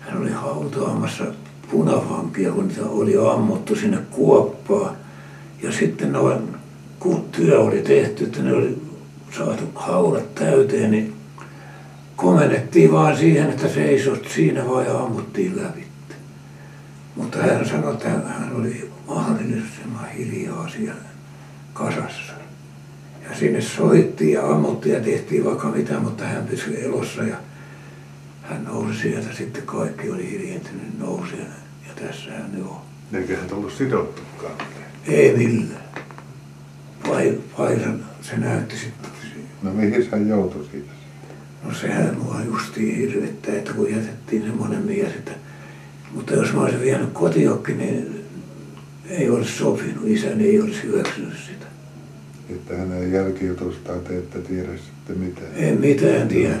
Hän 0.00 0.20
oli 0.20 0.30
hautaamassa 0.30 1.24
punavankia, 1.70 2.52
kun 2.52 2.68
niitä 2.68 2.84
oli 2.86 3.16
ammuttu 3.16 3.76
sinne 3.76 3.98
kuoppaan. 4.10 4.96
Ja 5.62 5.72
sitten 5.72 6.12
noin, 6.12 6.38
kun 6.98 7.24
työ 7.32 7.60
oli 7.60 7.82
tehty, 7.82 8.24
että 8.24 8.42
ne 8.42 8.52
oli 8.52 8.82
saatu 9.36 9.64
haudat 9.74 10.34
täyteen, 10.34 10.90
niin 10.90 11.14
komennettiin 12.22 12.92
vaan 12.92 13.16
siihen, 13.16 13.50
että 13.50 13.68
seisot 13.68 14.28
siinä 14.34 14.68
vaan 14.68 14.86
ja 14.86 14.98
ammuttiin 14.98 15.62
läpi. 15.62 15.84
Mutta 17.16 17.38
hän 17.38 17.68
sanoi, 17.68 17.92
että 17.92 18.08
hän 18.08 18.52
oli 18.54 18.90
mahdollisimman 19.08 20.08
hiljaa 20.16 20.68
siellä 20.68 21.02
kasassa. 21.72 22.32
Ja 23.24 23.36
sinne 23.36 23.60
soittiin 23.60 24.32
ja 24.32 24.50
ammuttiin 24.50 24.94
ja 24.94 25.00
tehtiin 25.00 25.44
vaikka 25.44 25.68
mitä, 25.68 26.00
mutta 26.00 26.24
hän 26.24 26.46
pysyi 26.46 26.84
elossa 26.84 27.22
ja 27.22 27.36
hän 28.42 28.64
nousi 28.64 28.98
sieltä 28.98 29.34
sitten 29.34 29.62
kaikki 29.62 30.10
oli 30.10 30.30
hiljentynyt 30.30 30.98
nousi 30.98 31.36
ja, 31.38 31.44
tässä 32.06 32.30
hän 32.30 32.64
on. 32.70 32.76
Eikä 33.12 33.36
hän 33.36 33.52
ollut 33.52 33.72
sidottukaan. 33.72 34.54
Ei 35.06 35.36
millään. 35.36 35.82
Vai, 37.08 37.38
Vairan 37.58 38.04
se 38.22 38.36
näytti 38.36 38.76
sitten. 38.76 39.10
No 39.62 39.72
mihin 39.72 40.08
hän 40.10 40.28
joutui 40.28 40.68
siitä? 40.70 41.01
No 41.64 41.74
sehän 41.74 42.16
mua 42.22 42.40
justiin 42.46 42.96
hirvettää, 42.96 43.54
että 43.54 43.72
kun 43.72 43.90
jätettiin 43.90 44.42
semmoinen 44.42 44.82
mies, 44.82 45.08
että 45.08 45.32
mutta 46.14 46.34
jos 46.34 46.52
mä 46.52 46.60
olisin 46.60 46.80
vienyt 46.80 47.10
kotiokki, 47.12 47.72
niin 47.72 48.24
ei 49.08 49.30
olisi 49.30 49.52
sopinut, 49.52 50.06
isäni 50.06 50.44
ei 50.44 50.60
olisi 50.60 50.82
hyväksynyt 50.82 51.38
sitä. 51.46 51.66
Että 52.50 52.76
hänen 52.76 53.12
jälkijutustaan 53.12 54.00
te 54.00 54.18
ette 54.18 54.38
tiedä 54.38 54.68
sitten 54.76 55.18
mitään. 55.18 55.48
En 55.54 55.80
mitään 55.80 56.28
tiedä, 56.28 56.56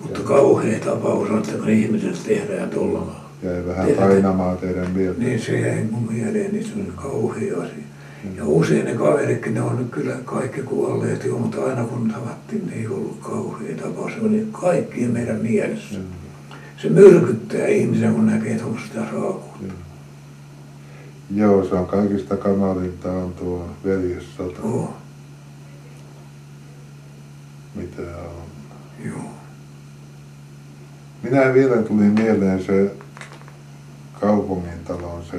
mutta 0.00 0.20
kauhea 0.20 0.78
tapaus 0.78 1.30
on, 1.30 1.38
että 1.38 1.52
kun 1.52 1.68
ihmiset 1.68 2.24
tehdään 2.26 2.70
tuolla. 2.70 3.20
Jäi 3.42 3.66
vähän 3.66 3.88
painamaan 3.90 4.58
teidän 4.58 4.90
mieltä. 4.90 5.20
Niin 5.20 5.40
se 5.40 5.60
jäi 5.60 5.84
mun 5.90 6.12
mieleen, 6.12 6.52
niin 6.52 6.64
se 6.64 6.72
on 6.74 6.92
kauhea 6.96 7.56
asia. 7.56 7.84
Ja 8.36 8.44
usein 8.46 8.84
ne 8.84 8.94
kaveritkin, 8.94 9.54
ne 9.54 9.60
on 9.62 9.76
nyt 9.78 9.90
kyllä 9.90 10.14
kaikki 10.24 10.62
kuolleet 10.62 11.24
jo, 11.24 11.38
mutta 11.38 11.64
aina 11.64 11.84
kun 11.84 12.10
tavattiin, 12.14 12.66
niin 12.66 12.78
ei 12.78 12.86
ollut 12.86 13.18
kauhea 13.20 13.76
tapaus. 13.76 14.12
Se 14.12 14.20
oli 14.20 14.48
kaikkien 14.52 15.10
meidän 15.10 15.36
mielessä. 15.36 15.94
Joo, 15.94 16.02
Se 16.82 16.88
myrkyttää 16.88 17.66
ihmisen, 17.66 18.14
kun 18.14 18.26
näkee 18.26 18.58
tuommoista 18.58 19.00
raakuutta. 19.00 19.64
joo. 19.66 19.74
Joo, 21.34 21.64
se 21.68 21.74
on 21.74 21.86
kaikista 21.86 22.36
kamalinta 22.36 23.12
on 23.12 23.32
tuo 23.32 23.68
veljessota, 23.84 24.60
Joo, 24.64 24.94
mitä 27.74 28.02
on. 28.02 28.42
joo. 29.06 29.30
Minä 31.22 31.54
vielä 31.54 31.76
tuli 31.82 32.02
mieleen 32.04 32.64
se 32.64 32.94
kaupungin 34.20 34.84
talon, 34.84 35.22
se, 35.30 35.36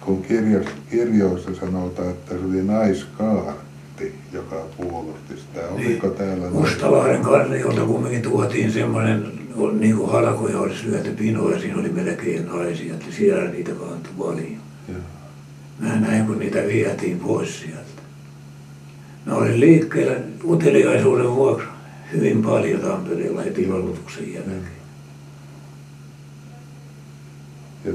kun 0.00 0.22
kirjas, 0.22 0.66
kirjoissa 0.90 1.54
sanotaan, 1.54 2.10
että 2.10 2.34
se 2.34 2.40
oli 2.44 2.62
naiskaarti, 2.62 4.14
joka 4.32 4.56
puolusti 4.76 5.36
sitä. 5.36 5.68
Oliko 5.68 6.08
täällä 6.08 6.46
nais- 6.46 6.52
Mustalahden 6.52 7.22
karniolta 7.22 7.80
kumminkin 7.80 8.22
tuotiin 8.22 8.72
semmoinen, 8.72 9.32
niin 9.78 9.96
kuin 9.96 10.10
halkoja 10.12 10.60
olisi 10.60 10.86
lyöty 10.86 11.10
pinoja, 11.10 11.60
siinä 11.60 11.80
oli 11.80 11.88
melkein 11.88 12.46
naisia, 12.46 12.94
että 12.94 13.06
siellä 13.16 13.50
niitä 13.50 13.70
kantoi 13.72 14.12
paljon. 14.18 14.60
Mä 15.78 16.00
näin, 16.00 16.26
kun 16.26 16.38
niitä 16.38 16.58
vietiin 16.66 17.18
pois 17.18 17.60
sieltä. 17.60 17.80
Mä 19.26 19.34
olin 19.34 19.60
liikkeellä 19.60 20.16
uteliaisuuden 20.44 21.30
vuoksi 21.34 21.66
hyvin 22.12 22.42
paljon 22.42 22.80
Tampereella 22.80 23.42
heti 23.42 23.68
vallutuksen 23.72 24.32
jälkeen. 24.32 24.62
Ja 24.62 24.79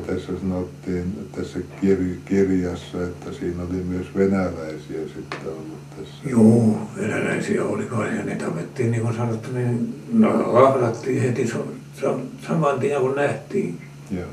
tässä 0.07 0.39
sanottiin 0.41 1.29
tässä 1.35 1.59
kir, 1.81 1.97
kirjassa, 2.25 3.03
että 3.03 3.33
siinä 3.33 3.63
oli 3.63 3.83
myös 3.83 4.07
venäläisiä 4.15 5.01
sitten 5.15 5.39
ollut 5.45 5.89
tässä. 5.89 6.29
Joo, 6.29 6.77
venäläisiä 7.01 7.63
oli 7.63 7.83
kai 7.83 8.17
ja 8.17 8.23
ne 8.23 8.35
tapettiin, 8.35 8.91
niin 8.91 9.03
kuin 9.03 9.15
sanottu, 9.15 9.51
niin 9.53 10.03
no, 10.13 10.53
lahdattiin 10.53 11.21
heti 11.21 11.47
so, 11.47 11.67
so, 12.01 12.19
saman 12.47 12.79
tien 12.79 13.01
kun 13.01 13.15
nähtiin. 13.15 13.81
Joo. 14.11 14.29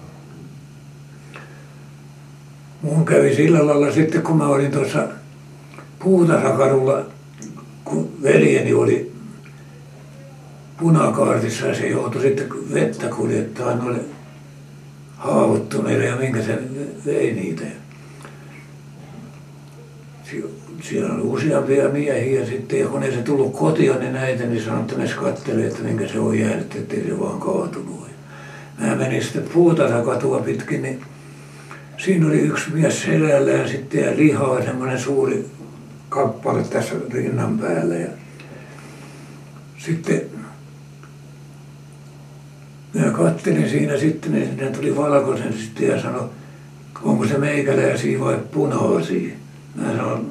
Mun 2.83 3.05
kävi 3.05 3.35
sillä 3.35 3.67
lailla 3.67 3.93
sitten, 3.93 4.23
kun 4.23 4.37
mä 4.37 4.47
olin 4.47 4.71
tuossa 4.71 5.09
Puutarhakadulla, 5.99 7.05
kun 7.85 8.13
veljeni 8.23 8.75
oli 8.75 9.13
punakaartissa 10.81 11.67
ja 11.67 11.75
se 11.75 11.89
joutui 11.89 12.23
sitten 12.23 12.49
vettä 12.75 13.09
kuljettaa 13.09 13.75
noille 13.75 14.01
haavoittuneille 15.23 16.05
ja 16.05 16.16
minkä 16.16 16.43
se 16.43 16.59
vei 17.07 17.33
niitä. 17.33 17.64
Siellä 20.81 21.14
oli 21.14 21.23
useampia 21.23 21.89
miehiä 21.89 22.47
sitten 22.47 22.81
ja 22.81 22.89
kun 22.89 23.03
ei 23.03 23.12
se 23.12 23.23
tullut 23.23 23.57
kotiin 23.57 24.01
niin 24.01 24.12
näitä, 24.12 24.45
niin 24.45 24.64
sanoi, 24.64 24.81
että 24.81 24.99
ne 24.99 25.09
kattelee, 25.09 25.66
että 25.66 25.83
minkä 25.83 26.09
se 26.09 26.18
on 26.18 26.39
jäänyt, 26.39 26.77
ettei 26.77 27.05
se 27.05 27.20
vaan 27.20 27.41
kaatunut. 27.41 28.03
Mä 28.79 28.97
menin 28.97 29.23
sitten 29.23 29.45
puutarhakatua 29.53 30.41
pitkin, 30.41 30.83
niin 30.83 31.03
Siinä 32.05 32.27
oli 32.27 32.39
yksi 32.39 32.70
mies 32.70 33.03
selällään 33.03 33.68
sitten 33.68 34.05
ja 34.05 34.16
lihaa, 34.16 34.62
semmoinen 34.62 34.99
suuri 34.99 35.47
kappale 36.09 36.64
tässä 36.64 36.95
rinnan 37.12 37.59
päällä. 37.59 37.95
Ja 37.95 38.09
sitten 39.79 40.23
minä 42.95 43.11
kattelin 43.11 43.70
siinä 43.70 43.99
sitten, 43.99 44.32
niin 44.32 44.47
sinne 44.49 44.70
tuli 44.70 44.97
valkoisen 44.97 45.53
sitten 45.53 45.88
ja 45.88 46.03
sanoi, 46.03 46.28
onko 47.03 47.26
se 47.26 47.38
meikäläisiä 47.38 48.20
vai 48.20 48.38
punaisia. 48.53 49.34
Mä 49.74 49.97
sanoin, 49.97 50.30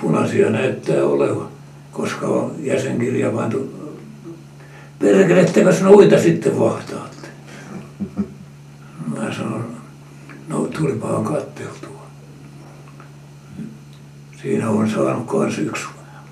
punaisia 0.00 0.50
näyttää 0.50 1.04
olevan. 1.04 1.48
koska 1.92 2.26
on 2.26 2.54
jäsenkirja 2.58 3.30
pantu. 3.30 3.82
Perkelettekös 4.98 5.82
noita 5.82 6.22
sitten 6.22 6.58
vahtaatte? 6.58 7.28
Mä 9.16 9.34
sanoin, 9.34 9.64
no 10.48 10.66
tulipaan 10.66 11.24
katteltua. 11.24 12.06
Siinä 14.42 14.70
on 14.70 14.90
saanut 14.90 15.26
kans 15.26 15.58
yksi 15.58 15.84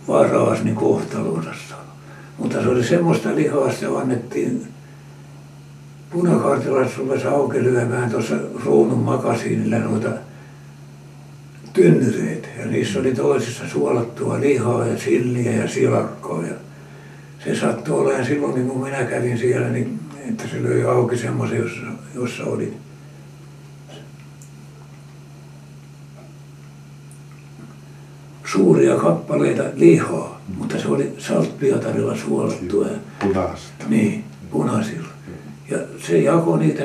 varaas 0.08 0.64
niin 0.64 0.76
kohtalonsa 0.76 1.50
Mutta 2.40 2.62
se 2.62 2.68
oli 2.68 2.84
semmoista 2.84 3.34
lihaa, 3.34 3.72
se 3.72 3.86
annettiin 3.86 4.68
punakaartilaiset 6.10 6.98
rupesi 6.98 7.26
auki 7.26 7.62
lyömään 7.62 8.10
tuossa 8.10 8.34
ruunun 8.64 8.98
makasiinilla 8.98 9.78
noita 9.78 10.10
tynnyreitä. 11.72 12.48
Ja 12.58 12.66
niissä 12.66 13.00
oli 13.00 13.14
toisissa 13.14 13.68
suolattua 13.68 14.40
lihaa 14.40 14.86
ja 14.86 14.98
silliä 14.98 15.52
ja 15.52 15.68
silakkoa. 15.68 16.46
Ja 16.46 16.54
se 17.44 17.56
sattui 17.56 18.00
olemaan 18.00 18.26
silloin, 18.26 18.54
niin 18.54 18.68
kun 18.68 18.84
minä 18.84 19.04
kävin 19.04 19.38
siellä, 19.38 19.68
niin 19.68 20.00
että 20.28 20.44
se 20.48 20.62
löi 20.62 20.84
auki 20.84 21.16
semmoisen, 21.16 21.58
jossa, 21.58 21.86
jossa 22.14 22.44
oli 22.44 22.72
suuria 28.52 28.96
kappaleita 28.96 29.62
lihaa, 29.74 30.40
mutta 30.58 30.78
se 30.78 30.88
oli 30.88 31.12
saltpiotarilla 31.18 32.16
suolattua. 32.16 32.86
Punaista. 33.20 33.84
Niin, 33.88 34.24
punaisilla. 34.50 35.08
Ja 35.70 35.78
se 36.06 36.18
jako 36.18 36.56
niitä, 36.56 36.84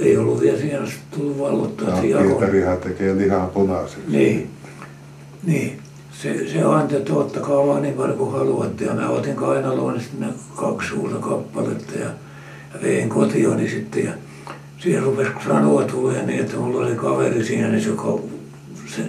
ei 0.00 0.16
ollut 0.16 0.40
vielä 0.40 0.58
siinä 0.58 0.78
tullut 1.10 1.38
vallottua. 1.38 1.88
No, 1.88 2.00
Pietarihan 2.00 2.78
tekee 2.78 3.16
lihaa 3.16 3.46
punaiseksi. 3.46 4.04
Niin, 4.08 4.50
niin. 5.42 5.78
Se, 6.12 6.48
se 6.52 6.62
antoi, 6.62 6.98
että 6.98 7.14
ottakaa 7.14 7.66
vaan 7.66 7.82
niin 7.82 7.94
paljon 7.94 8.18
kuin 8.18 8.32
haluatte. 8.32 8.84
Ja 8.84 8.94
mä 8.94 9.08
otin 9.08 9.36
kainaloon 9.36 10.00
sitten 10.00 10.34
kaksi 10.56 10.88
suurta 10.88 11.16
kappaletta 11.16 11.98
ja, 11.98 12.06
ja 12.74 12.82
vein 12.82 13.08
kotioni 13.08 13.68
sitten. 13.68 14.04
Ja 14.04 14.12
siihen 14.78 15.02
rupesi 15.02 15.30
sanoa 15.48 15.82
tulee 15.82 16.26
niin, 16.26 16.40
että 16.40 16.56
mulla 16.56 16.86
oli 16.86 16.94
kaveri 16.94 17.44
siinä, 17.44 17.68
niin 17.68 17.82
se, 17.82 17.90
se 18.96 19.02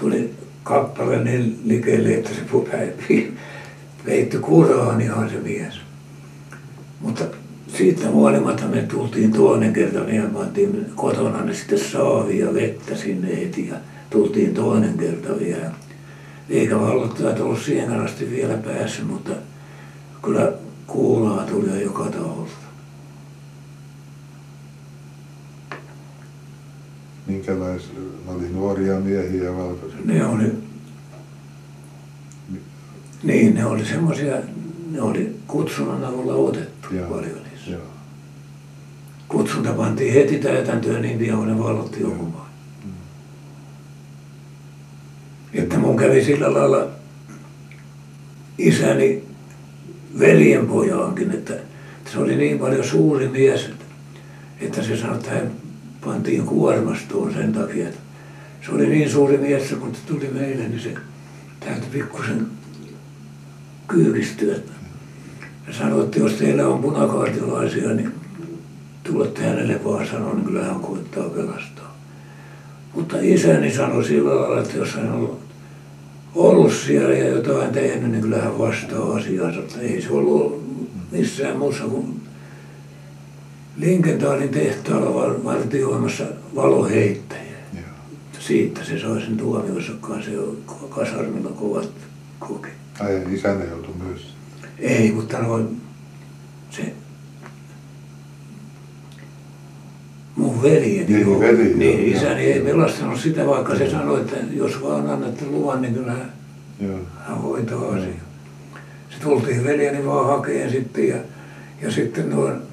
tuli 0.00 0.34
kappale 0.62 1.24
niin 1.24 1.60
likelle, 1.64 2.14
että 2.14 2.28
se 2.28 2.40
peitti 4.04 4.38
kuraan 4.38 5.00
ihan 5.00 5.30
se 5.30 5.36
mies. 5.36 5.80
Mutta 7.00 7.24
siitä 7.68 8.10
huolimatta 8.10 8.66
me 8.66 8.82
tultiin 8.82 9.32
toinen 9.32 9.72
kerta, 9.72 10.00
me 10.00 10.30
pantiin 10.34 10.86
kotona 10.94 11.44
ne 11.44 11.54
sitten 11.54 11.78
saavia 11.78 12.54
vettä 12.54 12.96
sinne 12.96 13.40
heti 13.40 13.68
ja 13.68 13.74
tultiin 14.10 14.54
toinen 14.54 14.98
kerta 14.98 15.38
vielä. 15.38 15.70
Eikä 16.50 16.80
vallottajat 16.80 17.40
ollut 17.40 17.62
siihen 17.62 18.00
asti 18.00 18.30
vielä 18.30 18.54
päässyt, 18.54 19.06
mutta 19.06 19.32
kyllä 20.22 20.52
kuulaa 20.86 21.46
tuli 21.46 21.82
joka 21.82 22.04
taholta. 22.04 22.69
Minkälaisia, 27.26 27.90
oli 28.26 28.48
nuoria 28.48 29.00
miehiä 29.00 29.56
valkoisia? 29.56 29.98
Ne 30.04 30.26
oli, 30.26 30.52
niin 33.22 33.54
ne 33.54 33.64
oli 33.66 33.84
semmoisia, 33.84 34.36
ne 34.90 35.00
oli 35.02 35.36
kutsunnan 35.46 36.04
avulla 36.04 36.34
otettu 36.34 36.94
Joo. 36.94 37.10
paljon 37.10 37.38
niissä. 37.50 37.70
Joo. 37.70 37.82
Kutsunta 39.28 39.72
pantiin 39.72 40.14
heti 40.14 40.38
täytäntöön 40.38 41.02
niin 41.02 41.18
pian, 41.18 41.38
kun 41.38 41.48
ne 41.48 41.58
vallotti 41.58 42.00
joku. 42.00 42.24
Mm. 42.24 42.90
Että 45.54 45.78
mun 45.78 45.96
kävi 45.96 46.24
sillä 46.24 46.54
lailla 46.54 46.88
isäni 48.58 49.24
veljenpojaankin, 50.18 51.30
että, 51.30 51.54
että 51.54 52.10
se 52.12 52.18
oli 52.18 52.36
niin 52.36 52.58
paljon 52.58 52.84
suuri 52.84 53.28
mies, 53.28 53.70
että 54.60 54.82
se 54.82 54.96
sanoi, 54.96 55.16
että 55.16 55.30
hän 55.30 55.50
pantiin 56.04 56.46
kuormastoon 56.46 57.32
sen 57.32 57.52
takia, 57.52 57.88
että 57.88 58.00
se 58.66 58.72
oli 58.72 58.86
niin 58.86 59.10
suuri 59.10 59.38
mies, 59.38 59.74
kun 59.80 59.94
se 59.94 60.00
tuli 60.06 60.30
meille, 60.34 60.68
niin 60.68 60.80
se 60.80 60.94
täytyi 61.60 61.88
pikkusen 61.92 62.46
kyykistyä. 63.88 64.54
Ja 65.66 65.72
sanoi, 65.72 66.04
että 66.04 66.18
jos 66.18 66.32
teillä 66.32 66.68
on 66.68 66.82
punakaartilaisia, 66.82 67.94
niin 67.94 68.12
tulette 69.02 69.42
hänelle 69.42 69.84
vaan 69.84 70.06
sanoa, 70.06 70.34
niin 70.34 70.44
kyllä 70.44 70.64
hän 70.64 70.80
koittaa 70.80 71.28
pelastaa. 71.28 71.96
Mutta 72.94 73.16
isäni 73.20 73.74
sanoi 73.74 74.04
sillä 74.04 74.36
lailla, 74.36 74.60
että 74.60 74.78
jos 74.78 74.94
hän 74.94 75.12
on 75.12 75.38
ollut 76.34 76.72
siellä 76.72 77.14
ja 77.14 77.28
jotain 77.28 77.72
tehnyt, 77.72 78.10
niin 78.10 78.22
kyllä 78.22 78.38
hän 78.38 78.58
vastaa 78.58 79.14
asiansa. 79.16 79.60
Ei 79.80 80.02
se 80.02 80.12
ollut 80.12 80.64
missään 81.10 81.56
muussa 81.56 81.84
kuin 81.84 82.19
Linkentaalin 83.80 84.48
tehtaalla 84.48 85.44
vartioimassa 85.44 86.24
valoheittäjä. 86.54 87.40
Siitä 88.38 88.84
se 88.84 89.00
sai 89.00 89.20
sen 89.20 89.36
tuomionsa 89.36 89.92
kanssa, 90.00 90.30
kasarmilla 90.88 91.50
kovat 91.50 91.90
koki. 92.38 92.68
Ai 93.00 93.22
isänä 93.30 93.64
joutui 93.64 93.94
myös? 94.08 94.26
Ei, 94.78 95.12
mutta 95.12 95.38
noin 95.38 95.80
se 96.70 96.92
mun 100.36 100.62
veljeni. 100.62 101.14
Niin, 101.14 101.40
veli, 101.40 101.74
niin 101.74 102.16
isäni 102.16 102.40
ei 102.40 102.60
pelastanut 102.60 103.20
sitä, 103.20 103.46
vaikka 103.46 103.74
se 103.78 103.90
sanoi, 103.90 104.20
että 104.20 104.36
jos 104.52 104.82
vaan 104.82 105.10
annatte 105.10 105.46
luvan, 105.46 105.82
niin 105.82 105.94
kyllä 105.94 106.16
hän 107.26 107.38
hoitaa 107.42 107.88
asiaa. 107.88 108.30
Se 109.10 109.16
tultiin 109.22 109.64
veljeni 109.64 110.06
vaan 110.06 110.26
hakeen 110.26 110.70
sitten 110.70 111.08
ja, 111.08 111.16
ja 111.82 111.90
sitten 111.90 112.30
noin, 112.30 112.69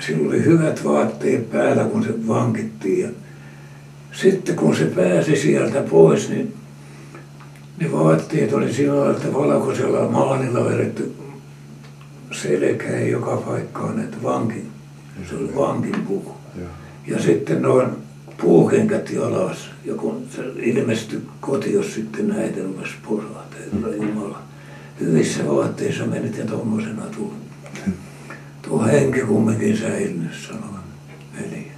sillä 0.00 0.28
oli 0.28 0.44
hyvät 0.44 0.84
vaatteet 0.84 1.50
päällä, 1.50 1.84
kun 1.84 2.04
se 2.04 2.28
vankittiin. 2.28 3.00
Ja 3.00 3.08
sitten 4.12 4.56
kun 4.56 4.76
se 4.76 4.84
pääsi 4.84 5.36
sieltä 5.36 5.82
pois, 5.82 6.30
niin 6.30 6.54
ne 7.80 7.92
vaatteet 7.92 8.52
oli 8.52 8.72
sillä 8.72 8.96
lailla, 8.96 9.16
että 9.16 9.32
valkoisella 9.32 10.08
maalilla 10.08 10.64
vedetty 10.64 11.14
selkään 12.32 13.10
joka 13.10 13.36
paikkaan, 13.36 14.00
että 14.00 14.16
vankin, 14.22 14.68
se 15.28 15.36
oli 15.36 15.56
vankin 15.56 15.94
puku. 16.08 16.32
Ja 17.06 17.22
sitten 17.22 17.62
noin 17.62 17.88
puukenkät 18.40 19.10
jalas, 19.10 19.70
ja 19.84 19.94
kun 19.94 20.22
se 20.36 20.42
ilmestyi 20.56 21.20
kotios 21.40 21.94
sitten 21.94 22.28
näitä 22.28 22.62
rupesi 22.62 22.94
poraa, 23.08 23.46
Herra 23.74 23.94
Jumala. 23.94 24.42
Hyvissä 25.00 25.46
vaatteissa 25.48 26.06
menit 26.06 26.38
ja 26.38 26.44
tuommoisena 26.44 27.02
tuli. 27.02 27.45
Tuo 28.68 28.84
henki 28.84 29.20
kumminkin 29.20 29.78
säilynyt, 29.78 30.34
sanoo 30.48 30.78
veli. 31.36 31.72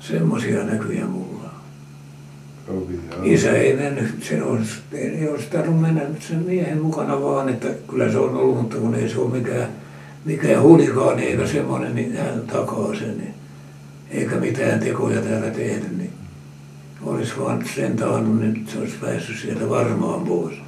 Semmoisia 0.00 0.62
näkyjä 0.62 1.06
mulla 1.06 1.38
Isä 3.22 3.50
ei 3.52 3.76
mennyt, 3.76 4.22
se 4.22 4.42
olisi, 4.42 4.72
ei 4.92 5.28
olisi 5.28 5.46
tarvinnut 5.50 5.80
mennä 5.80 6.02
sen 6.20 6.38
miehen 6.38 6.82
mukana 6.82 7.22
vaan, 7.22 7.48
että 7.48 7.68
kyllä 7.90 8.12
se 8.12 8.18
on 8.18 8.36
ollut, 8.36 8.56
mutta 8.56 8.76
kun 8.76 8.94
ei 8.94 9.08
se 9.08 9.18
ole 9.18 9.38
mikään, 9.38 9.68
mikään 10.24 10.62
hulikaani 10.62 11.22
eikä 11.22 11.46
semmoinen, 11.46 11.94
niin 11.94 12.16
hän 12.16 12.42
takaa 12.46 12.94
sen. 12.94 13.18
Niin, 13.18 13.34
eikä 14.10 14.36
mitään 14.36 14.80
tekoja 14.80 15.20
täällä 15.20 15.50
tehnyt, 15.50 15.98
niin 15.98 16.10
olisi 17.02 17.32
vaan 17.38 17.64
sen 17.74 17.96
taannut, 17.96 18.40
niin 18.40 18.66
se 18.72 18.78
olisi 18.78 18.96
päässyt 19.00 19.38
sieltä 19.38 19.68
varmaan 19.68 20.20
pois. 20.20 20.67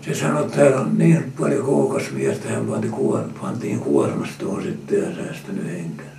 Se 0.00 0.14
sanoi, 0.14 0.44
että 0.44 0.56
täällä 0.56 0.80
on 0.80 0.98
niin 0.98 1.32
paljon 1.40 1.66
koukas 1.66 2.10
miestä, 2.10 2.48
hän 2.48 2.66
pantiin, 2.66 2.92
kuor, 2.92 3.24
pantiin 3.40 3.80
kuormastoon 3.80 4.62
sitten 4.62 5.02
ja 5.02 5.14
säästänyt 5.14 5.66
henkensä. 5.66 6.10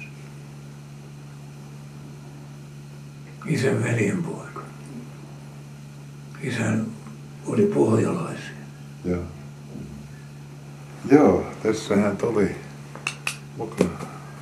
Isän 3.46 3.84
veljen 3.84 4.24
pois 4.24 4.42
isän 6.44 6.86
oli 7.48 7.62
pohjalaisia. 7.62 8.52
Joo. 9.06 9.24
Joo, 11.12 11.46
tässähän 11.64 12.18
tuli 12.18 12.56
mukava. 13.58 13.90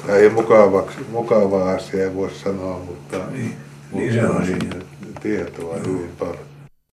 Ei 0.08 0.30
mukavaksi, 0.30 0.98
mukava 1.12 1.72
asia, 1.72 2.04
ei 2.04 2.16
voi 2.16 2.32
sanoa, 2.32 2.80
mutta, 2.80 3.18
niin, 3.32 3.56
mutta 3.92 3.98
niin 3.98 4.14
se 4.14 4.28
on 4.28 4.42
niin, 4.42 4.84
tietoa 5.22 5.76
hyvin 5.76 6.12
paljon. 6.20 6.49